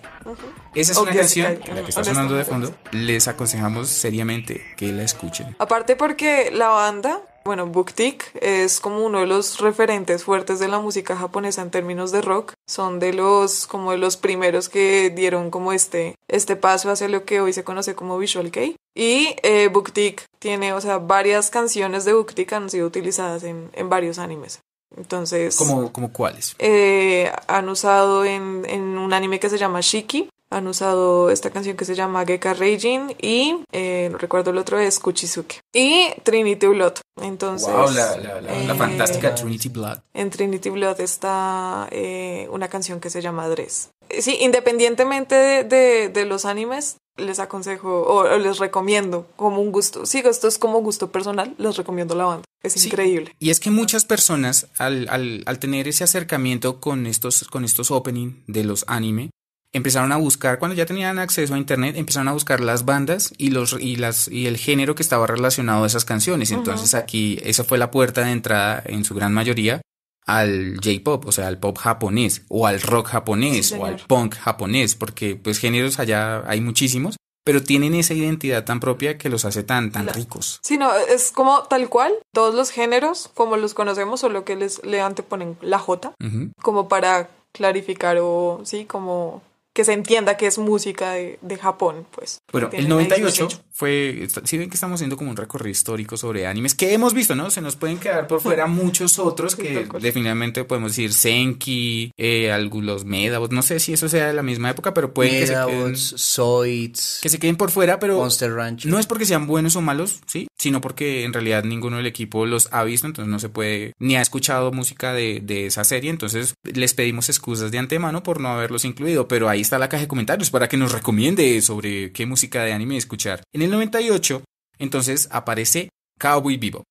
Esa 0.74 0.92
es 0.92 0.98
O 0.98 1.04
una 1.04 1.12
Jesekai, 1.14 1.56
canción, 1.60 1.76
la 1.78 1.82
que 1.84 1.90
está 1.90 2.04
sonando 2.04 2.36
de 2.36 2.46
fondo. 2.46 2.76
Les 2.92 3.28
aconsejamos 3.28 3.90
seriamente 3.90 4.74
que 4.78 4.92
la 4.92 5.04
escuchen. 5.04 5.56
Aparte 5.60 5.96
porque 5.96 6.52
la 6.54 6.70
banda, 6.70 7.22
bueno, 7.46 7.68
Buktik 7.68 8.32
es 8.42 8.80
como 8.80 9.06
uno 9.06 9.20
de 9.20 9.28
los 9.28 9.60
referentes 9.60 10.24
fuertes 10.24 10.60
de 10.60 10.68
la 10.68 10.80
música 10.80 11.16
japonesa 11.16 11.62
en 11.62 11.70
términos 11.70 12.12
de 12.12 12.22
rock. 12.22 12.54
Son 12.68 13.00
de 13.00 13.14
los, 13.14 13.68
como 13.68 13.92
de 13.92 13.98
los 13.98 14.18
primeros 14.18 14.68
que 14.68 15.12
dieron 15.12 15.52
como 15.52 15.72
este, 15.72 16.16
este 16.28 16.56
paso 16.56 16.90
hacia 16.90 17.08
lo 17.08 17.24
que 17.24 17.42
hoy 17.42 17.54
se 17.54 17.64
conoce 17.64 17.94
como 17.94 18.18
Visual 18.18 18.50
Kei. 18.50 18.76
Y 18.96 19.36
eh, 19.44 19.68
Buktik 19.72 20.24
tiene, 20.40 20.74
o 20.74 20.82
sea, 20.82 20.98
varias 20.98 21.50
canciones 21.52 22.04
de 22.04 22.14
Buktik 22.14 22.52
han 22.54 22.70
sido 22.70 22.88
utilizadas 22.88 23.44
en, 23.44 23.70
en 23.74 23.90
varios 23.90 24.18
animes. 24.18 24.60
Entonces, 24.98 25.58
¿Como, 25.58 25.92
como 25.92 26.14
cuáles? 26.14 26.56
eh, 26.58 27.32
han 27.48 27.68
usado 27.70 28.24
en, 28.24 28.64
en 28.68 28.98
un 28.98 29.14
anime 29.14 29.40
que 29.40 29.50
se 29.50 29.58
llama 29.58 29.82
Shiki. 29.82 30.30
Han 30.52 30.68
usado 30.68 31.32
esta 31.32 31.50
canción 31.50 31.76
que 31.76 31.86
se 31.86 31.96
llama 31.96 32.24
Geka 32.26 32.54
Reijin 32.54 33.16
y 33.22 33.58
eh, 33.72 34.10
no 34.12 34.18
recuerdo 34.18 34.52
el 34.52 34.58
otro 34.58 34.78
es 34.80 35.00
Kuchisuke. 35.00 35.62
Y 35.74 36.10
Trinity 36.24 36.68
Blood. 36.68 36.94
Entonces, 37.22 37.68
wow, 37.72 37.90
la, 37.92 38.18
la, 38.18 38.42
la, 38.42 38.52
la 38.64 38.74
eh, 38.74 38.78
fantástica 38.78 39.34
Trinity 39.34 39.70
Blood. 39.70 39.98
en 40.14 40.30
Trinity 40.30 40.70
Blood 40.70 41.00
está 41.02 41.88
eh, 41.92 42.48
una 42.52 42.68
canción 42.68 43.00
que 43.00 43.10
se 43.10 43.22
llama 43.22 43.48
Dress. 43.48 43.90
Eh, 44.10 44.22
Sí, 44.22 44.38
independientemente 44.42 45.36
de, 45.36 45.64
de- 45.64 46.10
de 46.10 46.26
los 46.26 46.46
animes, 46.46 46.98
les 47.18 47.40
aconsejo 47.40 48.02
o, 48.04 48.20
o 48.30 48.38
les 48.38 48.60
recomiendo 48.60 49.28
como 49.36 49.62
un 49.62 49.72
gusto. 49.72 50.06
Sí, 50.06 50.22
esto 50.26 50.48
es 50.48 50.58
como 50.60 50.82
gusto 50.82 51.12
personal, 51.12 51.56
les 51.58 51.76
recomiendo 51.78 52.14
la 52.16 52.26
banda. 52.26 52.44
Es 52.62 52.74
Sí. 52.74 52.88
increíble. 52.88 53.32
Y 53.40 53.50
es 53.52 53.60
que 53.60 53.72
muchas 53.72 54.06
personas, 54.06 54.68
al, 54.78 55.08
al, 55.10 55.44
al 55.46 55.60
tener 55.60 55.88
ese 55.88 56.04
acercamiento 56.04 56.80
con 56.82 57.08
estos, 57.08 57.44
con 57.46 57.64
estos 57.64 57.90
opening 57.92 58.44
de 58.48 58.64
los 58.64 58.84
anime, 58.88 59.30
empezaron 59.76 60.12
a 60.12 60.18
buscar, 60.18 60.58
cuando 60.58 60.76
ya 60.76 60.86
tenían 60.86 61.20
acceso 61.20 61.54
a 61.54 61.58
internet, 61.58 61.96
empezaron 61.98 62.30
a 62.30 62.34
buscar 62.34 62.62
las 62.62 62.86
bandas 62.86 63.34
y 63.38 63.50
los 63.50 63.74
y 63.80 63.98
las 63.98 64.30
y 64.30 64.48
el 64.48 64.58
género 64.58 64.96
que 64.96 65.04
estaba 65.04 65.28
relacionado 65.28 65.84
a 65.84 65.88
esas 65.88 66.06
canciones. 66.06 66.52
Entonces 66.52 66.94
aquí 66.94 67.40
esa 67.44 67.64
fue 67.64 67.78
la 67.78 67.92
puerta 67.92 68.22
de 68.22 68.32
entrada 68.32 68.82
en 68.86 69.04
su 69.04 69.14
gran 69.14 69.34
mayoría 69.34 69.82
al 70.26 70.78
J-pop, 70.84 71.26
o 71.28 71.32
sea, 71.32 71.48
al 71.48 71.60
pop 71.60 71.78
japonés 71.78 72.44
o 72.48 72.66
al 72.66 72.82
rock 72.82 73.10
japonés 73.10 73.68
Sí, 73.68 73.76
o 73.78 73.86
al 73.86 73.98
punk 73.98 74.36
japonés, 74.36 74.96
porque 74.96 75.36
pues 75.36 75.60
géneros 75.60 76.00
allá 76.00 76.44
hay 76.50 76.62
muchísimos, 76.62 77.18
pero 77.44 77.62
tienen 77.62 77.94
esa 77.94 78.14
identidad 78.14 78.64
tan 78.64 78.80
propia 78.80 79.18
que 79.18 79.30
los 79.30 79.44
hace 79.44 79.64
tan 79.64 79.92
tan 79.92 80.08
ricos. 80.08 80.60
Sí, 80.64 80.78
no, 80.78 80.96
es 80.96 81.32
como 81.32 81.64
tal 81.64 81.90
cual, 81.90 82.14
todos 82.34 82.56
los 82.56 82.72
géneros 82.72 83.30
como 83.34 83.58
los 83.58 83.74
conocemos, 83.74 84.22
solo 84.22 84.46
que 84.46 84.56
les 84.56 84.84
le 84.86 85.02
anteponen 85.02 85.58
la 85.62 85.80
J, 85.80 86.14
como 86.62 86.88
para 86.88 87.30
clarificar 87.52 88.18
o 88.22 88.62
sí, 88.64 88.86
como 88.86 89.44
que 89.76 89.84
se 89.84 89.92
entienda 89.92 90.38
que 90.38 90.48
es 90.48 90.58
música 90.58 91.12
de, 91.12 91.38
de 91.42 91.58
Japón, 91.58 92.08
pues. 92.12 92.42
Bueno, 92.50 92.70
el 92.72 92.88
Tienen 92.88 93.12
ahí 93.12 93.30
su 93.30 93.44
98 93.44 93.50
sello. 93.50 93.65
Fue, 93.76 94.30
si 94.46 94.58
ven 94.58 94.70
que 94.70 94.76
estamos 94.76 94.96
haciendo 94.96 95.18
como 95.18 95.32
un 95.32 95.36
recorrido 95.36 95.70
histórico 95.70 96.16
sobre 96.16 96.48
animes 96.48 96.76
que 96.76 96.94
hemos 96.94 97.14
visto, 97.14 97.36
¿no? 97.36 97.52
Se 97.52 97.60
nos 97.60 97.76
pueden 97.76 97.98
quedar 97.98 98.26
por 98.26 98.40
fuera 98.40 98.68
muchos 98.68 99.20
otros 99.20 99.54
que 99.58 99.86
definitivamente 100.00 100.64
podemos 100.64 100.92
decir 100.92 101.12
Senki, 101.12 102.14
eh, 102.16 102.54
algunos 102.54 103.04
Medabots, 103.04 103.54
no 103.54 103.62
sé 103.62 103.82
si 103.82 103.92
eso 103.92 104.08
sea 104.08 104.28
de 104.28 104.34
la 104.34 104.44
misma 104.44 104.70
época, 104.70 104.94
pero 104.94 105.14
pueden 105.14 105.42
que 105.42 105.48
se, 105.48 105.54
queden, 105.54 105.68
Medabots, 105.68 106.16
Zoids, 106.18 107.20
que 107.22 107.28
se 107.28 107.38
queden 107.38 107.58
por 107.58 107.70
fuera, 107.70 108.00
pero 108.00 108.16
Monster 108.16 108.54
Ranch. 108.54 108.86
no 108.86 108.98
es 108.98 109.08
porque 109.08 109.26
sean 109.26 109.46
buenos 109.46 109.76
o 109.76 109.82
malos, 109.82 110.22
¿sí? 110.26 110.48
Sino 110.58 110.80
porque 110.80 111.26
en 111.26 111.34
realidad 111.34 111.66
ninguno 111.66 111.98
del 111.98 112.06
equipo 112.06 112.46
los 112.46 112.70
ha 112.72 112.86
visto, 112.86 113.08
entonces 113.08 113.30
no 113.30 113.40
se 113.40 113.50
puede, 113.50 113.92
ni 114.00 114.16
ha 114.16 114.22
escuchado 114.22 114.72
música 114.72 115.12
de, 115.12 115.42
de 115.44 115.66
esa 115.66 115.84
serie, 115.84 116.12
entonces 116.12 116.56
les 116.64 116.94
pedimos 116.94 117.28
excusas 117.28 117.72
de 117.72 117.78
antemano 117.78 118.24
por 118.24 118.40
no 118.40 118.48
haberlos 118.48 118.86
incluido, 118.86 119.28
pero 119.28 119.50
ahí 119.50 119.60
está 119.60 119.78
la 119.80 119.90
caja 119.90 120.04
de 120.04 120.08
comentarios 120.08 120.50
para 120.50 120.70
que 120.70 120.78
nos 120.78 120.94
recomiende 120.94 121.62
sobre 121.62 122.14
qué 122.14 122.26
música 122.26 122.64
de 122.64 122.72
anime 122.72 122.96
escuchar. 122.96 123.42
En 123.52 123.65
el 123.66 123.72
98, 123.72 124.42
entonces 124.80 125.28
aparece 125.32 125.90
Cowboy 126.20 126.58
Vivo, 126.58 126.84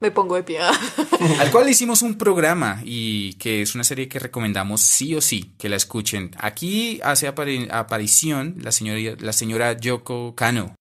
Me 0.00 0.10
pongo 0.10 0.34
de 0.34 0.42
pie. 0.42 0.58
al 1.40 1.50
cual 1.52 1.68
hicimos 1.68 2.02
un 2.02 2.18
programa 2.18 2.80
y 2.84 3.34
que 3.34 3.62
es 3.62 3.74
una 3.76 3.84
serie 3.84 4.08
que 4.08 4.18
recomendamos 4.18 4.80
sí 4.80 5.14
o 5.14 5.20
sí 5.20 5.54
que 5.58 5.68
la 5.68 5.76
escuchen. 5.76 6.32
Aquí 6.38 7.00
hace 7.04 7.32
apari- 7.32 7.68
aparición 7.70 8.56
la 8.60 8.72
señora, 8.72 9.16
la 9.20 9.32
señora 9.32 9.72
Yoko 9.78 10.34
Kano. 10.34 10.74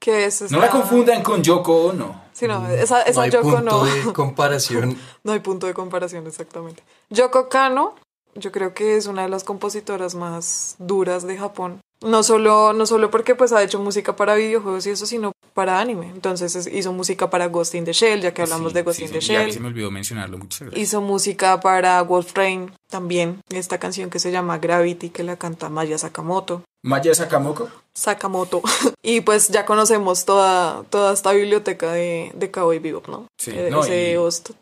Que 0.00 0.24
es 0.24 0.50
No 0.50 0.58
la 0.60 0.70
confundan 0.70 1.22
con 1.22 1.42
Yoko 1.42 1.86
Ono. 1.86 2.24
Sí, 2.32 2.48
no, 2.48 2.66
esa, 2.68 3.02
esa 3.02 3.20
no 3.20 3.22
hay 3.22 3.30
Yoko 3.30 3.50
punto 3.50 3.62
no. 3.62 3.84
de 3.84 4.12
comparación. 4.12 4.96
No 5.24 5.32
hay 5.32 5.40
punto 5.40 5.66
de 5.66 5.74
comparación, 5.74 6.26
exactamente. 6.26 6.82
Yoko 7.10 7.48
Kano, 7.48 7.94
yo 8.34 8.50
creo 8.50 8.74
que 8.74 8.96
es 8.96 9.06
una 9.06 9.22
de 9.22 9.28
las 9.28 9.44
compositoras 9.44 10.14
más 10.14 10.74
duras 10.78 11.26
de 11.26 11.36
Japón. 11.38 11.80
No 12.02 12.22
solo, 12.22 12.72
no 12.74 12.84
solo 12.86 13.10
porque 13.10 13.34
pues 13.34 13.52
ha 13.52 13.62
hecho 13.62 13.78
música 13.80 14.14
para 14.14 14.34
videojuegos 14.34 14.86
y 14.86 14.90
eso, 14.90 15.06
sino 15.06 15.32
para 15.54 15.80
anime. 15.80 16.10
Entonces 16.14 16.54
es- 16.54 16.66
hizo 16.66 16.92
música 16.92 17.30
para 17.30 17.46
Ghost 17.46 17.74
in 17.76 17.84
the 17.84 17.92
Shell, 17.94 18.20
ya 18.20 18.34
que 18.34 18.42
hablamos 18.42 18.72
Sí, 18.72 18.74
de 18.74 18.82
Ghost 18.82 18.98
sí, 18.98 19.04
in 19.04 19.10
the 19.10 19.16
mí 19.16 19.22
se 19.22 19.32
Shell. 19.32 19.60
me 19.60 19.68
olvidó 19.68 19.90
mencionarlo. 19.90 20.36
Muchas 20.38 20.60
gracias. 20.62 20.82
Hizo 20.82 21.00
música 21.00 21.60
para 21.60 22.02
Wolf 22.02 22.32
Rain 22.34 22.72
también. 22.90 23.40
Esta 23.48 23.78
canción 23.78 24.10
que 24.10 24.18
se 24.18 24.30
llama 24.32 24.58
Gravity, 24.58 25.08
que 25.10 25.22
la 25.22 25.36
canta 25.36 25.68
Maya 25.70 25.96
Sakamoto. 25.96 26.62
Maya 26.84 27.14
Sakamoto. 27.14 27.70
Sakamoto. 27.94 28.60
y 29.02 29.22
pues 29.22 29.48
ya 29.48 29.64
conocemos 29.64 30.24
toda, 30.26 30.82
toda 30.90 31.14
esta 31.14 31.32
biblioteca 31.32 31.92
de, 31.92 32.30
de 32.34 32.50
Cowboy 32.50 32.78
Bebop, 32.78 33.08
¿no? 33.08 33.26
Sí, 33.40 33.52
Eh, 33.54 33.68
no, 33.70 33.82
ese 33.84 34.12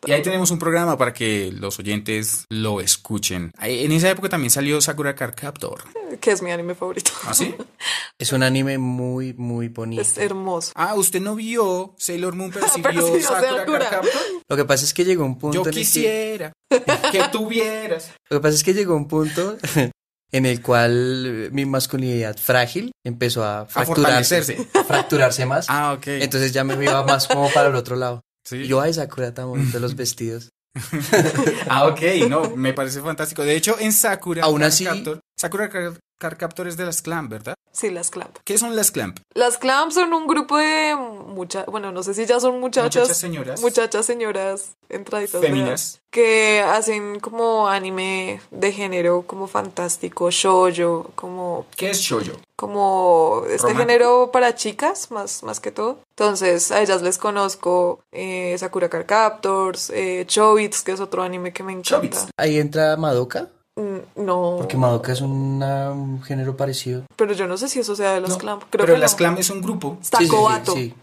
y- 0.06 0.12
ahí 0.12 0.22
tenemos 0.22 0.50
un 0.52 0.58
programa 0.60 0.96
para 0.96 1.12
que 1.12 1.50
los 1.52 1.78
oyentes 1.80 2.44
lo 2.48 2.80
escuchen. 2.80 3.50
En 3.60 3.90
esa 3.90 4.08
época 4.10 4.28
también 4.28 4.50
salió 4.50 4.80
Sakura 4.80 5.16
Card 5.16 5.34
Captor. 5.34 5.82
que 6.20 6.30
es 6.30 6.42
mi 6.42 6.52
anime 6.52 6.74
favorito. 6.76 7.10
¿Ah, 7.24 7.34
sí? 7.34 7.54
Es 8.18 8.32
un 8.32 8.44
anime 8.44 8.78
muy, 8.78 9.32
muy 9.32 9.66
bonito. 9.66 10.00
Es 10.00 10.16
hermoso. 10.16 10.70
Ah, 10.76 10.94
usted 10.94 11.20
no 11.20 11.34
vio 11.34 11.94
Sailor 11.98 12.36
Moon, 12.36 12.52
pero 12.52 12.68
sí 12.68 12.80
Pero 12.82 13.04
vio 13.04 13.20
Sakura 13.20 13.56
Sakura. 13.58 13.78
Card 13.90 14.02
Captor. 14.02 14.22
Lo 14.48 14.56
que 14.56 14.64
pasa 14.64 14.84
es 14.84 14.94
que 14.94 15.04
llegó 15.04 15.24
un 15.24 15.38
punto 15.40 15.56
Yo 15.56 15.62
en 15.62 15.68
el 15.68 15.74
que, 15.74 15.80
quisiera 15.80 16.52
que 17.10 17.22
tuvieras. 17.32 18.12
lo 18.30 18.36
que 18.36 18.40
pasa 18.42 18.54
es 18.54 18.62
que 18.62 18.74
llegó 18.74 18.94
un 18.94 19.08
punto 19.08 19.56
en 20.32 20.46
el 20.46 20.62
cual 20.62 21.50
mi 21.52 21.64
masculinidad 21.66 22.36
frágil 22.36 22.92
empezó 23.04 23.44
a 23.44 23.66
fracturarse, 23.66 24.66
a 24.74 24.84
fracturarse 24.84 25.46
más. 25.46 25.66
Ah, 25.68 25.92
ok. 25.92 26.06
Entonces 26.08 26.52
ya 26.52 26.64
me 26.64 26.74
iba 26.82 27.04
más 27.04 27.26
como 27.28 27.50
para 27.52 27.68
el 27.68 27.74
otro 27.76 27.96
lado. 27.96 28.22
Sí. 28.44 28.56
Y 28.56 28.66
yo, 28.66 28.80
ay, 28.80 28.92
Sakura 28.94 29.32
tan 29.34 29.48
bonito 29.48 29.78
los 29.78 29.94
vestidos. 29.94 30.50
Ah, 31.68 31.86
ok, 31.86 32.00
no, 32.28 32.56
me 32.56 32.72
parece 32.72 33.00
fantástico. 33.00 33.42
De 33.44 33.54
hecho, 33.56 33.76
en 33.78 33.92
Sakura 33.92 34.44
Aún 34.44 34.62
así- 34.62 34.84
Captor, 34.84 35.20
Sakura 35.38 35.68
Card 36.22 36.32
Card 36.32 36.38
Captor 36.38 36.68
es 36.68 36.76
de 36.76 36.84
las 36.84 37.02
Clamp, 37.02 37.30
¿verdad? 37.30 37.54
Sí, 37.72 37.90
las 37.90 38.10
Clamp. 38.10 38.36
¿Qué 38.44 38.58
son 38.58 38.76
las 38.76 38.90
Clamp? 38.90 39.18
Las 39.34 39.58
Clamp 39.58 39.90
son 39.92 40.12
un 40.12 40.26
grupo 40.26 40.56
de 40.58 40.94
muchas, 40.94 41.66
bueno, 41.66 41.90
no 41.90 42.02
sé 42.02 42.14
si 42.14 42.26
ya 42.26 42.38
son 42.38 42.60
muchachas. 42.60 43.02
Muchachas 43.02 43.16
señoras. 43.16 43.60
Muchachas 43.60 44.06
señoras 44.06 44.70
entraditas 44.88 45.40
Féminas. 45.40 46.00
que 46.10 46.60
hacen 46.60 47.18
como 47.18 47.66
anime 47.68 48.40
de 48.50 48.72
género 48.72 49.22
como 49.26 49.46
fantástico, 49.46 50.30
shoujo, 50.30 51.10
como 51.14 51.66
¿Qué 51.76 51.90
es 51.90 51.98
shoujo? 51.98 52.36
como 52.56 53.42
este 53.46 53.62
Romántico. 53.68 53.78
género 53.78 54.30
para 54.32 54.54
chicas 54.54 55.10
más, 55.10 55.42
más 55.42 55.58
que 55.58 55.72
todo. 55.72 55.98
Entonces 56.10 56.70
a 56.70 56.80
ellas 56.82 57.02
les 57.02 57.18
conozco 57.18 58.00
eh, 58.12 58.54
Sakura 58.58 58.88
Card 58.90 59.06
Captors, 59.06 59.90
eh, 59.90 60.24
Chobits, 60.28 60.82
que 60.82 60.92
es 60.92 61.00
otro 61.00 61.22
anime 61.22 61.52
que 61.52 61.62
me 61.62 61.72
encanta. 61.72 61.96
Chobits. 61.96 62.26
Ahí 62.36 62.58
entra 62.58 62.96
Madoka, 62.96 63.48
No, 63.76 64.56
porque 64.58 64.76
Madoka 64.76 65.12
es 65.12 65.20
una- 65.22 65.90
un 65.92 66.22
género 66.22 66.56
parecido. 66.56 67.04
pero 67.16 67.32
yo 67.32 67.46
no 67.46 67.56
sé 67.56 67.68
si 67.68 67.78
eso 67.80 67.96
sea 67.96 68.12
de 68.12 68.20
los 68.20 68.30
No, 68.30 68.38
Clamp. 68.38 68.62
Creo 68.70 68.84
pero 68.84 68.94
que 68.94 69.00
las 69.00 69.12
no. 69.12 69.16
Clamp 69.18 69.38
es 69.38 69.48
un 69.50 69.62
grupo. 69.62 69.96
Está 70.00 70.18
Sí, 70.18 70.24
sí, 70.24 70.30
sí, 70.30 70.36
Kobato. 70.36 70.72
sí. 70.74 70.94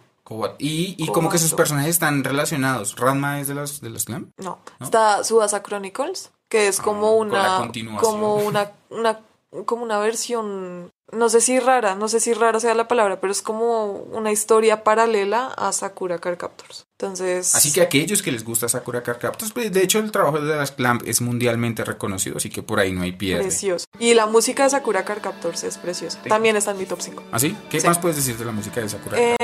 Y, 0.59 0.95
y 0.97 1.07
como 1.07 1.29
que 1.29 1.39
sus 1.39 1.55
personajes 1.55 1.89
están 1.89 2.23
relacionados. 2.23 2.95
¿Ranma 2.97 3.39
es 3.39 3.47
de 3.47 3.55
los, 3.55 3.81
de 3.81 3.89
los 3.89 4.05
clan? 4.05 4.31
No. 4.37 4.59
Está 4.79 5.23
Subasa 5.23 5.63
Chronicles, 5.63 6.29
que 6.47 6.67
es 6.67 6.79
como 6.79 7.07
ah, 7.07 7.11
una. 7.13 7.71
Como 7.99 8.35
una, 8.35 8.71
una. 8.91 9.19
Como 9.65 9.83
una 9.83 9.99
versión 9.99 10.91
no 11.11 11.29
sé 11.29 11.41
si 11.41 11.59
rara, 11.59 11.95
no 11.95 12.07
sé 12.07 12.19
si 12.19 12.33
rara 12.33 12.59
sea 12.59 12.75
la 12.75 12.87
palabra, 12.87 13.19
pero 13.19 13.31
es 13.31 13.41
como 13.41 13.93
una 13.93 14.31
historia 14.31 14.83
paralela 14.83 15.47
a 15.57 15.71
Sakura 15.71 16.19
Card 16.19 16.37
Captors. 16.37 16.85
Entonces. 16.99 17.55
Así 17.55 17.71
que 17.71 17.81
aquellos 17.81 18.21
que 18.21 18.31
les 18.31 18.43
gusta 18.43 18.69
Sakura 18.69 19.01
Card 19.01 19.17
Captors, 19.17 19.51
pues, 19.51 19.71
de 19.71 19.83
hecho 19.83 19.99
el 19.99 20.11
trabajo 20.11 20.39
de 20.39 20.55
las 20.55 20.71
Clamp 20.71 21.01
es 21.05 21.21
mundialmente 21.21 21.83
reconocido, 21.83 22.37
así 22.37 22.49
que 22.49 22.61
por 22.61 22.79
ahí 22.79 22.91
no 22.91 23.01
hay 23.01 23.13
pierde. 23.13 23.43
Precioso. 23.43 23.85
Y 23.99 24.13
la 24.13 24.27
música 24.27 24.63
de 24.63 24.69
Sakura 24.69 25.03
Card 25.03 25.21
Captors 25.21 25.63
es 25.63 25.77
preciosa. 25.77 26.21
También 26.27 26.55
está 26.55 26.71
en 26.71 26.77
mi 26.77 26.85
top 26.85 27.01
5. 27.01 27.23
¿Ah, 27.31 27.39
sí? 27.39 27.55
¿Qué 27.69 27.81
más 27.81 27.97
puedes 27.97 28.17
decir 28.17 28.37
de 28.37 28.45
la 28.45 28.51
música 28.51 28.81
de 28.81 28.89
Sakura? 28.89 29.17
Eh, 29.19 29.35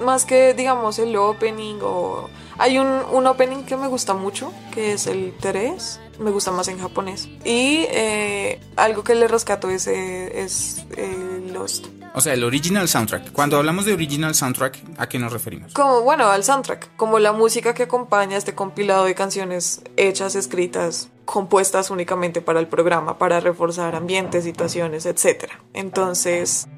más 0.00 0.24
que, 0.24 0.54
digamos, 0.54 0.98
el 0.98 1.14
opening 1.16 1.78
o. 1.82 2.28
Hay 2.58 2.78
un, 2.78 2.86
un 2.86 3.26
opening 3.26 3.64
que 3.64 3.76
me 3.76 3.88
gusta 3.88 4.14
mucho, 4.14 4.52
que 4.72 4.92
es 4.92 5.06
el 5.06 5.34
3 5.40 6.00
me 6.18 6.30
gusta 6.30 6.50
más 6.50 6.68
en 6.68 6.78
japonés. 6.78 7.28
Y 7.44 7.84
eh, 7.88 8.60
algo 8.76 9.04
que 9.04 9.14
le 9.14 9.28
rescato 9.28 9.68
es, 9.70 9.86
eh, 9.86 10.42
es 10.42 10.84
eh, 10.96 11.50
Lost. 11.52 11.86
O 12.14 12.20
sea, 12.20 12.32
el 12.32 12.44
original 12.44 12.88
soundtrack. 12.88 13.32
Cuando 13.32 13.58
hablamos 13.58 13.84
de 13.84 13.92
original 13.92 14.34
soundtrack, 14.34 14.82
¿a 14.96 15.08
qué 15.08 15.18
nos 15.18 15.32
referimos? 15.32 15.74
Como, 15.74 16.00
bueno, 16.00 16.28
al 16.28 16.44
soundtrack, 16.44 16.96
como 16.96 17.18
la 17.18 17.32
música 17.32 17.74
que 17.74 17.82
acompaña 17.82 18.36
este 18.36 18.54
compilado 18.54 19.04
de 19.04 19.14
canciones 19.14 19.82
hechas, 19.96 20.34
escritas, 20.34 21.10
compuestas 21.26 21.90
únicamente 21.90 22.40
para 22.40 22.60
el 22.60 22.68
programa, 22.68 23.18
para 23.18 23.40
reforzar 23.40 23.94
ambientes, 23.94 24.44
situaciones, 24.44 25.04
etc. 25.04 25.50
Entonces, 25.74 26.68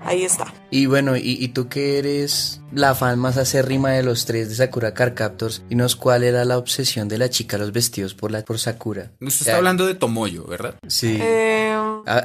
ahí 0.00 0.24
está. 0.24 0.46
Y 0.70 0.86
bueno, 0.86 1.14
y, 1.16 1.46
tú 1.48 1.68
que 1.68 1.98
eres 1.98 2.62
la 2.72 2.94
fan 2.94 3.18
más 3.18 3.36
acérrima 3.36 3.90
de 3.90 4.02
los 4.02 4.26
tres 4.26 4.48
de 4.48 4.54
Sakura 4.54 4.94
Car 4.94 5.14
Captors, 5.14 5.62
nos 5.70 5.96
cuál 5.96 6.24
era 6.24 6.44
la 6.44 6.58
obsesión 6.58 7.08
de 7.08 7.18
la 7.18 7.30
chica 7.30 7.58
los 7.58 7.72
vestidos 7.72 8.14
por 8.14 8.30
la 8.30 8.42
por 8.42 8.58
Sakura. 8.58 9.10
Usted 9.20 9.46
está 9.46 9.56
hablando 9.56 9.86
de 9.86 9.94
Tomoyo, 9.94 10.44
¿verdad? 10.44 10.74
Sí. 10.88 11.18
Eh, 11.20 11.76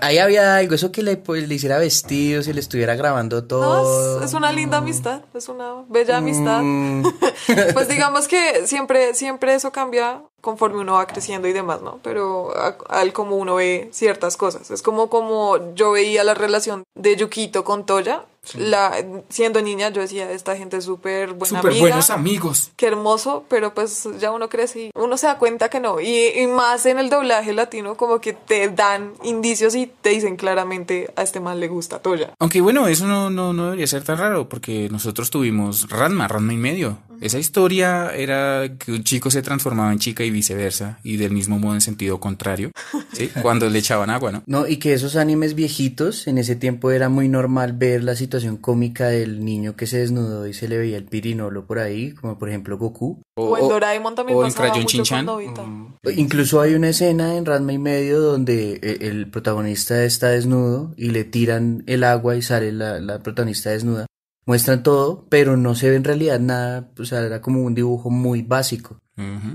ahí 0.01 0.17
había 0.17 0.55
algo, 0.55 0.75
eso 0.75 0.91
que 0.91 1.03
le, 1.03 1.17
pues, 1.17 1.47
le 1.47 1.55
hiciera 1.55 1.77
vestidos 1.77 2.47
y 2.47 2.53
le 2.53 2.59
estuviera 2.59 2.95
grabando 2.95 3.43
todo. 3.43 4.23
es, 4.23 4.33
una 4.33 4.51
linda 4.51 4.77
amistad, 4.77 5.21
es 5.33 5.49
una 5.49 5.83
bella 5.89 6.17
amistad. 6.17 6.61
Mm. 6.61 7.03
pues 7.73 7.87
digamos 7.89 8.27
que 8.27 8.65
siempre, 8.67 9.13
siempre 9.13 9.53
eso 9.53 9.71
cambia 9.71 10.21
conforme 10.41 10.79
uno 10.79 10.93
va 10.93 11.05
creciendo 11.07 11.47
y 11.47 11.53
demás, 11.53 11.81
¿no? 11.81 11.99
Pero 12.03 12.53
al 12.89 13.13
como 13.13 13.35
uno 13.35 13.55
ve 13.55 13.89
ciertas 13.91 14.37
cosas. 14.37 14.71
Es 14.71 14.81
como 14.81 15.09
como 15.09 15.75
yo 15.75 15.91
veía 15.91 16.23
la 16.23 16.33
relación 16.33 16.83
de 16.95 17.15
Yukito 17.15 17.63
con 17.63 17.85
Toya 17.85 18.25
la, 18.57 19.05
siendo 19.29 19.61
niña 19.61 19.89
yo 19.89 20.01
decía, 20.01 20.31
esta 20.31 20.57
gente 20.57 20.77
es 20.77 20.85
súper 20.85 21.33
buena 21.33 21.61
Súper 21.61 21.79
buenos 21.79 22.09
amigos. 22.09 22.71
Qué 22.75 22.87
hermoso, 22.87 23.45
pero 23.47 23.73
pues 23.73 24.07
ya 24.19 24.31
uno 24.31 24.49
crece 24.49 24.79
y 24.79 24.91
uno 24.95 25.17
se 25.17 25.27
da 25.27 25.37
cuenta 25.37 25.69
que 25.69 25.79
no. 25.79 25.99
Y, 25.99 26.31
más 26.47 26.85
en 26.85 26.99
el 26.99 27.09
doblaje 27.09 27.53
latino 27.53 27.95
como 27.95 28.19
que 28.19 28.33
te 28.33 28.67
dan 28.69 29.13
indicios 29.23 29.75
y 29.75 29.87
te 29.87 30.09
dicen 30.09 30.35
claramente 30.35 31.13
a 31.15 31.21
este 31.21 31.39
man 31.39 31.59
le 31.59 31.67
gusta 31.67 31.99
Toya. 31.99 32.33
Aunque 32.39 32.61
bueno, 32.61 32.87
eso 32.87 33.05
no, 33.05 33.29
no, 33.29 33.53
no 33.53 33.65
debería 33.65 33.87
ser 33.87 34.03
tan 34.03 34.17
raro 34.17 34.49
porque 34.49 34.89
nosotros 34.89 35.29
tuvimos 35.29 35.89
Ranma, 35.89 36.27
Ranma 36.27 36.53
y 36.53 36.57
medio. 36.57 36.97
Esa 37.21 37.37
historia 37.37 38.15
era 38.15 38.67
que 38.79 38.91
un 38.91 39.03
chico 39.03 39.29
se 39.29 39.43
transformaba 39.43 39.93
en 39.93 39.99
chica 39.99 40.23
y 40.23 40.31
viceversa, 40.31 40.99
y 41.03 41.17
del 41.17 41.31
mismo 41.31 41.59
modo 41.59 41.75
en 41.75 41.81
sentido 41.81 42.19
contrario, 42.19 42.71
¿sí? 43.13 43.29
Cuando 43.43 43.69
le 43.69 43.77
echaban 43.77 44.09
agua, 44.09 44.31
¿no? 44.31 44.43
No, 44.47 44.67
y 44.67 44.77
que 44.77 44.93
esos 44.93 45.15
animes 45.15 45.53
viejitos, 45.53 46.27
en 46.27 46.39
ese 46.39 46.55
tiempo 46.55 46.89
era 46.89 47.09
muy 47.09 47.29
normal 47.29 47.73
ver 47.73 48.03
la 48.03 48.15
situación 48.15 48.57
cómica 48.57 49.09
del 49.09 49.45
niño 49.45 49.75
que 49.75 49.85
se 49.85 49.99
desnudó 49.99 50.47
y 50.47 50.55
se 50.55 50.67
le 50.67 50.79
veía 50.79 50.97
el 50.97 51.05
pirinolo 51.05 51.67
por 51.67 51.77
ahí, 51.77 52.11
como 52.13 52.39
por 52.39 52.49
ejemplo 52.49 52.79
Goku. 52.79 53.21
O, 53.35 53.55
en 53.55 53.69
Doraemon 53.69 54.15
también 54.15 54.39
o 54.39 54.45
en 54.45 54.85
Chinchan. 54.87 55.25
Mm. 55.27 55.93
Incluso 56.17 56.59
hay 56.59 56.73
una 56.73 56.89
escena 56.89 57.37
en 57.37 57.45
Ranma 57.45 57.73
y 57.73 57.77
medio 57.77 58.19
donde 58.19 58.79
eh, 58.81 58.97
el 59.01 59.29
protagonista 59.29 60.03
está 60.03 60.29
desnudo 60.29 60.91
y 60.97 61.11
le 61.11 61.23
tiran 61.23 61.83
el 61.85 62.03
agua 62.03 62.35
y 62.35 62.41
sale 62.41 62.71
la, 62.71 62.99
la 62.99 63.19
protagonista 63.19 63.69
desnuda 63.69 64.07
muestran 64.45 64.83
todo, 64.83 65.25
pero 65.29 65.57
no 65.57 65.75
se 65.75 65.89
ve 65.89 65.95
en 65.95 66.03
realidad 66.03 66.39
nada, 66.39 66.89
o 66.97 67.05
sea, 67.05 67.21
era 67.21 67.41
como 67.41 67.61
un 67.61 67.75
dibujo 67.75 68.09
muy 68.09 68.41
básico. 68.41 68.99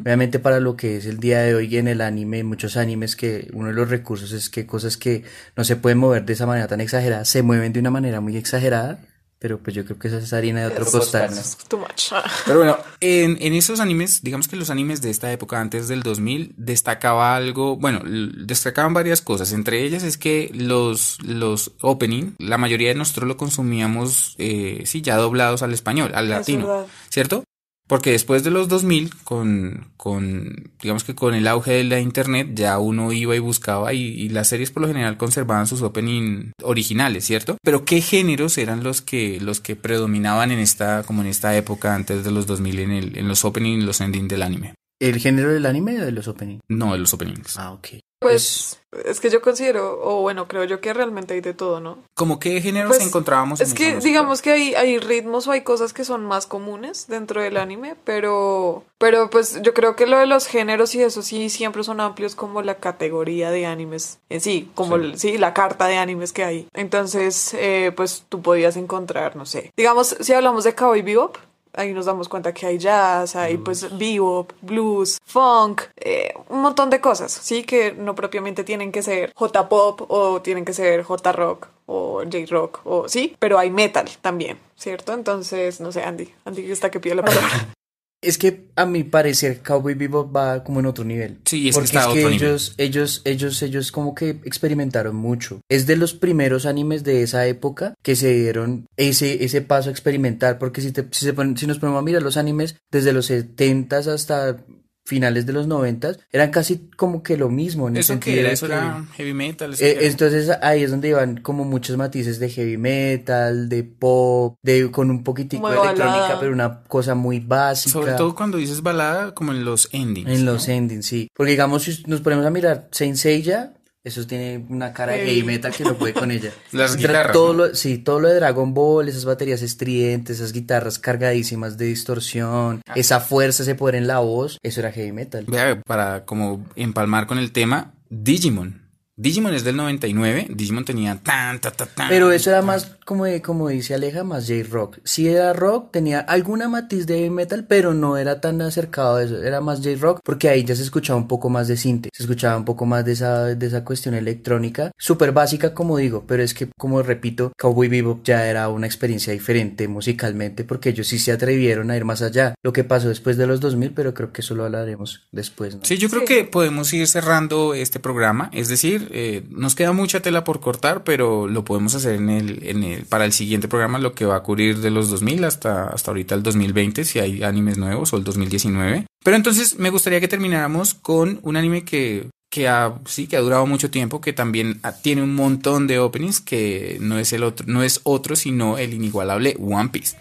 Obviamente 0.02 0.38
para 0.38 0.60
lo 0.60 0.76
que 0.76 0.96
es 0.96 1.06
el 1.06 1.18
día 1.18 1.40
de 1.40 1.56
hoy 1.56 1.76
en 1.76 1.88
el 1.88 2.00
anime, 2.00 2.44
muchos 2.44 2.76
animes 2.76 3.16
que 3.16 3.50
uno 3.52 3.68
de 3.68 3.74
los 3.74 3.90
recursos 3.90 4.30
es 4.30 4.48
que 4.48 4.64
cosas 4.64 4.96
que 4.96 5.24
no 5.56 5.64
se 5.64 5.74
pueden 5.74 5.98
mover 5.98 6.24
de 6.24 6.34
esa 6.34 6.46
manera 6.46 6.68
tan 6.68 6.80
exagerada, 6.80 7.24
se 7.24 7.42
mueven 7.42 7.72
de 7.72 7.80
una 7.80 7.90
manera 7.90 8.20
muy 8.20 8.36
exagerada 8.36 9.00
pero 9.46 9.60
pues 9.60 9.76
yo 9.76 9.84
creo 9.84 9.96
que 9.96 10.08
esa 10.08 10.18
es 10.18 10.32
harina 10.32 10.62
de 10.62 10.66
otro 10.66 10.84
costal. 10.84 11.30
Too 11.68 11.78
much. 11.78 12.10
Pero 12.46 12.58
bueno, 12.58 12.76
en, 12.98 13.38
en, 13.40 13.54
esos 13.54 13.78
animes, 13.78 14.24
digamos 14.24 14.48
que 14.48 14.56
los 14.56 14.70
animes 14.70 15.02
de 15.02 15.10
esta 15.10 15.30
época, 15.30 15.60
antes 15.60 15.86
del 15.86 16.02
2000, 16.02 16.54
destacaba 16.56 17.36
algo, 17.36 17.76
bueno, 17.76 18.02
destacaban 18.04 18.92
varias 18.92 19.22
cosas. 19.22 19.52
Entre 19.52 19.84
ellas 19.84 20.02
es 20.02 20.18
que 20.18 20.50
los, 20.52 21.22
los 21.22 21.70
opening, 21.80 22.32
la 22.38 22.58
mayoría 22.58 22.88
de 22.88 22.96
nosotros 22.96 23.28
lo 23.28 23.36
consumíamos, 23.36 24.34
eh, 24.38 24.82
sí, 24.84 25.00
ya 25.00 25.14
doblados 25.14 25.62
al 25.62 25.72
español, 25.72 26.10
al 26.16 26.28
latino, 26.28 26.88
¿cierto? 27.08 27.44
Porque 27.86 28.10
después 28.10 28.42
de 28.42 28.50
los 28.50 28.68
2000, 28.68 29.14
con, 29.22 29.88
con, 29.96 30.70
digamos 30.82 31.04
que 31.04 31.14
con 31.14 31.34
el 31.34 31.46
auge 31.46 31.72
de 31.72 31.84
la 31.84 32.00
internet, 32.00 32.50
ya 32.54 32.78
uno 32.78 33.12
iba 33.12 33.36
y 33.36 33.38
buscaba 33.38 33.92
y, 33.92 34.28
las 34.28 34.48
series 34.48 34.70
por 34.70 34.82
lo 34.82 34.88
general 34.88 35.16
conservaban 35.16 35.66
sus 35.66 35.82
opening 35.82 36.50
originales, 36.62 37.24
¿cierto? 37.24 37.56
Pero 37.62 37.84
¿qué 37.84 38.00
géneros 38.00 38.58
eran 38.58 38.82
los 38.82 39.02
que, 39.02 39.40
los 39.40 39.60
que 39.60 39.76
predominaban 39.76 40.50
en 40.50 40.58
esta, 40.58 41.04
como 41.04 41.22
en 41.22 41.28
esta 41.28 41.56
época 41.56 41.94
antes 41.94 42.24
de 42.24 42.32
los 42.32 42.46
2000 42.46 42.78
en, 42.80 42.90
el, 42.90 43.18
en 43.18 43.28
los 43.28 43.44
opening 43.44 43.78
y 43.78 43.82
los 43.82 44.00
ending 44.00 44.26
del 44.26 44.42
anime? 44.42 44.74
¿El 44.98 45.18
género 45.18 45.52
del 45.52 45.66
anime 45.66 46.00
o 46.00 46.04
de 46.04 46.12
los 46.12 46.26
openings? 46.26 46.62
No, 46.68 46.92
de 46.92 46.98
los 46.98 47.12
openings. 47.14 47.56
Ah, 47.56 47.72
ok. 47.72 47.88
Pues 48.18 48.80
es 49.04 49.20
que 49.20 49.28
yo 49.28 49.42
considero, 49.42 50.00
o 50.02 50.22
bueno, 50.22 50.48
creo 50.48 50.64
yo 50.64 50.80
que 50.80 50.94
realmente 50.94 51.34
hay 51.34 51.42
de 51.42 51.52
todo, 51.52 51.80
¿no? 51.80 51.98
¿Cómo 52.14 52.38
qué 52.38 52.62
géneros 52.62 52.96
pues, 52.96 53.06
encontrábamos? 53.06 53.60
Es 53.60 53.74
que 53.74 53.98
digamos 53.98 54.40
que 54.40 54.52
hay, 54.52 54.74
hay 54.74 54.98
ritmos 54.98 55.46
o 55.46 55.52
hay 55.52 55.62
cosas 55.62 55.92
que 55.92 56.04
son 56.04 56.24
más 56.24 56.46
comunes 56.46 57.06
dentro 57.08 57.42
del 57.42 57.58
anime, 57.58 57.94
pero, 58.04 58.84
pero 58.98 59.28
pues 59.28 59.60
yo 59.60 59.74
creo 59.74 59.96
que 59.96 60.06
lo 60.06 60.18
de 60.18 60.26
los 60.26 60.46
géneros 60.46 60.94
y 60.94 61.02
eso 61.02 61.20
sí 61.20 61.50
siempre 61.50 61.84
son 61.84 62.00
amplios 62.00 62.34
como 62.34 62.62
la 62.62 62.76
categoría 62.76 63.50
de 63.50 63.66
animes 63.66 64.18
en 64.30 64.40
sí, 64.40 64.70
como 64.74 64.96
sí, 65.14 65.36
la 65.36 65.52
carta 65.52 65.86
de 65.86 65.98
animes 65.98 66.32
que 66.32 66.44
hay. 66.44 66.68
Entonces, 66.72 67.52
eh, 67.54 67.92
pues 67.94 68.24
tú 68.28 68.40
podías 68.40 68.76
encontrar, 68.76 69.36
no 69.36 69.44
sé. 69.44 69.72
Digamos, 69.76 70.16
si 70.20 70.32
hablamos 70.32 70.64
de 70.64 70.74
Cowboy 70.74 71.02
Bebop, 71.02 71.36
ahí 71.76 71.92
nos 71.92 72.06
damos 72.06 72.28
cuenta 72.28 72.52
que 72.52 72.66
hay 72.66 72.78
jazz, 72.78 73.36
hay 73.36 73.58
pues 73.58 73.96
bebop, 73.96 74.52
blues, 74.60 75.18
funk, 75.24 75.82
eh, 75.96 76.34
un 76.48 76.62
montón 76.62 76.90
de 76.90 77.00
cosas, 77.00 77.32
sí, 77.32 77.62
que 77.64 77.92
no 77.92 78.14
propiamente 78.14 78.64
tienen 78.64 78.92
que 78.92 79.02
ser 79.02 79.32
J-pop 79.34 80.10
o 80.10 80.42
tienen 80.42 80.64
que 80.64 80.72
ser 80.72 81.02
J-rock 81.02 81.68
o 81.86 82.22
J-rock 82.24 82.80
o 82.84 83.08
sí, 83.08 83.36
pero 83.38 83.58
hay 83.58 83.70
metal 83.70 84.08
también, 84.20 84.58
¿cierto? 84.76 85.12
Entonces, 85.12 85.80
no 85.80 85.92
sé, 85.92 86.02
Andy, 86.02 86.32
Andy 86.44 86.70
está 86.70 86.90
que 86.90 87.00
pide 87.00 87.14
la 87.14 87.22
palabra. 87.24 87.75
Es 88.22 88.38
que 88.38 88.68
a 88.76 88.86
mi 88.86 89.04
parecer 89.04 89.60
Cowboy 89.62 89.94
Bebop 89.94 90.34
va 90.34 90.64
como 90.64 90.80
en 90.80 90.86
otro 90.86 91.04
nivel. 91.04 91.38
Sí, 91.44 91.68
es 91.68 91.74
porque 91.74 91.90
que, 91.90 91.98
está 91.98 92.08
es 92.08 92.14
que 92.14 92.34
ellos, 92.34 92.74
ellos, 92.78 93.22
ellos, 93.24 93.62
ellos 93.62 93.92
como 93.92 94.14
que 94.14 94.30
experimentaron 94.44 95.14
mucho. 95.14 95.60
Es 95.68 95.86
de 95.86 95.96
los 95.96 96.14
primeros 96.14 96.66
animes 96.66 97.04
de 97.04 97.22
esa 97.22 97.46
época 97.46 97.94
que 98.02 98.16
se 98.16 98.32
dieron 98.32 98.86
ese, 98.96 99.44
ese 99.44 99.60
paso 99.60 99.90
a 99.90 99.92
experimentar. 99.92 100.58
Porque 100.58 100.80
si, 100.80 100.92
te, 100.92 101.06
si, 101.10 101.26
se 101.26 101.34
si 101.56 101.66
nos 101.66 101.78
ponemos 101.78 102.00
a 102.00 102.04
mirar 102.04 102.22
los 102.22 102.36
animes 102.36 102.76
desde 102.90 103.12
los 103.12 103.26
70 103.26 103.98
hasta 103.98 104.56
finales 105.06 105.46
de 105.46 105.52
los 105.52 105.66
noventas 105.66 106.18
eran 106.32 106.50
casi 106.50 106.90
como 106.96 107.22
que 107.22 107.36
lo 107.36 107.48
mismo 107.48 107.88
en 107.88 107.96
era, 107.96 108.50
eso 108.50 108.66
era 108.66 109.04
heavy 109.14 109.32
metal 109.32 109.74
eh, 109.78 109.98
entonces 110.02 110.50
ahí 110.60 110.82
es 110.82 110.90
donde 110.90 111.08
iban 111.08 111.38
como 111.38 111.64
muchos 111.64 111.96
matices 111.96 112.38
de 112.38 112.50
heavy 112.50 112.76
metal 112.76 113.68
de 113.68 113.84
pop 113.84 114.58
de 114.62 114.90
con 114.90 115.10
un 115.10 115.22
poquitico 115.22 115.70
de 115.70 115.76
electrónica 115.76 116.36
pero 116.40 116.52
una 116.52 116.82
cosa 116.82 117.14
muy 117.14 117.40
básica. 117.40 117.92
Sobre 117.92 118.12
todo 118.12 118.34
cuando 118.34 118.58
dices 118.58 118.82
balada 118.82 119.32
como 119.32 119.52
en 119.52 119.64
los 119.64 119.88
endings 119.92 120.30
en 120.30 120.44
los 120.44 120.68
endings 120.68 121.06
sí. 121.06 121.30
Porque 121.34 121.52
digamos 121.52 121.84
si 121.84 122.02
nos 122.06 122.20
ponemos 122.20 122.44
a 122.44 122.50
mirar 122.50 122.88
Saint 122.90 123.16
Seiya 123.16 123.75
eso 124.06 124.24
tiene 124.24 124.64
una 124.68 124.92
cara 124.92 125.14
de 125.14 125.26
heavy 125.26 125.42
metal 125.42 125.72
que 125.72 125.82
no 125.82 125.96
puede 125.96 126.14
con 126.14 126.30
ella. 126.30 126.52
Las 126.70 126.96
guitarras. 126.96 127.32
Todo 127.32 127.52
lo, 127.52 127.74
sí, 127.74 127.98
todo 127.98 128.20
lo 128.20 128.28
de 128.28 128.36
Dragon 128.36 128.72
Ball, 128.72 129.08
esas 129.08 129.24
baterías 129.24 129.62
estridentes, 129.62 130.36
esas 130.36 130.52
guitarras 130.52 131.00
cargadísimas 131.00 131.76
de 131.76 131.86
distorsión, 131.86 132.82
ah. 132.86 132.92
esa 132.94 133.18
fuerza, 133.18 133.64
ese 133.64 133.74
poder 133.74 133.96
en 133.96 134.06
la 134.06 134.20
voz, 134.20 134.58
eso 134.62 134.78
era 134.78 134.92
heavy 134.92 135.10
metal. 135.10 135.44
Vea, 135.48 135.80
para 135.82 136.24
como 136.24 136.64
empalmar 136.76 137.26
con 137.26 137.38
el 137.38 137.50
tema, 137.50 137.94
Digimon. 138.08 138.85
Digimon 139.18 139.54
es 139.54 139.64
del 139.64 139.76
99, 139.76 140.48
Digimon 140.50 140.84
tenía 140.84 141.16
tan, 141.16 141.58
tan, 141.58 141.72
tan, 141.72 141.88
tan. 141.94 142.08
Pero 142.10 142.32
eso 142.32 142.50
era 142.50 142.60
más, 142.60 142.96
como, 143.06 143.24
como 143.42 143.70
dice 143.70 143.94
Aleja, 143.94 144.24
más 144.24 144.46
J-Rock. 144.46 144.98
Sí 145.04 145.26
era 145.26 145.54
rock, 145.54 145.90
tenía 145.90 146.20
alguna 146.20 146.68
matiz 146.68 147.06
de 147.06 147.16
heavy 147.16 147.30
metal, 147.30 147.64
pero 147.66 147.94
no 147.94 148.18
era 148.18 148.42
tan 148.42 148.60
acercado 148.60 149.16
a 149.16 149.22
eso, 149.22 149.42
era 149.42 149.62
más 149.62 149.78
J-Rock, 149.78 150.20
porque 150.22 150.50
ahí 150.50 150.64
ya 150.64 150.76
se 150.76 150.82
escuchaba 150.82 151.18
un 151.18 151.28
poco 151.28 151.48
más 151.48 151.66
de 151.66 151.78
cinte, 151.78 152.10
se 152.12 152.24
escuchaba 152.24 152.58
un 152.58 152.66
poco 152.66 152.84
más 152.84 153.06
de 153.06 153.12
esa, 153.12 153.54
de 153.54 153.66
esa 153.66 153.84
cuestión 153.84 154.14
electrónica, 154.14 154.92
súper 154.98 155.32
básica 155.32 155.72
como 155.72 155.96
digo, 155.96 156.24
pero 156.26 156.42
es 156.42 156.52
que, 156.52 156.68
como 156.76 157.02
repito, 157.02 157.52
Cowboy 157.56 157.88
Bebop 157.88 158.22
ya 158.22 158.46
era 158.46 158.68
una 158.68 158.86
experiencia 158.86 159.32
diferente 159.32 159.88
musicalmente, 159.88 160.64
porque 160.64 160.90
ellos 160.90 161.06
sí 161.06 161.18
se 161.18 161.32
atrevieron 161.32 161.90
a 161.90 161.96
ir 161.96 162.04
más 162.04 162.20
allá. 162.20 162.54
Lo 162.62 162.74
que 162.74 162.84
pasó 162.84 163.08
después 163.08 163.38
de 163.38 163.46
los 163.46 163.60
2000, 163.60 163.92
pero 163.92 164.12
creo 164.12 164.30
que 164.32 164.42
eso 164.42 164.54
lo 164.54 164.64
hablaremos 164.64 165.26
después. 165.32 165.74
¿no? 165.74 165.80
Sí, 165.84 165.96
yo 165.96 166.10
creo 166.10 166.26
que 166.26 166.44
podemos 166.44 166.92
ir 166.92 167.06
cerrando 167.06 167.72
este 167.72 167.98
programa, 167.98 168.50
es 168.52 168.68
decir, 168.68 169.05
eh, 169.10 169.44
nos 169.50 169.74
queda 169.74 169.92
mucha 169.92 170.20
tela 170.20 170.44
por 170.44 170.60
cortar, 170.60 171.04
pero 171.04 171.46
lo 171.46 171.64
podemos 171.64 171.94
hacer 171.94 172.16
en 172.16 172.30
el, 172.30 172.66
en 172.66 172.84
el, 172.84 173.04
para 173.04 173.24
el 173.24 173.32
siguiente 173.32 173.68
programa, 173.68 173.98
lo 173.98 174.14
que 174.14 174.24
va 174.24 174.36
a 174.36 174.42
cubrir 174.42 174.78
de 174.78 174.90
los 174.90 175.10
2000 175.10 175.44
hasta, 175.44 175.88
hasta 175.88 176.10
ahorita 176.10 176.34
el 176.34 176.42
2020, 176.42 177.04
si 177.04 177.18
hay 177.18 177.42
animes 177.42 177.78
nuevos, 177.78 178.12
o 178.12 178.16
el 178.16 178.24
2019. 178.24 179.06
Pero 179.24 179.36
entonces 179.36 179.78
me 179.78 179.90
gustaría 179.90 180.20
que 180.20 180.28
termináramos 180.28 180.94
con 180.94 181.40
un 181.42 181.56
anime 181.56 181.84
que, 181.84 182.28
que 182.50 182.68
ha, 182.68 182.94
sí, 183.06 183.26
que 183.26 183.36
ha 183.36 183.40
durado 183.40 183.66
mucho 183.66 183.90
tiempo, 183.90 184.20
que 184.20 184.32
también 184.32 184.80
tiene 185.02 185.22
un 185.22 185.34
montón 185.34 185.86
de 185.86 185.98
openings, 185.98 186.40
que 186.40 186.98
no 187.00 187.18
es 187.18 187.32
el 187.32 187.42
otro, 187.42 187.66
no 187.68 187.82
es 187.82 188.00
otro, 188.04 188.36
sino 188.36 188.78
el 188.78 188.94
inigualable 188.94 189.56
One 189.58 189.88
Piece. 189.90 190.16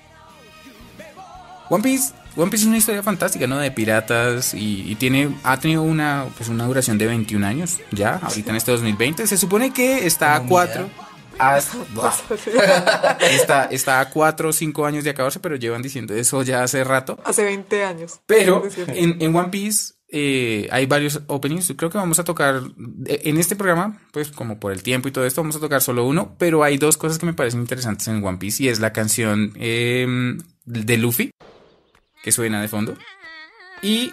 One 1.70 1.84
Piece 1.84 2.14
One 2.36 2.52
Piece 2.52 2.64
es 2.64 2.68
una 2.68 2.78
historia 2.78 3.02
fantástica, 3.02 3.48
¿no? 3.48 3.58
De 3.58 3.72
piratas 3.72 4.54
y, 4.54 4.96
tiene, 4.96 5.36
ha 5.44 5.60
tenido 5.60 5.84
una, 5.84 6.26
pues 6.38 6.50
una 6.50 6.66
duración 6.66 6.98
de 6.98 7.08
21 7.08 7.46
años 7.46 7.80
ya, 7.92 8.16
ahorita 8.22 8.50
en 8.50 8.58
este 8.58 8.72
2020. 8.72 9.26
Se 9.28 9.38
supone 9.38 9.72
que 9.72 10.06
está 10.06 10.36
a 10.36 10.44
4. 10.44 10.90
está, 13.32 13.66
está 13.66 14.00
a 14.00 14.10
4 14.10 14.50
o 14.50 14.54
5 14.54 14.86
años 14.86 15.04
de 15.04 15.10
acabarse, 15.10 15.40
pero 15.40 15.56
llevan 15.56 15.82
diciendo 15.82 16.14
eso 16.14 16.44
ya 16.44 16.64
hace 16.64 16.84
rato. 16.84 17.20
Hace 17.26 17.44
20 17.44 17.84
años. 17.84 18.20
Pero 18.26 18.64
en, 18.88 19.22
en 19.22 19.36
One 19.36 19.50
Piece 19.50 19.96
eh, 20.10 20.68
hay 20.72 20.86
varios 20.86 21.22
openings. 21.28 21.74
Creo 21.76 21.90
que 21.90 21.98
vamos 21.98 22.20
a 22.20 22.24
tocar 22.24 22.62
eh, 23.06 23.22
en 23.26 23.38
este 23.38 23.56
programa, 23.56 24.02
pues 24.12 24.32
como 24.32 24.60
por 24.60 24.72
el 24.72 24.84
tiempo 24.84 25.08
y 25.08 25.12
todo 25.12 25.26
esto, 25.26 25.42
vamos 25.42 25.56
a 25.56 25.60
tocar 25.60 25.82
solo 25.82 26.06
uno. 26.06 26.36
Pero 26.38 26.64
hay 26.64 26.78
dos 26.78 26.98
cosas 26.98 27.18
que 27.18 27.26
me 27.26 27.34
parecen 27.34 27.62
interesantes 27.62 28.08
en 28.08 28.24
One 28.24 28.38
Piece 28.38 28.64
y 28.64 28.70
es 28.70 28.80
la 28.80 28.94
canción 28.94 29.54
eh, 29.56 30.38
de 30.66 30.98
Luffy 30.98 31.32
que 32.26 32.32
suena 32.32 32.60
de 32.60 32.68
fondo. 32.68 32.98
Y 33.84 34.12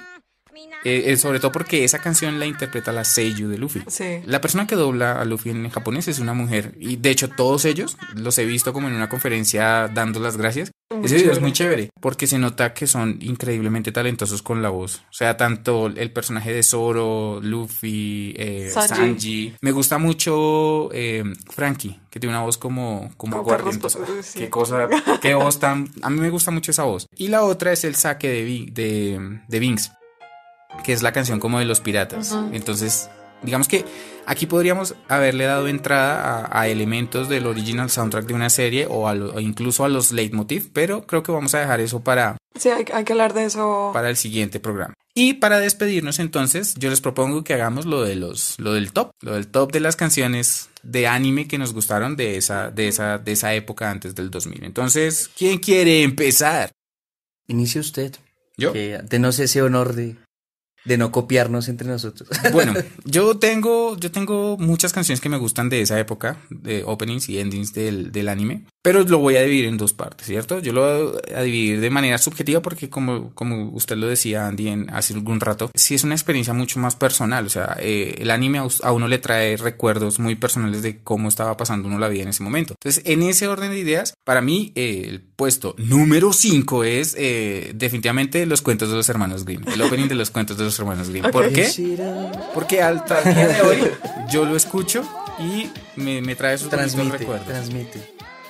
eh, 0.84 1.16
sobre 1.16 1.40
todo 1.40 1.52
porque 1.52 1.84
esa 1.84 2.00
canción 2.00 2.38
la 2.38 2.46
interpreta 2.46 2.92
la 2.92 3.04
Seiyu 3.04 3.48
de 3.48 3.58
Luffy. 3.58 3.82
La 4.26 4.40
persona 4.40 4.66
que 4.66 4.76
dobla 4.76 5.20
a 5.20 5.24
Luffy 5.24 5.50
en 5.50 5.68
japonés 5.70 6.08
es 6.08 6.18
una 6.18 6.34
mujer. 6.34 6.74
Y 6.78 6.96
de 6.96 7.10
hecho, 7.10 7.28
todos 7.28 7.64
ellos 7.64 7.96
los 8.14 8.38
he 8.38 8.44
visto 8.44 8.72
como 8.72 8.88
en 8.88 8.94
una 8.94 9.08
conferencia 9.08 9.88
dando 9.88 10.20
las 10.20 10.36
gracias. 10.36 10.72
Ese 11.02 11.16
video 11.16 11.32
es 11.32 11.40
muy 11.40 11.52
chévere 11.52 11.90
porque 12.00 12.26
se 12.26 12.38
nota 12.38 12.74
que 12.74 12.86
son 12.86 13.18
increíblemente 13.22 13.92
talentosos 13.92 14.42
con 14.42 14.62
la 14.62 14.68
voz. 14.68 15.02
O 15.10 15.12
sea, 15.12 15.36
tanto 15.36 15.86
el 15.86 16.12
personaje 16.12 16.52
de 16.52 16.62
Zoro, 16.62 17.40
Luffy, 17.42 18.34
eh, 18.36 18.70
Sanji. 18.70 19.54
Me 19.60 19.72
gusta 19.72 19.98
mucho 19.98 20.90
eh, 20.92 21.24
Frankie, 21.50 21.98
que 22.10 22.20
tiene 22.20 22.36
una 22.36 22.44
voz 22.44 22.58
como, 22.58 23.10
como 23.16 23.38
aguardientosa. 23.38 24.00
Qué 24.34 24.50
cosa, 24.50 24.88
qué 25.20 25.34
voz 25.34 25.58
tan. 25.58 25.90
A 26.02 26.10
mí 26.10 26.20
me 26.20 26.30
gusta 26.30 26.50
mucho 26.50 26.70
esa 26.70 26.84
voz. 26.84 27.06
Y 27.16 27.28
la 27.28 27.42
otra 27.42 27.72
es 27.72 27.84
el 27.84 27.94
saque 27.94 28.28
de, 28.28 28.66
de, 28.70 29.40
de 29.48 29.58
Vince 29.58 29.90
que 30.84 30.92
es 30.92 31.02
la 31.02 31.12
canción 31.12 31.40
como 31.40 31.58
de 31.58 31.64
los 31.64 31.80
piratas. 31.80 32.36
Entonces, 32.52 33.08
digamos 33.42 33.68
que 33.68 33.84
aquí 34.26 34.46
podríamos 34.46 34.94
haberle 35.08 35.44
dado 35.44 35.68
entrada 35.68 36.48
a, 36.50 36.68
elementos 36.68 37.28
del 37.28 37.46
original 37.46 37.90
soundtrack 37.90 38.26
de 38.26 38.34
una 38.34 38.50
serie 38.50 38.86
o, 38.88 39.40
incluso 39.40 39.84
a 39.84 39.88
los 39.88 40.12
leitmotiv, 40.12 40.70
pero 40.72 41.06
creo 41.06 41.22
que 41.22 41.32
vamos 41.32 41.54
a 41.54 41.60
dejar 41.60 41.80
eso 41.80 42.00
para... 42.02 42.36
Sí, 42.58 42.68
hay, 42.68 42.84
que 42.84 43.12
hablar 43.12 43.32
de 43.32 43.44
eso. 43.44 43.90
Para 43.92 44.10
el 44.10 44.16
siguiente 44.16 44.60
programa. 44.60 44.94
Y 45.14 45.34
para 45.34 45.58
despedirnos 45.58 46.18
entonces, 46.18 46.74
yo 46.76 46.90
les 46.90 47.00
propongo 47.00 47.44
que 47.44 47.54
hagamos 47.54 47.86
lo 47.86 48.02
de 48.02 48.14
los, 48.14 48.58
lo 48.58 48.74
del 48.74 48.92
top, 48.92 49.12
lo 49.20 49.34
del 49.34 49.46
top 49.48 49.72
de 49.72 49.80
las 49.80 49.96
canciones 49.96 50.70
de 50.82 51.06
anime 51.06 51.48
que 51.48 51.58
nos 51.58 51.72
gustaron 51.72 52.16
de 52.16 52.36
esa, 52.36 52.70
de 52.70 52.88
esa, 52.88 53.18
de 53.18 53.32
esa 53.32 53.54
época 53.54 53.90
antes 53.90 54.14
del 54.14 54.30
2000. 54.30 54.64
Entonces, 54.64 55.30
¿quién 55.36 55.58
quiere 55.58 56.02
empezar? 56.02 56.72
Inicie 57.46 57.80
usted. 57.80 58.14
¿Yo? 58.56 58.72
Que 58.72 59.00
denos 59.02 59.38
ese 59.38 59.62
honor 59.62 59.94
de 59.94 60.16
de 60.84 60.98
no 60.98 61.12
copiarnos 61.12 61.68
entre 61.68 61.88
nosotros. 61.88 62.28
Bueno, 62.52 62.74
yo 63.04 63.38
tengo, 63.38 63.96
yo 63.96 64.10
tengo 64.10 64.56
muchas 64.58 64.92
canciones 64.92 65.20
que 65.20 65.28
me 65.28 65.38
gustan 65.38 65.68
de 65.68 65.80
esa 65.80 65.98
época, 65.98 66.38
de 66.50 66.84
openings 66.84 67.28
y 67.28 67.38
endings 67.38 67.72
del, 67.72 68.12
del 68.12 68.28
anime, 68.28 68.64
pero 68.82 69.02
lo 69.04 69.18
voy 69.18 69.36
a 69.36 69.42
dividir 69.42 69.66
en 69.66 69.78
dos 69.78 69.92
partes, 69.92 70.26
¿cierto? 70.26 70.58
Yo 70.58 70.72
lo 70.72 70.82
voy 70.82 71.20
a 71.34 71.42
dividir 71.42 71.80
de 71.80 71.90
manera 71.90 72.18
subjetiva 72.18 72.60
porque 72.60 72.90
como, 72.90 73.32
como 73.34 73.70
usted 73.70 73.96
lo 73.96 74.08
decía, 74.08 74.46
Andy, 74.46 74.68
en, 74.68 74.90
hace 74.90 75.14
algún 75.14 75.40
rato, 75.40 75.70
sí 75.74 75.94
es 75.94 76.02
una 76.04 76.14
experiencia 76.14 76.52
mucho 76.52 76.80
más 76.80 76.96
personal, 76.96 77.46
o 77.46 77.48
sea, 77.48 77.76
eh, 77.78 78.16
el 78.18 78.30
anime 78.30 78.58
a, 78.58 78.92
uno 78.92 79.06
le 79.06 79.18
trae 79.18 79.56
recuerdos 79.56 80.18
muy 80.18 80.34
personales 80.34 80.82
de 80.82 81.00
cómo 81.02 81.28
estaba 81.28 81.56
pasando 81.56 81.88
uno 81.88 81.98
la 81.98 82.08
vida 82.08 82.24
en 82.24 82.28
ese 82.28 82.42
momento. 82.42 82.74
Entonces, 82.74 83.02
en 83.06 83.22
ese 83.22 83.46
orden 83.46 83.70
de 83.70 83.78
ideas, 83.78 84.14
para 84.24 84.40
mí, 84.40 84.72
eh, 84.74 85.04
el 85.08 85.20
puesto 85.20 85.74
número 85.78 86.32
5 86.32 86.84
es 86.84 87.14
eh, 87.18 87.72
definitivamente 87.74 88.44
los 88.46 88.62
cuentos 88.62 88.90
de 88.90 88.96
los 88.96 89.08
hermanos 89.08 89.44
Grimm, 89.44 89.62
el 89.72 89.80
opening 89.82 90.08
de 90.08 90.16
los 90.16 90.30
cuentos 90.30 90.58
de 90.58 90.64
los 90.64 90.78
hermanos 90.78 91.08
Grimm. 91.08 91.30
¿Por 91.30 91.52
qué? 91.52 91.70
Porque 92.52 92.82
al 92.82 93.04
día 93.04 93.48
de 93.48 93.62
hoy 93.62 93.78
yo 94.30 94.44
lo 94.44 94.56
escucho 94.56 95.04
y 95.38 95.70
me, 95.96 96.34
trae 96.34 96.58
sus 96.58 96.70
recuerdos. 96.70 97.46
Transmite. 97.46 98.00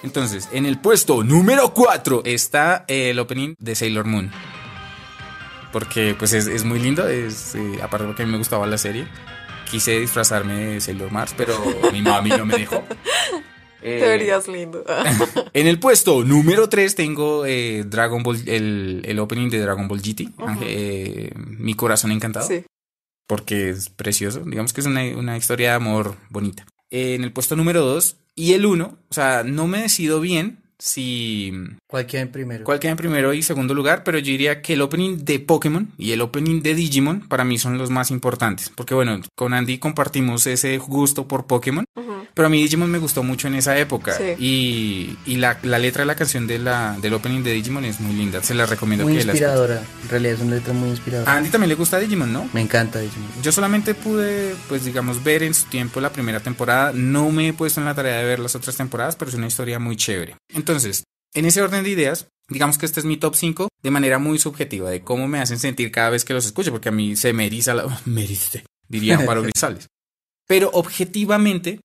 Entonces, 0.03 0.49
en 0.53 0.67
el 0.67 0.79
puesto 0.79 1.23
número 1.23 1.73
4 1.75 2.23
está 2.25 2.85
el 2.89 3.19
opening 3.19 3.55
de 3.59 3.75
Sailor 3.75 4.07
Moon. 4.07 4.31
Porque 5.73 6.15
pues 6.19 6.33
es, 6.33 6.65
muy 6.65 6.79
lindo, 6.79 7.09
es, 7.09 7.55
eh, 7.55 7.79
aparte 7.83 8.07
de 8.07 8.15
que 8.15 8.23
a 8.23 8.27
mí 8.27 8.33
me 8.33 8.39
gustaba 8.39 8.67
la 8.67 8.79
serie. 8.79 9.07
Quise 9.71 10.01
disfrazarme 10.01 10.55
de 10.55 10.81
Sailor 10.81 11.11
Mars, 11.11 11.35
pero 11.37 11.55
mi 11.93 12.03
mami 12.03 12.31
no 12.31 12.45
me 12.45 12.59
dejó. 12.59 12.83
Te 13.81 14.01
verías 14.07 14.47
lindo. 14.47 14.85
en 15.53 15.67
el 15.67 15.81
puesto 15.81 16.23
número 16.23 16.69
3 16.69 16.95
tengo 16.95 17.45
eh, 17.47 17.83
Dragon 17.85 18.23
Ball, 18.23 18.41
el, 18.47 19.19
opening 19.19 19.51
de 19.51 19.59
Dragon 19.59 19.89
Ball 19.89 20.01
GT, 20.01 20.29
eh, 20.63 21.33
Mi 21.37 21.75
corazón 21.75 22.13
encantado. 22.13 22.47
Sí. 22.47 22.65
Porque 23.27 23.71
es 23.71 23.89
precioso, 23.89 24.41
digamos 24.41 24.73
que 24.73 24.83
es 24.83 24.87
una, 24.87 25.03
una 25.17 25.37
historia 25.37 25.71
de 25.71 25.77
amor 25.77 26.17
bonita. 26.29 26.65
En 26.93 27.25
el 27.25 27.33
puesto 27.33 27.57
número 27.57 27.81
2 27.85 28.17
y 28.35 28.53
el 28.53 28.67
1, 28.67 28.99
o 29.09 29.15
sea, 29.15 29.43
no 29.45 29.67
me 29.67 29.81
decido 29.81 30.21
bien 30.21 30.62
si... 30.83 31.53
¿Cuál 31.87 32.07
queda 32.07 32.23
en 32.23 32.33
primero? 32.33 32.65
¿Cuál 32.65 32.81
queda 32.81 32.91
en 32.91 32.97
primero 32.97 33.33
y 33.33 33.43
segundo 33.43 33.73
lugar? 33.73 34.03
Pero 34.03 34.19
yo 34.19 34.27
diría 34.33 34.63
que 34.63 34.73
el 34.73 34.83
opening 34.83 35.19
de 35.19 35.39
Pokémon 35.39 35.93
y 35.97 36.11
el 36.11 36.21
opening 36.21 36.61
de 36.61 36.75
Digimon 36.75 37.29
para 37.29 37.45
mí 37.45 37.57
son 37.57 37.79
los 37.79 37.91
más 37.91 38.11
importantes. 38.11 38.73
Porque 38.75 38.93
bueno, 38.93 39.21
con 39.37 39.55
Andy 39.55 39.79
compartimos 39.79 40.45
ese 40.49 40.77
gusto 40.79 41.29
por 41.29 41.47
Pokémon. 41.47 41.85
Pero 42.35 42.47
a 42.47 42.49
mí 42.49 42.61
Digimon 42.63 42.91
me 42.91 42.99
gustó 42.99 43.23
mucho 43.23 43.47
en 43.47 43.55
esa 43.55 43.79
época. 43.79 44.17
Y, 44.39 45.17
y 45.25 45.37
la, 45.37 45.59
la, 45.63 45.79
letra 45.79 46.03
de 46.03 46.07
la 46.07 46.17
canción 46.17 46.49
de 46.49 46.59
la, 46.59 46.97
del 47.01 47.15
opening 47.15 47.43
de 47.43 47.53
Digimon 47.53 47.85
es 47.85 48.01
muy 48.01 48.15
linda. 48.15 48.43
Se 48.43 48.55
la 48.55 48.67
recomiendo 48.67 49.05
muy 49.05 49.15
que 49.15 49.23
inspiradora. 49.23 49.83
En 50.03 50.09
realidad 50.09 50.35
es 50.35 50.41
una 50.41 50.57
letra 50.57 50.73
muy 50.73 50.89
inspiradora. 50.89 51.31
A 51.31 51.37
Andy 51.37 51.51
también 51.51 51.69
le 51.69 51.75
gusta 51.77 52.01
Digimon, 52.01 52.33
¿no? 52.33 52.49
Me 52.53 52.61
encanta 52.61 52.99
Digimon. 52.99 53.31
Yo 53.43 53.53
solamente 53.53 53.95
pude, 53.95 54.57
pues 54.69 54.85
digamos, 54.85 55.23
ver 55.23 55.45
en 55.45 55.55
su 55.55 55.67
tiempo 55.67 56.01
la 56.01 56.11
primera 56.11 56.41
temporada. 56.41 56.91
No 56.93 57.31
me 57.31 57.49
he 57.49 57.53
puesto 57.53 57.79
en 57.79 57.87
la 57.87 57.95
tarea 57.95 58.17
de 58.17 58.25
ver 58.25 58.41
las 58.41 58.57
otras 58.57 58.77
temporadas, 58.77 59.15
pero 59.15 59.29
es 59.29 59.37
una 59.37 59.47
historia 59.47 59.79
muy 59.79 59.95
chévere. 59.95 60.35
Entonces, 60.49 60.72
en 61.35 61.45
ese 61.45 61.63
orden 61.63 61.85
de 61.85 61.91
ideas, 61.91 62.29
digamos 62.49 62.79
que 62.79 62.87
este 62.87 63.01
es 63.01 63.07
mi 63.07 63.17
top 63.17 63.35
5 63.35 63.69
de 63.83 63.91
manera 63.91 64.19
muy 64.19 64.39
subjetiva 64.39 64.91
de 64.91 65.03
cómo 65.03 65.29
me 65.29 65.41
hacen 65.41 65.59
sentir 65.59 65.91
cada 65.91 66.11
vez 66.11 66.25
que 66.25 66.35
los 66.35 66.47
escucho, 66.47 66.71
porque 66.71 66.89
a 66.89 66.93
mí 66.93 67.17
se 67.17 67.33
me 67.33 67.47
eriza 67.47 67.75
la... 67.75 68.01
me 68.05 68.29
diría 68.89 69.17
Amparo 69.17 69.43
Grisales. 69.45 69.87
Pero 70.47 70.71
objetivamente, 70.73 71.81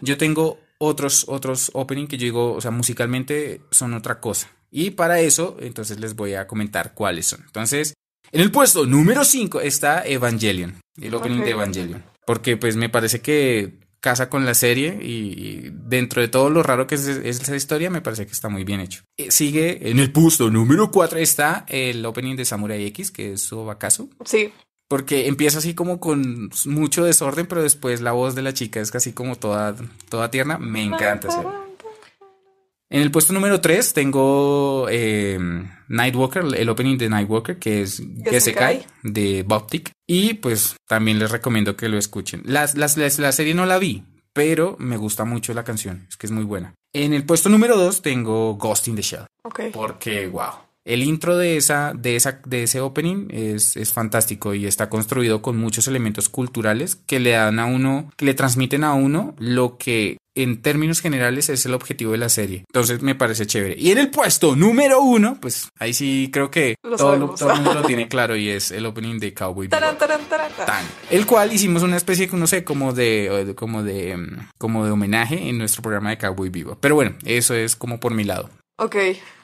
yo 0.00 0.18
tengo 0.18 0.58
otros, 0.78 1.24
otros 1.28 1.70
opening 1.74 2.06
que 2.06 2.18
yo 2.18 2.24
digo, 2.24 2.52
o 2.52 2.60
sea, 2.60 2.70
musicalmente 2.70 3.62
son 3.70 3.94
otra 3.94 4.20
cosa. 4.20 4.50
Y 4.70 4.90
para 4.90 5.20
eso, 5.20 5.56
entonces 5.60 6.00
les 6.00 6.14
voy 6.14 6.34
a 6.34 6.46
comentar 6.46 6.94
cuáles 6.94 7.26
son. 7.26 7.42
Entonces, 7.44 7.94
en 8.32 8.40
el 8.40 8.50
puesto 8.50 8.86
número 8.86 9.24
5 9.24 9.60
está 9.60 10.04
Evangelion, 10.06 10.80
el 11.00 11.14
opening 11.14 11.40
de 11.40 11.50
Evangelion. 11.50 12.04
Porque 12.26 12.56
pues 12.56 12.76
me 12.76 12.88
parece 12.88 13.20
que 13.20 13.80
casa 14.00 14.28
con 14.28 14.46
la 14.46 14.54
serie 14.54 14.98
y, 15.02 15.70
dentro 15.72 16.22
de 16.22 16.28
todo 16.28 16.50
lo 16.50 16.62
raro 16.62 16.86
que 16.86 16.94
es, 16.94 17.06
esa 17.06 17.54
historia 17.54 17.90
me 17.90 18.00
parece 18.00 18.26
que 18.26 18.32
está 18.32 18.48
muy 18.48 18.64
bien 18.64 18.80
hecho. 18.80 19.02
Eh, 19.16 19.30
sigue 19.30 19.90
en 19.90 19.98
el 19.98 20.10
puesto 20.10 20.50
número 20.50 20.90
4 20.90 21.18
está 21.18 21.64
el 21.68 22.04
opening 22.04 22.36
de 22.36 22.44
Samurai 22.44 22.84
X, 22.86 23.10
que 23.10 23.34
es 23.34 23.42
su 23.42 23.70
acaso. 23.70 24.08
Sí. 24.24 24.52
Porque 24.88 25.28
empieza 25.28 25.58
así 25.58 25.74
como 25.74 26.00
con 26.00 26.50
mucho 26.66 27.04
desorden, 27.04 27.46
pero 27.46 27.62
después 27.62 28.00
la 28.00 28.12
voz 28.12 28.34
de 28.34 28.42
la 28.42 28.52
chica 28.52 28.80
es 28.80 28.90
casi 28.90 29.12
como 29.12 29.36
toda, 29.36 29.76
toda 30.08 30.30
tierna. 30.32 30.58
Me 30.58 30.82
encanta. 30.82 31.28
En 32.92 33.02
el 33.02 33.12
puesto 33.12 33.32
número 33.32 33.60
3 33.60 33.92
tengo 33.92 34.88
eh, 34.90 35.38
Nightwalker, 35.86 36.44
el 36.56 36.68
opening 36.68 36.98
de 36.98 37.08
Nightwalker, 37.08 37.56
que 37.60 37.82
es 37.82 38.02
Gesekai 38.24 38.84
de 39.04 39.44
Boptic. 39.44 39.92
Y 40.08 40.34
pues 40.34 40.74
también 40.88 41.20
les 41.20 41.30
recomiendo 41.30 41.76
que 41.76 41.88
lo 41.88 41.98
escuchen. 41.98 42.42
Las, 42.44 42.74
las, 42.74 42.96
la 42.96 43.30
serie 43.30 43.54
no 43.54 43.64
la 43.64 43.78
vi, 43.78 44.02
pero 44.32 44.74
me 44.80 44.96
gusta 44.96 45.24
mucho 45.24 45.54
la 45.54 45.62
canción, 45.62 46.06
es 46.08 46.16
que 46.16 46.26
es 46.26 46.32
muy 46.32 46.42
buena. 46.42 46.74
En 46.92 47.12
el 47.14 47.24
puesto 47.24 47.48
número 47.48 47.76
2 47.76 48.02
tengo 48.02 48.56
Ghost 48.56 48.88
in 48.88 48.96
the 48.96 49.02
Shell. 49.02 49.26
Ok. 49.44 49.60
Porque, 49.72 50.26
wow. 50.26 50.50
El 50.84 51.02
intro 51.02 51.36
de, 51.36 51.56
esa, 51.56 51.92
de, 51.94 52.16
esa, 52.16 52.40
de 52.46 52.62
ese 52.62 52.80
opening 52.80 53.28
es, 53.30 53.76
es, 53.76 53.92
fantástico 53.92 54.54
y 54.54 54.66
está 54.66 54.88
construido 54.88 55.42
con 55.42 55.58
muchos 55.58 55.86
elementos 55.88 56.28
culturales 56.28 56.96
que 56.96 57.20
le 57.20 57.32
dan 57.32 57.58
a 57.58 57.66
uno, 57.66 58.10
que 58.16 58.24
le 58.24 58.34
transmiten 58.34 58.84
a 58.84 58.94
uno 58.94 59.34
lo 59.38 59.76
que 59.76 60.16
en 60.34 60.62
términos 60.62 61.00
generales 61.00 61.48
es 61.48 61.66
el 61.66 61.74
objetivo 61.74 62.12
de 62.12 62.18
la 62.18 62.28
serie. 62.28 62.64
Entonces 62.68 63.02
me 63.02 63.14
parece 63.14 63.46
chévere. 63.46 63.74
Y 63.78 63.90
en 63.90 63.98
el 63.98 64.10
puesto 64.10 64.56
número 64.56 65.02
uno, 65.02 65.38
pues 65.40 65.68
ahí 65.78 65.92
sí 65.92 66.30
creo 66.32 66.50
que 66.50 66.76
todo, 66.82 67.16
lo, 67.16 67.30
todo, 67.30 67.50
el 67.50 67.56
mundo 67.56 67.74
lo 67.74 67.82
tiene 67.86 68.08
claro 68.08 68.36
y 68.36 68.48
es 68.48 68.70
el 68.70 68.86
opening 68.86 69.18
de 69.18 69.34
Cowboy 69.34 69.68
taran, 69.68 69.96
El 71.10 71.26
cual 71.26 71.52
hicimos 71.52 71.82
una 71.82 71.96
especie, 71.96 72.28
no 72.32 72.46
sé, 72.46 72.64
como 72.64 72.92
de, 72.92 73.54
como 73.56 73.82
de, 73.82 74.16
como 74.58 74.84
de 74.84 74.92
homenaje 74.92 75.48
en 75.48 75.58
nuestro 75.58 75.82
programa 75.82 76.10
de 76.10 76.18
Cowboy 76.18 76.48
Vivo. 76.48 76.78
Pero 76.80 76.94
bueno, 76.94 77.16
eso 77.24 77.54
es 77.54 77.76
como 77.76 78.00
por 78.00 78.14
mi 78.14 78.24
lado. 78.24 78.50
Ok, 78.78 78.96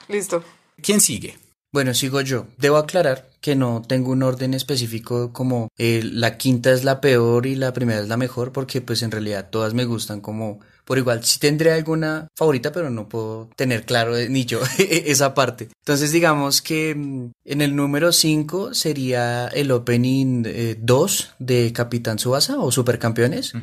listo. 0.07 0.43
¿Quién 0.81 1.01
sigue? 1.01 1.37
Bueno, 1.71 1.93
sigo 1.93 2.21
yo. 2.21 2.47
Debo 2.57 2.77
aclarar 2.77 3.29
que 3.41 3.55
no 3.55 3.81
tengo 3.87 4.11
un 4.11 4.23
orden 4.23 4.53
específico 4.53 5.33
como 5.33 5.67
eh, 5.77 6.01
la 6.03 6.37
quinta 6.37 6.71
es 6.71 6.83
la 6.83 7.01
peor 7.01 7.45
y 7.45 7.55
la 7.55 7.73
primera 7.73 7.99
es 7.99 8.07
la 8.07 8.17
mejor, 8.17 8.51
porque 8.51 8.81
pues 8.81 9.03
en 9.03 9.11
realidad 9.11 9.49
todas 9.49 9.73
me 9.73 9.85
gustan 9.85 10.21
como 10.21 10.59
por 10.85 10.97
igual. 10.97 11.23
Sí 11.25 11.39
tendré 11.39 11.73
alguna 11.73 12.29
favorita, 12.35 12.71
pero 12.71 12.89
no 12.89 13.09
puedo 13.09 13.49
tener 13.57 13.85
claro 13.85 14.13
ni 14.29 14.45
yo 14.45 14.61
esa 14.79 15.33
parte. 15.33 15.67
Entonces 15.83 16.11
digamos 16.11 16.61
que 16.61 16.95
mm, 16.95 17.31
en 17.43 17.61
el 17.61 17.75
número 17.75 18.13
5 18.13 18.73
sería 18.73 19.47
el 19.49 19.71
opening 19.71 20.43
2 20.79 21.21
eh, 21.21 21.33
de 21.39 21.73
Capitán 21.73 22.17
Subasa 22.17 22.59
o 22.59 22.71
Supercampeones. 22.71 23.53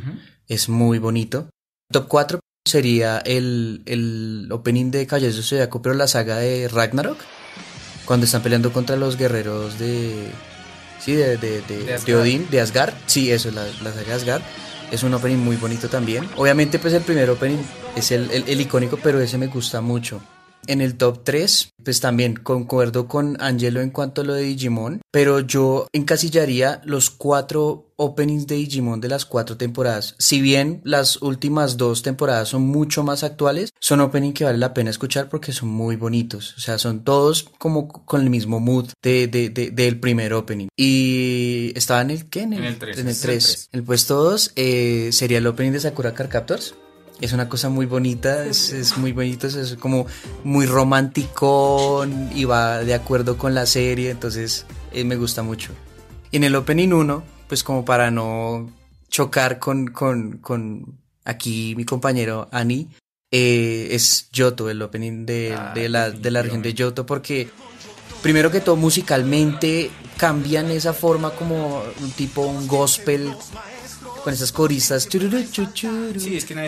Es 0.47 0.69
muy 0.69 0.99
bonito. 0.99 1.49
Top 1.91 2.07
4 2.09 2.41
sería 2.65 3.19
el, 3.19 3.83
el 3.85 4.49
opening 4.51 4.91
de 4.91 5.07
Caballeros 5.07 5.37
de 5.37 5.43
Zodiaco, 5.43 5.83
pero 5.83 5.95
la 5.95 6.09
saga 6.09 6.39
de 6.39 6.69
Ragnarok. 6.69 7.19
Cuando 8.07 8.27
están 8.27 8.43
peleando 8.43 8.73
contra 8.73 8.97
los 8.97 9.17
guerreros 9.17 9.79
de. 9.79 10.29
Sí, 10.99 11.15
de, 11.15 11.37
de, 11.37 11.61
de, 11.63 12.17
Odín, 12.17 12.49
de 12.51 12.61
Asgard. 12.61 12.95
Sí, 13.07 13.31
eso, 13.31 13.51
la, 13.51 13.65
la 13.83 13.93
saga 13.93 14.07
de 14.07 14.13
Asgard. 14.13 14.43
Es 14.91 15.03
un 15.03 15.13
opening 15.15 15.39
muy 15.39 15.57
bonito 15.57 15.89
también. 15.89 16.29
Obviamente, 16.37 16.79
pues 16.79 16.95
el 16.95 17.03
primer 17.03 17.29
opening 17.31 17.59
es 17.97 18.11
el, 18.11 18.31
el, 18.31 18.61
icónico, 18.61 18.99
pero 19.03 19.21
ese 19.21 19.39
me 19.39 19.47
gusta 19.47 19.81
mucho. 19.81 20.21
En 20.67 20.81
el 20.81 20.97
top 20.97 21.25
3, 21.25 21.71
pues 21.85 22.01
también 22.01 22.35
concuerdo 22.35 23.09
con 23.09 23.37
Angelo 23.41 23.81
en 23.81 23.91
cuanto 23.91 24.23
a 24.23 24.25
lo 24.25 24.35
de 24.35 24.43
Digimon, 24.43 25.01
pero 25.11 25.41
yo 25.41 25.87
encasillaría 25.93 26.81
los 26.85 27.11
cuatro 27.11 27.93
openings 27.97 28.47
de 28.47 28.57
Digimon 28.57 29.01
de 29.01 29.09
las 29.09 29.25
cuatro 29.25 29.57
temporadas. 29.57 30.15
Si 30.19 30.41
bien 30.41 30.81
las 30.85 31.23
últimas 31.23 31.77
dos 31.77 32.03
temporadas 32.03 32.49
son 32.49 32.63
mucho 32.63 33.03
más 33.05 33.23
actuales, 33.23 33.71
son 33.81 34.01
openings 34.01 34.35
que 34.35 34.45
vale 34.45 34.59
la 34.59 34.75
pena 34.75 34.91
escuchar 34.91 35.29
porque 35.29 35.53
son 35.53 35.69
muy 35.69 35.97
bonitos. 35.97 36.55
O 36.57 36.61
sea, 36.61 36.79
son 36.79 37.05
todos 37.05 37.51
como 37.59 37.89
con 37.89 38.23
el 38.23 38.31
mismo 38.31 38.61
mood 38.61 38.89
de, 39.03 39.29
de, 39.29 39.51
del 39.51 40.01
primer 40.01 40.33
opening. 40.33 40.69
Y 40.77 41.73
estaba 41.77 42.03
en 42.03 42.11
el 42.11 42.29
¿qué? 42.29 42.43
En 42.43 42.53
el, 42.55 42.79
3. 42.79 42.99
En 42.99 43.09
el 43.09 43.21
3. 43.21 43.69
El, 43.73 43.83
puesto 43.85 44.23
2 44.23 44.53
eh, 44.57 45.11
sería 45.13 45.39
el 45.39 45.47
opening 45.47 45.73
de 45.73 45.81
Sakura 45.81 46.15
Car 46.15 46.29
Captors 46.29 46.75
es 47.21 47.33
una 47.33 47.49
cosa 47.49 47.69
muy 47.69 47.87
bonita, 47.87 48.45
es, 48.45 48.97
muy 48.97 49.13
bonito, 49.13 49.47
es 49.47 49.77
como 49.79 50.07
muy 50.43 50.67
romántico 50.67 52.07
y 52.35 52.45
va 52.45 52.79
de 52.79 52.95
acuerdo 52.95 53.39
con 53.39 53.55
la 53.55 53.67
serie, 53.67 54.11
entonces 54.11 54.67
eh, 54.93 55.05
me 55.05 55.17
gusta 55.17 55.43
mucho. 55.43 55.73
Y 56.31 56.39
en 56.39 56.45
el 56.45 56.57
opening 56.57 56.93
1, 56.93 57.23
pues 57.49 57.63
como 57.63 57.85
para 57.85 58.11
no 58.11 58.71
chocar 59.09 59.59
con, 59.59 59.87
con, 59.87 60.39
con 60.39 60.99
aquí 61.25 61.75
mi 61.77 61.85
compañero 61.85 62.49
Ani, 62.51 62.89
eh, 63.31 63.89
es 63.93 64.29
Yoto, 64.33 64.69
el 64.69 64.83
opening 64.83 65.25
de, 65.27 65.55
ah, 65.57 65.73
de, 65.75 65.89
la, 65.89 66.11
de 66.11 66.31
la 66.31 66.43
región 66.43 66.63
de 66.63 66.75
Yoto, 66.75 67.07
porque 67.07 67.49
primero 68.23 68.51
que 68.51 68.61
todo 68.61 68.77
musicalmente 68.77 69.91
cambian 70.17 70.71
esa 70.71 70.93
forma 70.93 71.31
como 71.31 71.83
un 72.01 72.11
tipo 72.13 72.43
un 72.43 72.67
gospel 72.67 73.33
con 74.25 74.33
esas 74.33 74.53
coristas. 74.53 75.07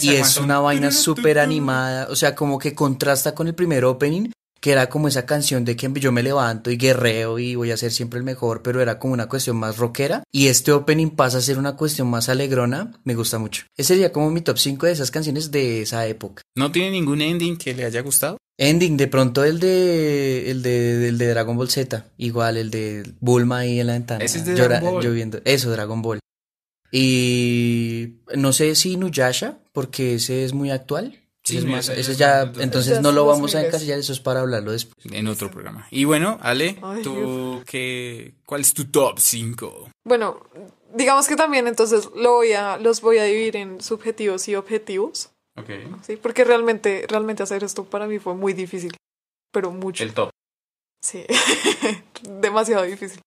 y 0.02 0.11
es 0.11 0.36
una 0.36 0.61
vaina 0.61 0.92
súper 0.92 1.38
animada, 1.38 2.07
o 2.11 2.14
sea, 2.14 2.34
como 2.34 2.59
que 2.59 2.74
contrasta 2.74 3.34
con 3.34 3.48
el 3.48 3.54
primer 3.54 3.86
opening, 3.86 4.30
que 4.61 4.72
era 4.72 4.90
como 4.90 5.09
esa 5.09 5.24
canción 5.24 5.64
de 5.64 5.74
que 5.74 5.90
yo 5.94 6.12
me 6.12 6.22
levanto 6.22 6.70
y 6.70 6.76
guerreo 6.76 7.38
y 7.38 7.54
voy 7.54 7.70
a 7.70 7.78
ser 7.78 7.92
siempre 7.92 8.18
el 8.18 8.24
mejor, 8.24 8.62
pero 8.62 8.82
era 8.82 8.98
como 8.98 9.14
una 9.14 9.26
cuestión 9.26 9.57
más 9.57 9.78
rockera. 9.78 10.22
Y 10.30 10.48
este 10.48 10.70
opening 10.72 11.11
pasa 11.11 11.38
a 11.38 11.40
ser 11.40 11.59
una 11.59 11.76
cuestión 11.76 12.09
más 12.09 12.28
alegrona, 12.28 12.92
me 13.04 13.14
gusta 13.14 13.38
mucho. 13.38 13.64
Ese 13.74 13.94
sería 13.94 14.12
como 14.12 14.30
mi 14.30 14.42
top 14.42 14.59
5 14.59 14.86
de 14.86 14.92
esas 14.92 15.11
canciones 15.11 15.50
de 15.50 15.80
esa 15.80 16.07
época. 16.07 16.42
¿No 16.57 16.70
tiene 16.72 16.90
ningún 16.90 17.22
ending 17.22 17.57
que 17.57 17.74
le 17.74 17.86
haya 17.86 18.02
gustado? 18.02 18.36
Ending, 18.59 18.96
de 18.96 19.07
pronto 19.07 19.44
el 19.44 19.61
de 19.61 20.50
el 20.50 20.62
de, 20.62 21.09
el 21.09 21.18
de 21.18 21.28
Dragon 21.28 21.57
Ball 21.57 21.70
Z, 21.70 22.07
igual 22.18 22.57
el 22.57 22.70
de 22.70 23.14
Bulma 23.20 23.59
ahí 23.59 23.80
en 23.80 23.86
la 23.86 23.92
ventana. 23.94 24.24
Ese 24.24 24.38
es 24.38 24.46
de 24.46 24.54
Dragon 24.54 24.92
Ball. 24.94 25.04
Lloviendo. 25.04 25.40
Eso, 25.44 25.70
Dragon 25.70 26.02
Ball. 26.02 26.20
Y 26.91 28.14
no 28.34 28.53
sé 28.53 28.74
si 28.74 28.97
Nuyasha, 28.97 29.59
porque 29.72 30.14
ese 30.14 30.45
es 30.45 30.53
muy 30.53 30.70
actual. 30.70 31.20
Sí, 31.45 31.59
es 31.59 31.64
más, 31.64 31.89
ese 31.89 32.16
ya, 32.16 32.53
entonces 32.59 33.01
no 33.01 33.12
lo 33.12 33.24
vamos 33.24 33.55
a 33.55 33.64
encasillar, 33.64 34.01
eso 34.01 34.12
es 34.12 34.18
para 34.18 34.41
hablarlo 34.41 34.72
después. 34.72 34.97
En 35.12 35.28
otro 35.28 35.49
programa. 35.49 35.87
Y 35.93 36.03
bueno, 36.05 36.39
Ale, 36.41 36.76
¿tú 37.05 37.62
qué, 37.66 38.34
¿cuál 38.45 38.62
es 38.62 38.74
tu 38.74 38.87
top 38.87 39.20
5? 39.20 39.91
Bueno, 40.03 40.41
digamos 40.93 41.28
que 41.28 41.37
también 41.37 41.68
entonces 41.68 42.09
lo 42.16 42.32
voy 42.32 42.53
a, 42.53 42.78
los 42.78 43.01
voy 43.01 43.18
a 43.18 43.24
dividir 43.24 43.57
en 43.57 43.80
subjetivos 43.80 44.49
y 44.49 44.57
objetivos. 44.57 45.30
Ok. 45.57 45.70
Sí, 46.03 46.16
porque 46.16 46.43
realmente, 46.43 47.07
realmente 47.09 47.45
hacer 47.45 47.62
esto 47.62 47.84
para 47.84 48.09
mí 48.09 48.18
fue 48.18 48.34
muy 48.34 48.53
difícil, 48.53 48.97
pero 49.53 49.70
mucho. 49.70 50.03
El 50.03 50.14
top. 50.14 50.30
Sí, 51.01 51.24
demasiado 52.41 52.82
difícil. 52.82 53.20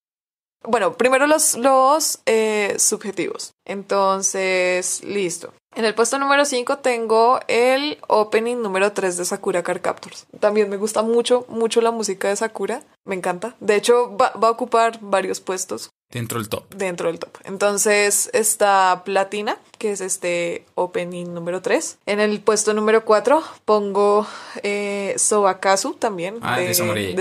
Bueno, 0.64 0.93
primero 0.93 1.26
los, 1.26 1.55
los 1.55 2.20
eh, 2.26 2.76
subjetivos. 2.78 3.53
Entonces, 3.66 5.03
listo. 5.03 5.53
En 5.76 5.86
el 5.86 5.95
puesto 5.95 6.18
número 6.18 6.45
5 6.45 6.80
tengo 6.80 7.39
el 7.47 7.99
opening 8.07 8.57
número 8.57 8.91
3 8.91 9.18
de 9.18 9.26
Sakura 9.26 9.64
Car 9.64 9.82
Captors. 9.82 10.26
También 10.39 10.70
me 10.70 10.78
gusta 10.78 11.03
mucho, 11.03 11.45
mucho 11.47 11.80
la 11.82 11.91
música 11.91 12.28
de 12.28 12.36
Sakura. 12.36 12.82
Me 13.05 13.16
encanta. 13.16 13.55
De 13.60 13.76
hecho, 13.76 14.18
va, 14.18 14.32
va 14.32 14.49
a 14.49 14.51
ocupar 14.51 14.99
varios 15.01 15.39
puestos. 15.39 15.91
Dentro 16.12 16.39
del 16.39 16.49
top. 16.49 16.74
Dentro 16.74 17.07
del 17.07 17.20
top. 17.20 17.38
Entonces 17.43 18.32
está 18.34 19.03
Platina, 19.05 19.60
que 19.78 19.91
es 19.91 20.01
este 20.01 20.66
opening 20.74 21.36
número 21.36 21.62
3. 21.62 21.99
En 22.07 22.20
el 22.20 22.41
puesto 22.41 22.74
número 22.74 23.05
4 23.05 23.43
pongo 23.64 24.26
eh, 24.64 25.14
Sobakazu 25.18 25.93
también 25.93 26.39
ah, 26.41 26.57
de, 26.60 26.74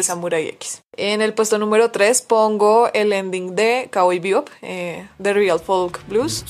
Samurai 0.03 0.49
X. 0.49 0.83
En 0.97 1.21
el 1.21 1.35
puesto 1.35 1.59
número 1.59 1.91
3 1.91 2.23
pongo 2.23 2.91
el 2.95 3.13
ending 3.13 3.55
de 3.55 3.91
Cowboy 3.93 4.21
Bebop, 4.21 4.49
eh, 4.63 5.07
The 5.23 5.35
Real 5.35 5.61
Folk 5.61 6.01
Blues. 6.09 6.47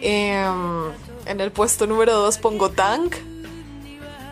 Em, 0.00 0.92
en 1.26 1.40
el 1.40 1.50
puesto 1.50 1.88
número 1.88 2.14
2 2.14 2.38
pongo 2.38 2.70
Tank. 2.70 3.16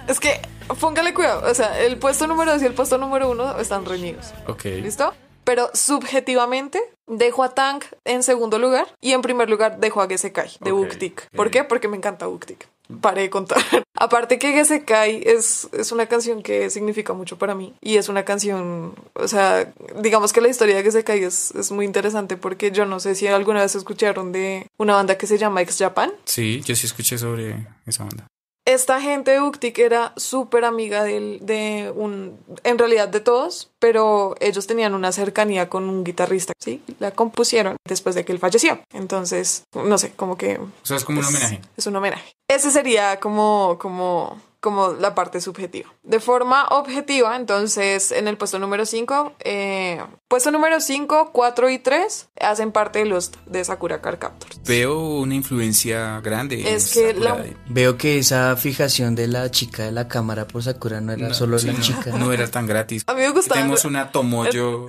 Es 0.06 0.20
que, 0.20 0.40
póngale 0.78 1.12
cuidado, 1.12 1.50
o 1.50 1.54
sea, 1.54 1.80
el 1.80 1.98
puesto 1.98 2.28
número 2.28 2.52
2 2.52 2.62
y 2.62 2.66
el 2.66 2.74
puesto 2.74 2.98
número 2.98 3.28
1 3.30 3.58
están 3.58 3.84
reñidos. 3.84 4.32
Ok. 4.46 4.64
¿Listo? 4.64 5.12
Pero 5.50 5.68
subjetivamente 5.74 6.80
dejo 7.08 7.42
a 7.42 7.52
Tank 7.56 7.84
en 8.04 8.22
segundo 8.22 8.56
lugar 8.60 8.86
y 9.00 9.14
en 9.14 9.20
primer 9.20 9.50
lugar 9.50 9.80
dejo 9.80 10.00
a 10.00 10.06
Gesekai 10.06 10.48
de 10.60 10.70
okay, 10.70 11.12
¿Por 11.34 11.50
qué? 11.50 11.64
Porque 11.64 11.88
me 11.88 11.96
encanta 11.96 12.28
Buktik. 12.28 12.68
Paré 13.00 13.22
de 13.22 13.30
contar. 13.30 13.58
Aparte 13.96 14.38
que 14.38 14.52
Gesekai 14.52 15.24
es, 15.26 15.68
es 15.72 15.90
una 15.90 16.06
canción 16.06 16.44
que 16.44 16.70
significa 16.70 17.14
mucho 17.14 17.36
para 17.36 17.56
mí 17.56 17.74
y 17.80 17.96
es 17.96 18.08
una 18.08 18.24
canción, 18.24 18.94
o 19.14 19.26
sea, 19.26 19.72
digamos 20.00 20.32
que 20.32 20.40
la 20.40 20.46
historia 20.46 20.76
de 20.76 20.84
Gesekai 20.84 21.24
es, 21.24 21.52
es 21.56 21.72
muy 21.72 21.84
interesante 21.84 22.36
porque 22.36 22.70
yo 22.70 22.86
no 22.86 23.00
sé 23.00 23.16
si 23.16 23.26
alguna 23.26 23.62
vez 23.62 23.74
escucharon 23.74 24.30
de 24.30 24.68
una 24.78 24.94
banda 24.94 25.18
que 25.18 25.26
se 25.26 25.36
llama 25.36 25.62
Ex 25.62 25.78
Japan. 25.78 26.12
Sí, 26.26 26.62
yo 26.64 26.76
sí 26.76 26.86
escuché 26.86 27.18
sobre 27.18 27.66
esa 27.86 28.04
banda 28.04 28.28
esta 28.74 29.00
gente 29.00 29.32
de 29.32 29.40
Uktik 29.40 29.78
era 29.78 30.12
súper 30.16 30.64
amiga 30.64 31.02
de, 31.04 31.38
de, 31.40 31.92
un, 31.94 32.38
en 32.64 32.78
realidad 32.78 33.08
de 33.08 33.20
todos, 33.20 33.70
pero 33.78 34.34
ellos 34.40 34.66
tenían 34.66 34.94
una 34.94 35.12
cercanía 35.12 35.68
con 35.68 35.88
un 35.88 36.04
guitarrista, 36.04 36.52
¿sí? 36.58 36.82
La 36.98 37.10
compusieron 37.10 37.76
después 37.86 38.14
de 38.14 38.24
que 38.24 38.32
él 38.32 38.38
falleció. 38.38 38.80
Entonces, 38.92 39.64
no 39.74 39.98
sé, 39.98 40.12
como 40.12 40.36
que... 40.36 40.58
O 40.58 40.70
sea, 40.82 40.96
es 40.96 41.04
como 41.04 41.20
un 41.20 41.26
homenaje. 41.26 41.60
Es 41.76 41.86
un 41.86 41.96
homenaje. 41.96 42.32
Ese 42.48 42.70
sería 42.70 43.20
como, 43.20 43.78
como 43.78 44.40
como 44.60 44.92
la 44.92 45.14
parte 45.14 45.40
subjetiva. 45.40 45.92
De 46.02 46.20
forma 46.20 46.66
objetiva, 46.68 47.36
entonces 47.36 48.12
en 48.12 48.28
el 48.28 48.36
puesto 48.36 48.58
número 48.58 48.84
5, 48.86 49.34
eh, 49.40 50.00
puesto 50.28 50.50
número 50.50 50.80
5, 50.80 51.30
4 51.32 51.70
y 51.70 51.78
3 51.78 52.28
hacen 52.40 52.72
parte 52.72 53.00
de 53.00 53.06
los 53.06 53.32
de 53.46 53.64
Sakura 53.64 54.00
Car 54.00 54.18
Captors. 54.18 54.60
Veo 54.66 55.00
una 55.00 55.34
influencia 55.34 56.20
grande. 56.20 56.74
Es 56.74 56.92
que 56.92 57.14
la... 57.14 57.44
Veo 57.68 57.96
que 57.96 58.18
esa 58.18 58.56
fijación 58.56 59.14
de 59.14 59.28
la 59.28 59.50
chica 59.50 59.84
de 59.84 59.92
la 59.92 60.08
cámara 60.08 60.46
por 60.46 60.62
Sakura 60.62 61.00
no 61.00 61.12
era 61.12 61.32
solo 61.34 61.56
la 61.56 61.80
chica. 61.80 62.10
No 62.16 62.32
era 62.32 62.50
tan 62.50 62.66
gratis. 62.66 63.04
A 63.06 63.14
mí 63.14 63.20
me 63.20 63.30
gustaba. 63.30 63.60
Tenemos 63.60 63.84
una 63.84 64.12
Tomoyo 64.12 64.86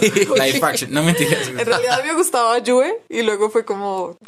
sí, 0.00 0.10
live 0.10 0.60
action. 0.62 0.92
No 0.92 1.02
mentiras. 1.02 1.48
En 1.48 1.64
realidad 1.64 2.00
a 2.00 2.02
mí 2.02 2.08
me 2.08 2.14
gustaba 2.14 2.58
Yue 2.58 3.02
y 3.08 3.22
luego 3.22 3.50
fue 3.50 3.64
como, 3.64 4.18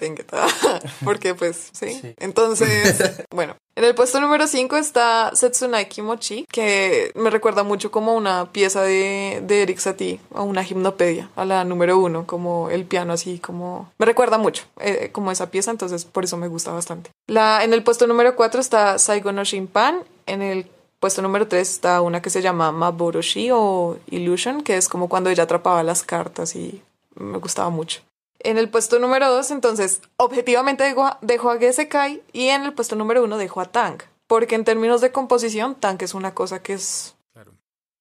porque 1.04 1.34
pues 1.34 1.70
sí. 1.72 2.14
Entonces, 2.18 3.24
bueno, 3.30 3.56
en 3.76 3.84
el 3.84 3.94
puesto 3.94 4.20
número 4.20 4.46
5 4.46 4.76
está 4.76 5.30
Setsunai 5.34 5.88
Kimochi, 5.88 6.46
que 6.50 7.12
me 7.14 7.28
recuerda 7.28 7.62
mucho 7.62 7.90
como 7.90 8.14
una 8.14 8.50
pieza 8.50 8.82
de, 8.82 9.42
de 9.46 9.62
Eric 9.62 9.78
Satie, 9.78 10.18
o 10.32 10.44
una 10.44 10.64
gimnopedia, 10.64 11.28
a 11.36 11.44
la 11.44 11.62
número 11.64 11.98
1, 11.98 12.26
como 12.26 12.70
el 12.70 12.86
piano 12.86 13.12
así, 13.12 13.38
como... 13.38 13.92
Me 13.98 14.06
recuerda 14.06 14.38
mucho 14.38 14.64
eh, 14.80 15.10
como 15.12 15.30
esa 15.30 15.50
pieza, 15.50 15.70
entonces 15.70 16.06
por 16.06 16.24
eso 16.24 16.38
me 16.38 16.48
gusta 16.48 16.72
bastante. 16.72 17.10
La, 17.26 17.62
en 17.64 17.74
el 17.74 17.82
puesto 17.82 18.06
número 18.06 18.34
4 18.34 18.60
está 18.60 18.98
Saigo 18.98 19.30
no 19.32 19.44
Shinpan, 19.44 20.02
en 20.24 20.40
el 20.40 20.66
puesto 20.98 21.20
número 21.20 21.46
3 21.46 21.70
está 21.70 22.00
una 22.00 22.22
que 22.22 22.30
se 22.30 22.40
llama 22.40 22.72
Maboroshi 22.72 23.50
o 23.52 23.98
Illusion, 24.06 24.62
que 24.62 24.78
es 24.78 24.88
como 24.88 25.10
cuando 25.10 25.28
ella 25.28 25.42
atrapaba 25.42 25.82
las 25.82 26.02
cartas 26.02 26.56
y 26.56 26.82
me 27.14 27.36
gustaba 27.38 27.68
mucho. 27.68 28.00
En 28.46 28.58
el 28.58 28.68
puesto 28.68 29.00
número 29.00 29.28
2, 29.28 29.50
entonces, 29.50 30.02
objetivamente 30.18 30.84
dejo, 30.84 31.50
a 31.50 31.58
Gesekai 31.58 32.22
y 32.32 32.46
en 32.50 32.62
el 32.62 32.74
puesto 32.74 32.94
número 32.94 33.24
1 33.24 33.38
dejo 33.38 33.60
a 33.60 33.64
Tank. 33.64 34.04
Porque 34.28 34.54
en 34.54 34.62
términos 34.62 35.00
de 35.00 35.10
composición, 35.10 35.74
Tank 35.74 36.02
es 36.02 36.14
una 36.14 36.32
cosa 36.32 36.62
que 36.62 36.74
es 36.74 37.15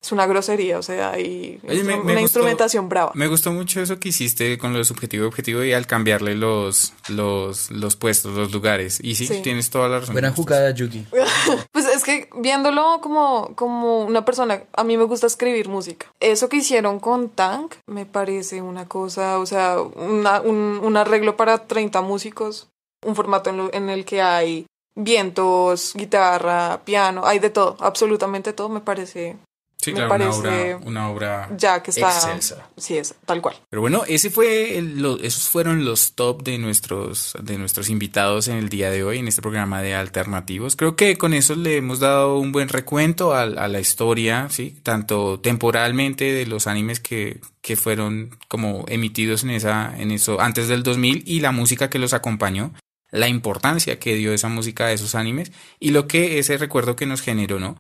es 0.06 0.12
una 0.12 0.28
grosería, 0.28 0.78
o 0.78 0.84
sea, 0.84 1.12
hay 1.12 1.60
una 1.64 2.22
instrumentación 2.22 2.88
brava. 2.88 3.12
Me 3.16 3.26
gustó 3.26 3.52
mucho 3.52 3.82
eso 3.82 4.00
que 4.00 4.10
hiciste 4.10 4.56
con 4.60 4.72
lo 4.72 4.78
de 4.78 4.86
subjetivo 4.86 5.24
y 5.24 5.28
objetivo 5.28 5.64
y 5.64 5.74
al 5.74 5.88
cambiarle 5.88 6.36
los, 6.36 6.94
los, 7.08 7.72
los 7.72 7.96
puestos, 7.96 8.36
los 8.36 8.52
lugares. 8.52 9.00
Y 9.02 9.16
sí, 9.16 9.28
tienes 9.42 9.72
toda 9.72 9.90
la 9.90 10.00
razón. 10.02 10.14
Buena 10.14 10.32
jugada, 10.32 10.70
Yuki. 10.70 11.08
pues 11.72 11.88
es 11.88 12.04
que 12.04 12.30
viéndolo 12.38 13.00
como, 13.02 13.56
como 13.56 14.04
una 14.04 14.26
persona, 14.26 14.62
a 14.74 14.84
mí 14.84 14.96
me 14.96 15.06
gusta 15.06 15.26
escribir 15.26 15.70
música. 15.70 16.06
Eso 16.20 16.50
que 16.50 16.58
hicieron 16.58 17.00
con 17.00 17.30
Tank 17.30 17.74
me 17.88 18.06
parece 18.06 18.62
una 18.62 18.88
cosa, 18.88 19.40
o 19.40 19.48
sea, 19.48 19.82
una, 19.82 20.40
un, 20.40 20.82
un, 20.84 20.98
arreglo 20.98 21.36
para 21.36 21.66
30 21.66 22.02
músicos, 22.02 22.70
un 23.04 23.16
formato 23.16 23.50
en, 23.50 23.72
en 23.74 23.90
el 23.90 24.06
que 24.06 24.22
hay 24.22 24.68
vientos, 24.96 25.94
guitarra, 25.96 26.82
piano, 26.86 27.26
hay 27.26 27.40
de 27.40 27.50
todo, 27.50 27.76
absolutamente 27.80 28.54
todo, 28.54 28.70
me 28.70 28.82
parece 28.82 29.36
Sí, 29.78 29.94
me 29.94 30.08
parece 30.08 30.76
una 30.84 31.10
obra, 31.10 31.50
ya 31.56 31.84
que 31.84 31.92
está, 31.92 32.10
excelsa. 32.10 32.70
Sí, 32.76 32.98
es 32.98 33.14
tal 33.26 33.42
cual. 33.42 33.56
Pero 33.70 33.82
bueno, 33.82 34.04
ese 34.08 34.30
fue 34.32 34.80
esos 35.22 35.50
fueron 35.50 35.86
los 35.86 36.14
top 36.14 36.44
de 36.44 36.58
nuestros 36.58 37.36
de 37.42 37.58
nuestros 37.58 37.90
invitados 37.90 38.48
en 38.48 38.58
el 38.58 38.70
día 38.70 38.90
de 38.90 39.04
hoy 39.04 39.20
en 39.20 39.28
este 39.28 39.42
programa 39.42 39.82
de 39.82 39.94
alternativos. 39.94 40.76
Creo 40.76 40.96
que 40.96 41.18
con 41.18 41.34
eso 41.34 41.56
le 41.56 41.78
hemos 41.78 42.00
dado 42.00 42.40
un 42.40 42.52
buen 42.52 42.70
recuento 42.70 43.34
a, 43.36 43.44
a 43.44 43.68
la 43.68 43.80
historia, 43.80 44.48
sí, 44.50 44.80
tanto 44.82 45.40
temporalmente 45.40 46.26
de 46.34 46.48
los 46.48 46.66
animes 46.66 47.00
que, 47.00 47.40
que 47.62 47.76
fueron 47.76 48.38
como 48.48 48.86
emitidos 48.88 49.44
en 49.44 49.52
esa 49.52 49.94
en 49.98 50.12
eso 50.12 50.42
antes 50.42 50.68
del 50.68 50.84
2000 50.84 51.24
y 51.28 51.42
la 51.42 51.52
música 51.52 51.90
que 51.90 52.00
los 52.00 52.14
acompañó 52.14 52.74
la 53.16 53.28
importancia 53.28 53.98
que 54.00 54.16
dio 54.16 54.34
esa 54.34 54.50
música 54.50 54.86
a 54.86 54.92
esos 54.92 55.16
animes 55.16 55.52
y 55.80 55.92
lo 55.92 56.08
que 56.08 56.40
ese 56.40 56.58
recuerdo 56.58 56.96
que 56.96 57.06
nos 57.06 57.22
generó, 57.22 57.60
¿no? 57.60 57.78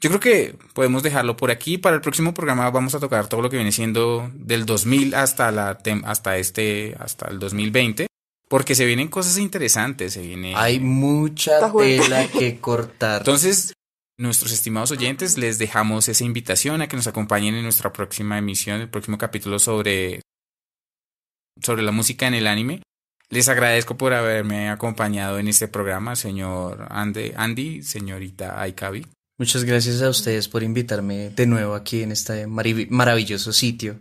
Yo 0.00 0.08
creo 0.08 0.20
que 0.20 0.54
podemos 0.72 1.02
dejarlo 1.02 1.36
por 1.36 1.50
aquí. 1.50 1.76
Para 1.76 1.96
el 1.96 2.02
próximo 2.02 2.32
programa 2.32 2.70
vamos 2.70 2.94
a 2.94 3.00
tocar 3.00 3.28
todo 3.28 3.42
lo 3.42 3.50
que 3.50 3.56
viene 3.56 3.72
siendo 3.72 4.30
del 4.34 4.64
2000 4.64 5.14
hasta 5.14 5.50
la 5.50 5.78
hasta 6.04 6.38
este 6.38 6.96
hasta 6.98 7.28
el 7.28 7.38
2020. 7.38 8.06
Porque 8.48 8.74
se 8.74 8.84
vienen 8.84 9.06
cosas 9.06 9.38
interesantes, 9.38 10.14
se 10.14 10.22
viene... 10.22 10.54
Hay 10.56 10.80
mucha 10.80 11.72
tela 11.72 12.26
que 12.26 12.58
cortar. 12.60 13.18
Entonces, 13.18 13.74
nuestros 14.18 14.50
estimados 14.50 14.90
oyentes, 14.90 15.38
les 15.38 15.58
dejamos 15.58 16.08
esa 16.08 16.24
invitación 16.24 16.82
a 16.82 16.88
que 16.88 16.96
nos 16.96 17.06
acompañen 17.06 17.54
en 17.54 17.62
nuestra 17.62 17.92
próxima 17.92 18.38
emisión, 18.38 18.80
el 18.80 18.88
próximo 18.88 19.18
capítulo 19.18 19.60
sobre, 19.60 20.22
sobre 21.62 21.82
la 21.82 21.92
música 21.92 22.26
en 22.26 22.34
el 22.34 22.48
anime. 22.48 22.82
Les 23.32 23.48
agradezco 23.48 23.96
por 23.96 24.12
haberme 24.12 24.70
acompañado 24.70 25.38
en 25.38 25.46
este 25.46 25.68
programa, 25.68 26.16
señor 26.16 26.88
Andy, 26.90 27.32
Andy 27.36 27.84
señorita 27.84 28.60
Aikabi. 28.60 29.06
Muchas 29.38 29.62
gracias 29.62 30.02
a 30.02 30.10
ustedes 30.10 30.48
por 30.48 30.64
invitarme 30.64 31.30
de 31.30 31.46
nuevo 31.46 31.76
aquí 31.76 32.02
en 32.02 32.10
este 32.10 32.48
maravilloso 32.48 33.52
sitio. 33.52 34.00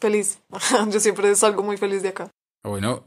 Feliz. 0.00 0.38
Yo 0.92 1.00
siempre 1.00 1.34
salgo 1.34 1.64
muy 1.64 1.76
feliz 1.76 2.02
de 2.02 2.10
acá. 2.10 2.30
Bueno, 2.64 3.04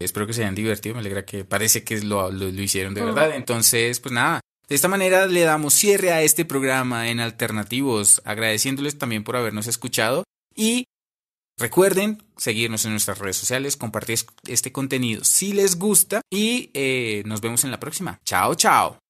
espero 0.00 0.28
que 0.28 0.34
se 0.34 0.42
hayan 0.42 0.54
divertido. 0.54 0.94
Me 0.94 1.00
alegra 1.00 1.24
que 1.24 1.44
parece 1.44 1.82
que 1.82 2.00
lo, 2.00 2.30
lo, 2.30 2.48
hicieron 2.48 2.94
de 2.94 3.04
verdad. 3.04 3.34
Entonces, 3.34 3.98
pues 3.98 4.12
nada. 4.12 4.40
De 4.68 4.76
esta 4.76 4.86
manera 4.86 5.26
le 5.26 5.40
damos 5.40 5.74
cierre 5.74 6.12
a 6.12 6.22
este 6.22 6.44
programa 6.44 7.08
en 7.08 7.18
Alternativos, 7.18 8.22
agradeciéndoles 8.24 8.98
también 8.98 9.24
por 9.24 9.34
habernos 9.36 9.66
escuchado 9.66 10.22
y 10.54 10.84
Recuerden 11.56 12.22
seguirnos 12.36 12.84
en 12.84 12.90
nuestras 12.90 13.18
redes 13.18 13.36
sociales, 13.36 13.76
compartir 13.76 14.18
este 14.46 14.72
contenido 14.72 15.22
si 15.24 15.52
les 15.52 15.78
gusta 15.78 16.20
y 16.30 16.70
eh, 16.74 17.22
nos 17.26 17.40
vemos 17.40 17.64
en 17.64 17.70
la 17.70 17.80
próxima. 17.80 18.20
Chao, 18.24 18.54
chao. 18.54 19.03